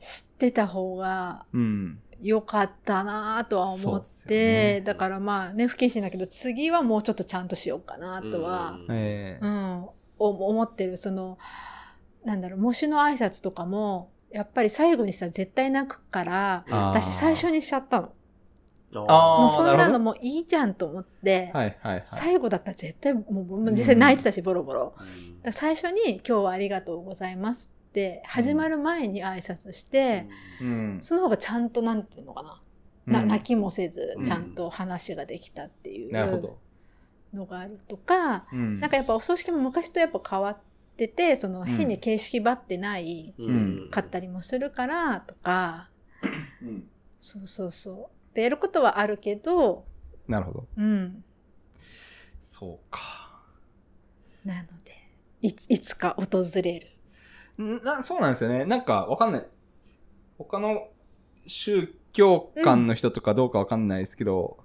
[0.00, 1.98] 知ってた方がうん。
[2.22, 9.84] 良かったなとは思って、ねだからまあね、不謹慎だけど、次はもうちょっとちゃんとしようかなとは、ええうん、
[10.18, 10.96] お思ってる。
[10.96, 11.38] その、
[12.24, 18.12] なんだろう、模試の挨拶とかも、やっぱり最後にさ、絶対泣くから、私最初にしちゃったの。
[19.04, 22.02] もうそんなのもういいじゃんと思って、はいはいはい。
[22.06, 24.94] 最後だったら絶対、もう実際泣いてたし、ボロボロ。
[24.98, 25.02] う
[25.48, 30.26] ん最初に今日はありがとうございますって、始まる前に挨拶して、
[30.60, 30.98] うん。
[31.00, 32.60] その方がちゃんとなんていうのかな。
[33.06, 36.58] なうん泣きもせずう、んちゃんと話ができたっていうなるほど。
[37.32, 40.58] のがあるとか、うんなんかやっぱお葬式も昔とやっぱ変わっ
[40.96, 45.88] てて、そのん変に形式ばってないうんかったりもするからとか、
[46.60, 46.88] うん
[47.20, 48.15] そうそうそう。
[48.36, 49.84] でやることはあるけど、
[50.28, 50.66] なるほど。
[50.76, 51.24] うん。
[52.40, 53.00] そうか。
[54.44, 54.92] なので、
[55.40, 57.62] いついつか訪れる。
[57.62, 58.64] んなそうなんですよね。
[58.64, 59.46] なんかわかんない。
[60.38, 60.88] 他の
[61.46, 64.58] 宗教観の人とかどうかわかんないですけど、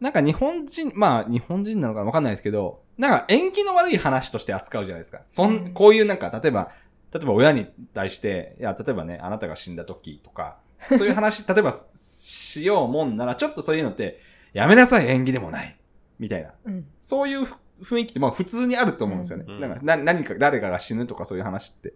[0.00, 5.22] なんか日本人、まあ日本人なのかわかんないですけど、なんか縁起の悪い話として扱うじゃないですか。
[5.28, 6.70] そん、うんこういうなんか、例えば、
[7.12, 14.20] 例えば親に対して、いや、例えばね、あなたが死んだ時とか、そういう話、例えばしようもんなら、ちょっとそういうのって、
[14.52, 15.78] やめなさい、縁起でもない。
[16.18, 16.52] みたいな。
[16.64, 16.86] うん。
[17.00, 19.44] そういうふ雰囲気って、まあ普通にあると思うんですよね。
[19.48, 21.94] うんなんかな何か、誰かが死ぬとかそういう話って。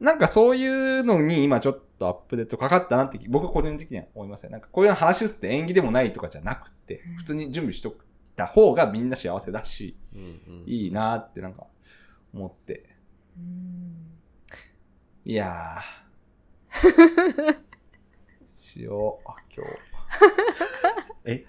[0.00, 4.50] なんかそういうのに今ちょっとアップデートかかったなって、僕個人的には思いますね。
[4.50, 7.94] なんかこういう話すって縁起でもないとかじゃなくて、普通に準備しとっ
[8.34, 11.66] た方がみんな幸せだし、うんうんいいなってなんか
[12.34, 12.96] 思って。
[13.36, 13.92] うん
[15.24, 17.56] いやー。
[18.72, 19.72] しよう、あ今日。
[21.24, 21.44] え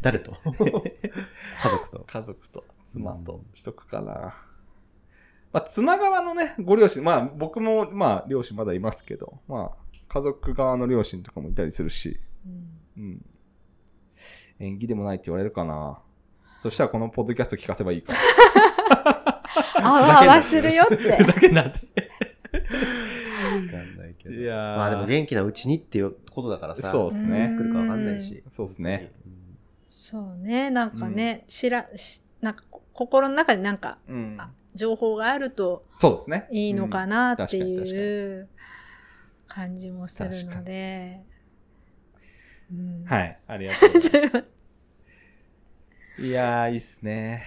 [0.00, 0.36] 誰と？
[1.60, 2.04] 家族と？
[2.06, 4.34] 家族と妻としとくかな。
[5.52, 13.26] まあ、妻側のね、ご両親、まあ僕もまあ両親まだいますけど、まあ家族側の両親とかもいたりするし、うんうん。
[14.60, 16.00] 縁起でもないって言われるかな。
[16.62, 18.14] そしたらこのポッドキャスト聞かせばいいか。
[19.82, 21.16] あわあわするよって。
[21.16, 21.80] ふざけんなって。
[24.22, 24.34] けど。
[24.34, 26.90] いやーまあでも元気なうちにっていうことだからさ。
[26.90, 28.42] そうっすね作るかわかんないし。
[28.48, 29.32] そうっすねうん。
[29.86, 34.36] そうね、なんかね、知ら、しなんかこ心の中でなんかうん。
[34.38, 36.46] あ情報があるとそうですね。
[36.52, 38.48] いいのかなっていう
[39.48, 41.20] 感じもするので。
[42.72, 43.38] うんはい。
[43.48, 44.48] ありがとう ございます。
[46.22, 47.42] いやー、いいっすね。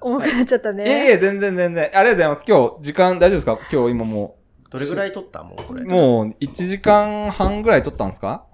[0.00, 1.10] 重くなっちゃったいえいね。
[1.12, 1.84] え、全然全然。
[1.84, 2.44] ありがとうございます。
[2.46, 3.58] 今日、時間大丈夫ですか？
[3.72, 4.36] 今日今も
[4.72, 5.42] どれぐらい撮った？
[5.42, 5.82] もうこれ。
[5.82, 8.44] う、もう1時間半ぐらい撮ったんですか？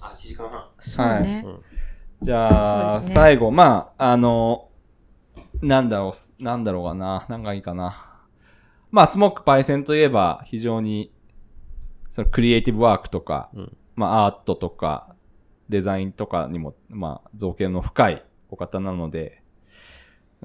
[0.00, 0.64] あ、1時間半。
[0.78, 1.42] そうね。
[1.46, 1.62] うん
[2.20, 4.70] じゃあ、ね最後、まあ、あの、
[5.62, 6.10] なんだろ
[6.40, 7.24] う、なんだろうかな。
[7.28, 7.94] なんかいいかな。
[8.90, 11.12] まあ、スモークパイセンといえば、非常に、
[12.10, 15.14] そのクリエイティブワークとか、うんまあ、アートとか、
[15.68, 19.44] デザインとかにも、まあ、造形の深いお方なので、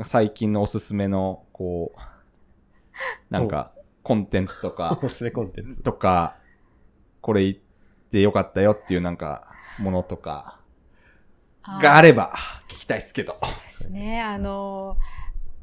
[0.06, 2.00] 最近のおすすめの、こう、
[3.32, 3.72] なんか、
[4.04, 5.82] コンテンツとか、 おすすめコンテンツ。
[5.82, 6.36] とか、
[7.22, 7.56] これ言っ
[8.12, 9.48] てよかったよっていうなんか、
[9.80, 10.60] ものとか、
[11.82, 12.34] があれば、
[12.68, 13.34] 聞きたいですけど。
[13.34, 14.22] ですね。
[14.22, 14.98] あの、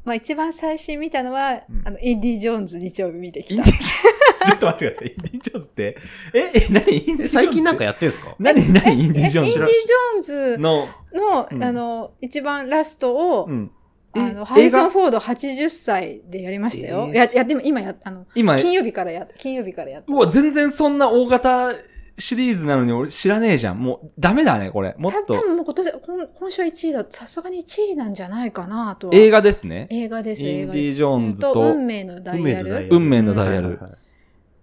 [0.04, 3.72] まあ一番最新見たのは、うんあの、インディ・ジョーンズ日曜日見てきたインディ・。
[3.72, 5.08] ジョーンズ、ちょっと待ってください。
[5.08, 5.98] インディ・ジョーンズって、
[6.32, 6.70] え、え、何？
[6.70, 8.34] インディ・ジョーンズってえ最近なんかやってんすか？
[8.38, 8.92] 何、何？
[8.98, 13.70] インディ・ジョーンえインディ・ジョーンズズの、の、うんあの、一番ラストを、うん。
[14.12, 14.90] あえの、ハリソン・映画？
[14.90, 17.06] フォード80歳でやりましたよ。
[17.08, 20.12] えーや、や、でも今や、あの、今、金曜日からや、金曜日からやった。
[20.12, 21.72] うわ、全然そんな大型
[22.18, 23.78] シリーズなのに俺知らねえじゃん。
[23.80, 24.94] もう、ダメだね、これ。
[24.98, 25.42] もっとた多。
[25.42, 29.14] 分もう今年、今今週1位だ、さすがに1位なんじゃないかなとは。
[29.14, 29.86] 映画ですね。
[29.90, 30.92] 映画です、インディ・。
[30.94, 32.88] ジョーンズと、と運、命のダイヤル。
[32.90, 34.00] 運命のダイヤルはいはいはい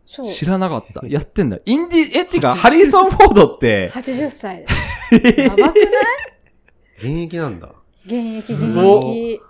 [0.09, 0.25] そう。
[0.31, 1.01] 知らなかった。
[1.07, 1.57] やってんだ。
[1.65, 5.15] インディ、え、っていうか、ハリソン・フォードって、80歳です。
[5.41, 5.73] やばくない？
[6.99, 7.69] 現役なんだ。
[8.05, 9.43] 現役、現すごっ役。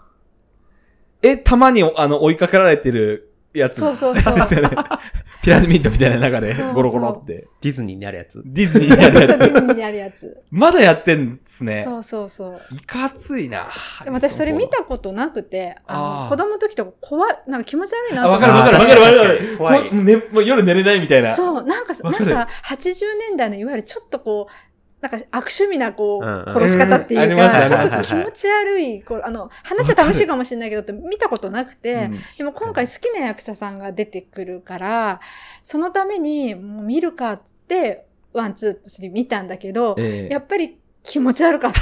[1.22, 3.80] え、たまに、あの、追いかけられてるやつ。
[3.80, 4.70] そうそうそうですよね。
[5.44, 7.48] ピラミッドみたいな中でゴロゴロって。
[7.62, 8.42] ディズニーにあるやつ。
[8.46, 9.40] ディズニーにあるやつ。
[9.40, 10.38] ディズニーにあるやつ。
[10.52, 11.84] まだやってんですね。
[11.86, 12.76] そうそうそう。
[12.76, 13.68] いかついな。
[14.04, 18.50] でも私それ見たことなくて、あの子供の時とか怖い、なんか気持ち悪いなあ、と思って。
[18.50, 19.58] わかるわかるわかるわかる。
[19.58, 21.34] 怖いこね、もう夜寝れないみたいな。
[21.34, 32.20] そう、なんか、なんか80年代のいわゆるちょっとこう、なんか悪趣味なこう、殺し方っていうか、ちょっと気持ち悪い、こうあの、話は楽しいかもしれないけどって見たことなくて、うん。
[32.38, 35.20] でも今回好きな役者さんが出てくるから、
[35.62, 40.34] そのためにもう見るかって、 one, two, three 見たんだけど、ええ。
[40.34, 41.80] やっぱり気持ち悪かった。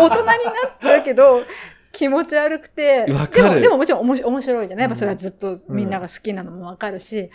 [0.00, 0.32] 大人にな
[0.68, 1.42] ったけど、
[1.92, 4.84] 気持ち悪くて、でも、でももちろん面白いじゃない？
[4.84, 7.30] やっぱうんそれはずっとみんなが好きなのもわかるし、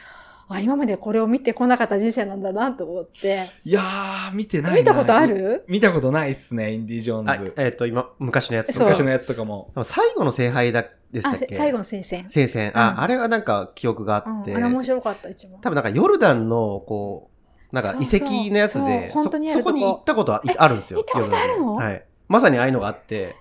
[0.49, 3.49] あ、今までこれを見てこなかった人生なんだなと思って。
[3.65, 5.65] いやー、見てないな見たことある？
[5.67, 7.53] 見たことないっすね、インディ・ジョーあンズ。
[7.57, 8.71] えっと、今、昔のやつ。
[8.71, 9.73] そう昔のやつとかも。
[9.83, 12.29] 最後の聖杯だ、でしたあっけ、最後の聖戦。
[12.29, 12.71] 聖戦。
[12.77, 14.55] あ、うんあれはなんか記憶があうん、って。
[14.55, 15.59] あれ面白かった、一番。
[15.61, 17.29] 多分なんかヨルダンの、こ
[17.71, 20.99] う、なんか遺跡のやつそうで、そう本当にあるとこそこに行ったことはいあるんですよ。
[20.99, 21.73] 行ったことあるの？
[21.73, 22.05] はい。
[22.29, 23.35] まさにああいうのがあって、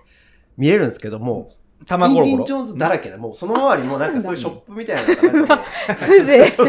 [0.57, 1.49] 見れるんですけども、
[1.85, 2.27] 玉ゴロゴロ。
[2.27, 5.63] インディ・ジョーンズだらけで、もうその周りもなんかそういうショップみたいなのがな
[5.95, 6.55] 風情。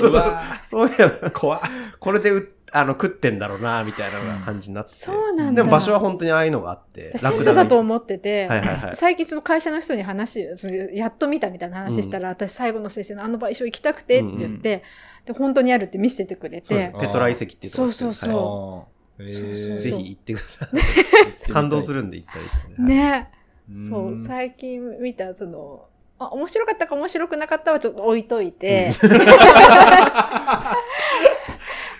[0.68, 1.60] そういうの、ー怖っ。
[1.98, 4.90] これでうあの食ってんだろうな、みたいな感じになって。
[4.90, 4.96] て。
[4.96, 5.62] そうなんだ。
[5.62, 8.96] でも場所は本当にああいうのがあって、セットだと思ってて、はいはいはい。
[8.96, 10.46] 最近その会社の人に話、
[10.92, 14.82] やっと見たみたいな話したら、私最後の先生のあの場所行きたくてって言って、
[15.24, 18.30] で、本当にあるって見せてくれてペトラ遺跡っていうところそうそうそう。
[18.30, 18.98] はあー。
[19.24, 20.68] へそうそうぜひ行ってくださ
[21.48, 21.50] い。
[21.50, 22.38] 感動するんで行った
[22.78, 22.94] りね。
[22.94, 23.37] ね。
[23.70, 23.88] うん。
[23.88, 25.88] そう、最近見た、その、
[26.18, 28.92] あ、面白かったか面白くなかったはちょっと置いといて、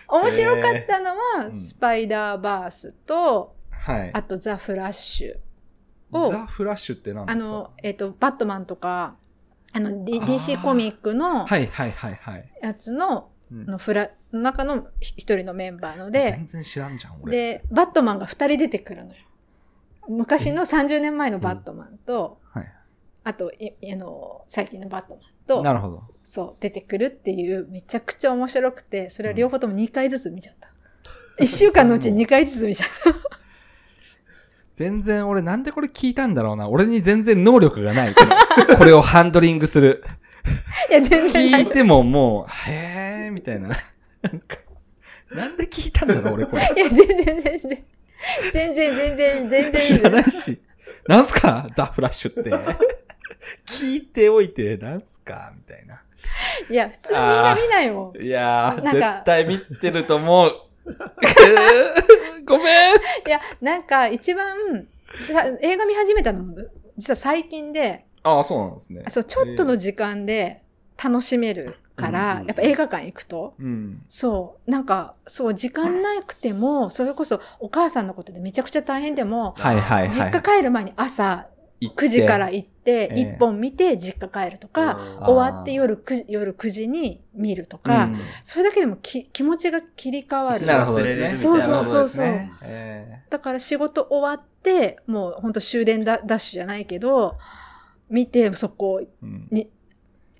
[0.08, 1.54] 面白かったのは、うん。
[1.54, 4.10] スパイダーバースと、はい。
[4.12, 6.28] あとザ・フラッシュを。
[6.28, 7.44] ザ・フラッシュって何ですか？
[7.44, 9.16] あの、えっ、と、バットマンとか、
[9.72, 12.50] あの、D、DC コミックのはいはいはいはい。
[12.62, 13.66] やつの、うん。
[13.66, 17.32] のフラ、の中の一人のメンバーので全、然知らんじゃん、俺。
[17.32, 19.20] で、バットマンが二人出てくるのよ。
[20.08, 22.74] 昔の30年前のバットマンと、はい。
[23.24, 26.02] あと、いあの、最近のバットマンと、なるほど。
[26.24, 30.72] そう、出てくるっていう、めちゃくちゃ面白くて、それは両方とも2回ずつ見ちゃった。
[31.42, 33.38] 1週間のうちに2回ずつ見ちゃった。
[34.74, 36.68] 全然俺なんでこれ聞いたんだろうな。
[36.68, 38.14] 俺に全然能力がない。
[38.78, 40.04] これをハンドリングする。
[40.88, 43.68] いや、全然聞いてももう、へーみたいな。
[43.68, 44.56] なんか、
[45.32, 46.62] なんで聞いたんだろう、俺これ。
[46.70, 46.80] 夫。
[46.80, 47.84] いや、全然全然。
[48.52, 50.60] 全然全然全然いい知らないし。
[51.06, 51.66] なんすか？
[51.74, 52.50] ザ・フラッシュって。
[53.66, 55.52] 聞いておいて、なんすか？
[55.56, 56.02] みたいな。
[56.68, 58.22] いや、普通みんな見ないもん。
[58.22, 60.52] いやー、絶対見てると思う。
[62.44, 64.86] ごめんいや、なんか一番、
[65.26, 66.42] さ映画見始めたの？
[66.42, 66.56] も、
[66.96, 69.04] 実は最近で、ああ、そうなんですね。
[69.08, 70.62] そう、ちょっとの時間で
[71.02, 74.02] 楽しめるから、うんやっぱ映画館行くと、うん。
[74.08, 80.16] そう、なんか、そう、時間なくても、それこそお母さんのことでめちゃくちゃ大変でも、はいはいはい。
[80.16, 81.48] 実家帰る前に朝
[81.80, 82.06] 行って。
[82.06, 83.36] 9時から行って、ええ。
[83.36, 88.08] 1本見て実家帰るとか、うん終わって夜 9, 夜9時に見るとか、
[88.44, 90.64] それだけでもき気持ちが切り替わる。
[90.64, 91.38] なるほどですね。
[91.38, 92.24] そうそうそうそう。
[92.24, 92.52] ね。
[92.62, 97.36] えだから仕事終わって、もう本当終電ダダッシュじゃないけど、
[98.08, 99.48] 見てそこーうん。
[99.50, 99.68] に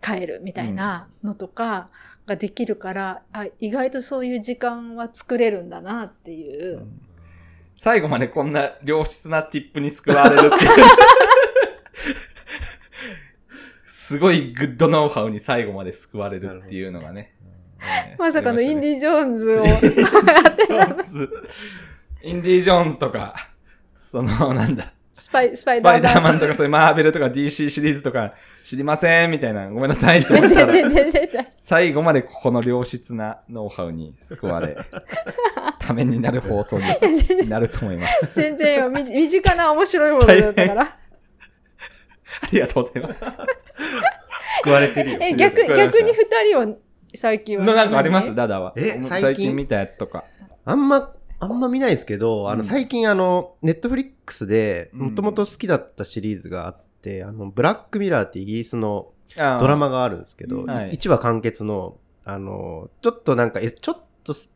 [0.01, 1.89] 帰るみたいなのとか
[2.27, 6.87] ができるから、あ意外とそういう時間は作れるんだなっていう。
[7.75, 10.71] 最後までこんな良質なティップに救われるっていう。
[13.87, 17.35] すごいグッドノウハウに最後まで救われるっていうのがね。
[17.81, 19.65] え ーまさかのインィディ・ジョーンズを。
[22.23, 23.35] インディ・ジョーンズとか、
[23.99, 28.33] その、なんだ、スパイ、スパイスパイダーマンンとかそういうマーベルとか DC シリーズとか
[28.69, 31.47] 知りませんみたいな、ごめんなさいって全思ったら、然 全然 全然。
[31.57, 34.77] 最後までこの良質なノウハウに救われ、
[35.81, 38.41] ためになる放送になると思います。
[38.41, 38.91] 全然よ。
[38.91, 40.83] み身近な面白いものだったから。
[40.83, 43.25] ありがとうございます。
[44.63, 45.19] 救われてるよ。
[45.23, 46.77] え、逆、逆に二人は
[47.15, 48.27] 最近はのなんかあります？
[48.29, 48.37] 何？
[48.37, 48.75] ダダは。
[48.77, 49.09] え最近？
[49.09, 50.25] 最近見たやつとか。
[50.67, 64.55] あんま、あんま見ないですけど、あの、うん最近あの、ネットフリックスで、うんもともと好きだったシリーズがあって、あの、ブラックミラーってイギリスのドドラマがあるんですけど、はい1話完結の、あの、ちょっとなんか、えちょっとす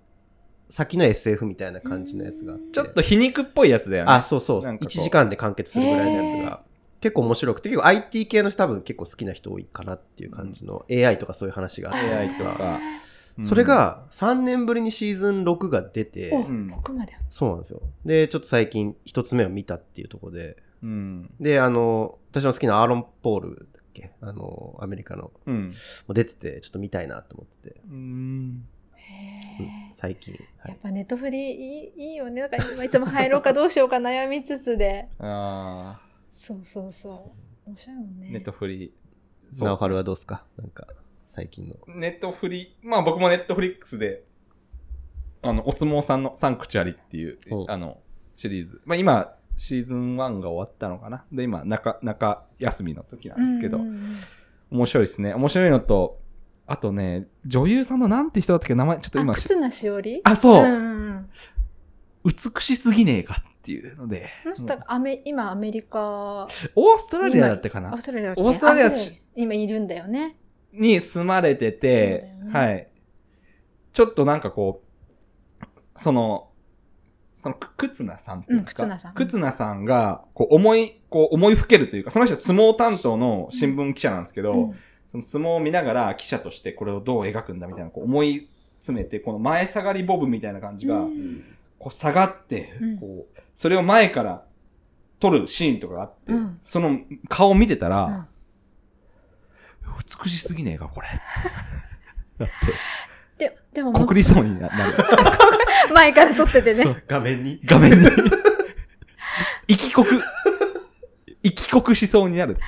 [0.69, 2.73] 先の SF みたいな感じのやつがあって。
[2.73, 4.13] ちょっと皮肉っぽいやつだよね。
[4.13, 4.61] あ、そうそう。
[4.61, 6.63] 1なんかこう時間で完結するぐらいのやつが。
[7.01, 12.15] 結構面白くて、結構 IT 系の人多分結構好きな人多いかなっていう感じの AI とかそういう話があって。
[12.15, 12.77] AI とか。
[12.77, 13.03] うん
[13.41, 17.17] それ、が3年ぶりにシーズン6が出て、お、うんここまで。
[17.31, 17.81] そうなんですよ。
[18.05, 21.35] で、ちょっと最近一つ目を見たっていうところで、うん。
[21.41, 24.13] で、あの、私の好きなアーロン・ポールだっけ？
[24.21, 25.73] あの、アメリカの、もうん。
[26.09, 28.67] う出てて、ちょっと見たいなと思ってて、うん。
[28.95, 30.35] へう最近。
[30.59, 30.71] はい。
[30.71, 32.41] やっぱネットフリいいいいよね。
[32.41, 35.09] なんか今いつも入ろうかどうしようか悩みつつで。
[35.19, 36.01] あ
[36.31, 37.33] そうそうそ
[37.67, 37.71] う。
[37.71, 38.31] 面白いもんーね。
[38.31, 38.95] ネットフリ。
[39.61, 40.45] ナオハルはどうですか？
[40.57, 40.87] なんか、
[41.27, 41.77] 最近の。
[41.95, 44.25] ネットフリ、まあ僕もネットフリックスで、
[45.43, 48.01] あの、お相撲さんのサンクチュアリっていうお、あの、
[48.37, 48.81] シリーズ。
[48.87, 49.35] まあ今、
[49.65, 51.25] シーズン1が終わったのかな？
[51.31, 54.17] で、今、中、中休みの時なんですけど、うんうんうん。
[54.73, 55.35] 面白いですね。
[55.35, 56.21] 面白いのと、
[56.67, 58.75] あとね、女優さんのなんて人だったっけ？
[58.75, 60.21] 名前、ちょっと今忽那しおり？
[60.25, 61.31] あ、そう、んんうん。
[62.25, 67.91] 美しすぎねえかっていうので、この人アメ今アメリカ、オーストラリアだったかな？
[67.91, 68.91] オーストラリアオーストラリア
[69.37, 70.39] 今いるんだよね。
[70.73, 72.51] に住まれてて、ね。
[72.53, 72.89] はい。
[73.93, 75.65] ちょっとなんかこう、
[75.95, 76.49] その、
[77.35, 84.75] その、く忽那さんっていうんですか、うん忽那さん忽那さんが、こう、思い、こう、思いふけるというか、その人は相撲担当の新聞記者なんですけど、うん。
[85.07, 88.49] その相撲を見ながら記者としてこれをどう描くんだみたいな、こう思い
[88.79, 91.45] 詰めて、この前下がりボブみたいな感じが、うん。
[91.79, 92.99] こう下がって、うん。
[92.99, 94.45] こう、それを前から
[95.21, 96.59] 撮るシーンとかがあって、うん。
[96.63, 98.27] その顔を見てたら、うん。
[100.25, 101.09] 美しすぎねえか、これ。
[102.39, 102.49] だっ
[103.43, 104.95] で、でもて、国立そうにななる。
[105.95, 107.03] 前から撮っててね。
[107.09, 108.07] 画面に画面に。
[109.67, 110.07] 一帰国、
[111.43, 112.61] 一帰国しそうになるって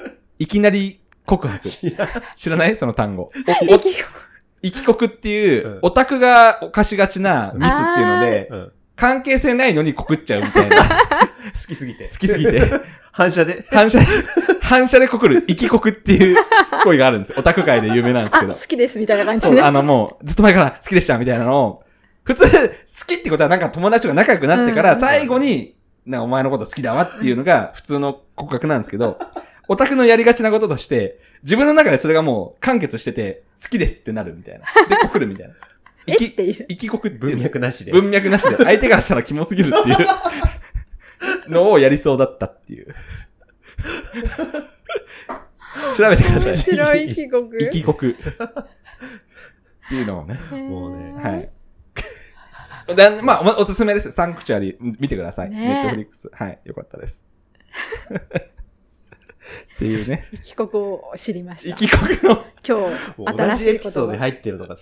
[0.00, 0.14] いうね。
[0.38, 1.68] いきなり告白。
[1.68, 2.76] 知らない？
[2.76, 3.30] その単語。
[3.68, 4.08] おお息が
[4.62, 8.72] 一帰国っていううん、オタクが犯しがちなミスっていうので、うん。
[8.96, 10.76] 関係性ないのに告っちゃうみたいな。
[11.52, 12.04] 好きすぎて。
[12.04, 12.62] 好きすぎて。
[13.12, 13.64] 反射で。
[13.70, 13.98] 反射、
[14.60, 16.36] 反射で告る、生き告っていう
[16.82, 17.36] 声があるんですよ。
[17.38, 18.52] オタク界で有名なんですけど。
[18.52, 19.62] あ好きですみたいな感じそう、で。
[19.62, 21.84] あのもう、ずっと前から好きでしたみたいなのを、
[22.24, 22.74] 普通、好
[23.06, 25.76] きってことはなんか友達が仲良くなってから、うん最後に、
[26.06, 29.18] なんかお前のこと好きだわっていうのが普通の告白なんですけど、
[29.68, 34.66] オタクのやりがちなこととして、自分の中でそれがもう完結してて、好きですってなるみたいな。
[34.88, 35.54] で、告るみたいな。
[36.06, 36.66] え生きっていう。
[36.68, 37.92] 生き告ってい文脈なしで。
[37.92, 39.96] 文脈なしで、相手からしたらキモすぎるっていう
[41.48, 42.94] のをやりそうだったっていう。
[45.96, 46.52] 調べてください。
[46.52, 47.50] 面白い帰国。
[47.58, 48.10] 生き告。
[48.10, 50.38] っていうのをね。
[50.52, 51.50] もうねはい。
[52.94, 54.10] だまあお、おすすめです。
[54.10, 55.50] サンクチュアリ見てください。
[55.50, 56.30] ねネットフリックス。
[56.32, 56.60] はい。
[56.64, 57.26] よかったです。
[59.74, 60.28] っていうね。
[60.42, 61.76] 帰国を知りました。
[61.76, 62.78] 生き告の今
[63.18, 63.80] も日、新しい言葉。
[63.80, 64.76] ピソードに入ってるのが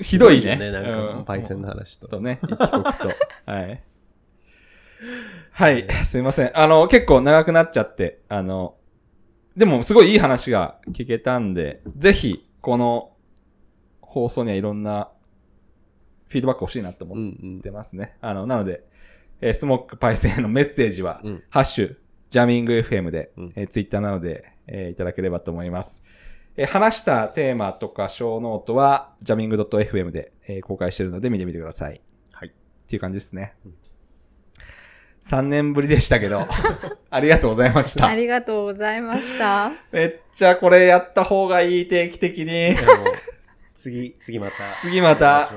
[0.00, 0.58] ひどいね。
[0.58, 2.08] よなんか、うんパイセンの話と。
[2.08, 3.10] とね、生き告と。
[3.46, 3.82] はい。
[5.56, 5.86] はい。
[6.04, 6.58] すいません。
[6.58, 8.76] あの、結構長くなっちゃって、あの、
[9.56, 13.12] でもすごいいい話が聞けたんで、ぜひ、この
[14.00, 15.10] 放送にはいろんな
[16.26, 18.16] フィードバック欲しいなと思っうんうんてますね。
[18.20, 18.84] あの、なので、
[19.40, 21.96] えースモックパイセンへのメッセージは、うんハッシュ、
[22.30, 26.02] ジャミング FM で、うんえーツイッターなどで、えーいただければと思います。
[26.56, 32.00] えー話したテーマとかショーノートは、ジャミング .fm で、えー公開しているので見てみてください。
[32.32, 32.48] はい。
[32.48, 32.52] っ
[32.88, 33.54] ていう感じですね。
[35.24, 36.46] 3年ぶりでしたけど、
[37.10, 38.14] ありがとうございましたあ。
[38.14, 39.70] りがとうございました。
[39.90, 42.76] めっちゃこれやった方がいい、定期的に
[43.74, 44.52] 次、次また。
[44.80, 45.50] 次また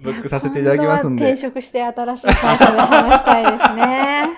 [0.00, 1.36] ブックさせていただきますん今度は転で。
[1.36, 4.28] 職して新しい会社で話したいですね。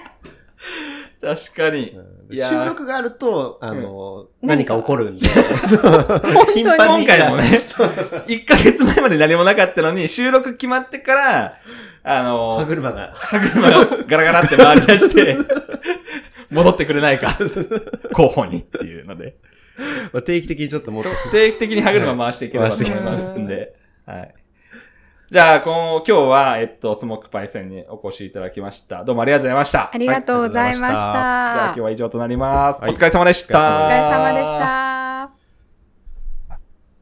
[1.23, 1.99] 確かに。
[2.31, 5.27] 収録があると、あの、うん何か起こるんで。
[6.55, 7.45] 頻 当に今回もね、
[8.29, 11.55] 1ヶ月前まで何もなかったのに、収録決まってから、
[12.05, 13.13] あの歯車が。
[13.15, 15.37] 歯車がガラガラって回り出して、
[16.51, 17.37] 戻ってくれないか、
[18.13, 19.37] 候補にっていうので、
[20.13, 21.11] まあ定期的にちょっともっと。
[21.33, 23.75] 定期的に歯車回していければと思いますんで、
[24.07, 24.35] はい。
[25.31, 29.03] じゃあ、この、今日は、えっと、スモークパイセンにお越しいただきました。
[29.03, 29.91] どうもありがとうございました。
[29.93, 30.91] ありがとうございました。
[30.91, 32.83] はいじゃあ今日は以上となります。
[32.83, 33.59] はいお疲れ様でした。
[33.59, 34.94] お疲れ様お疲れ様でした。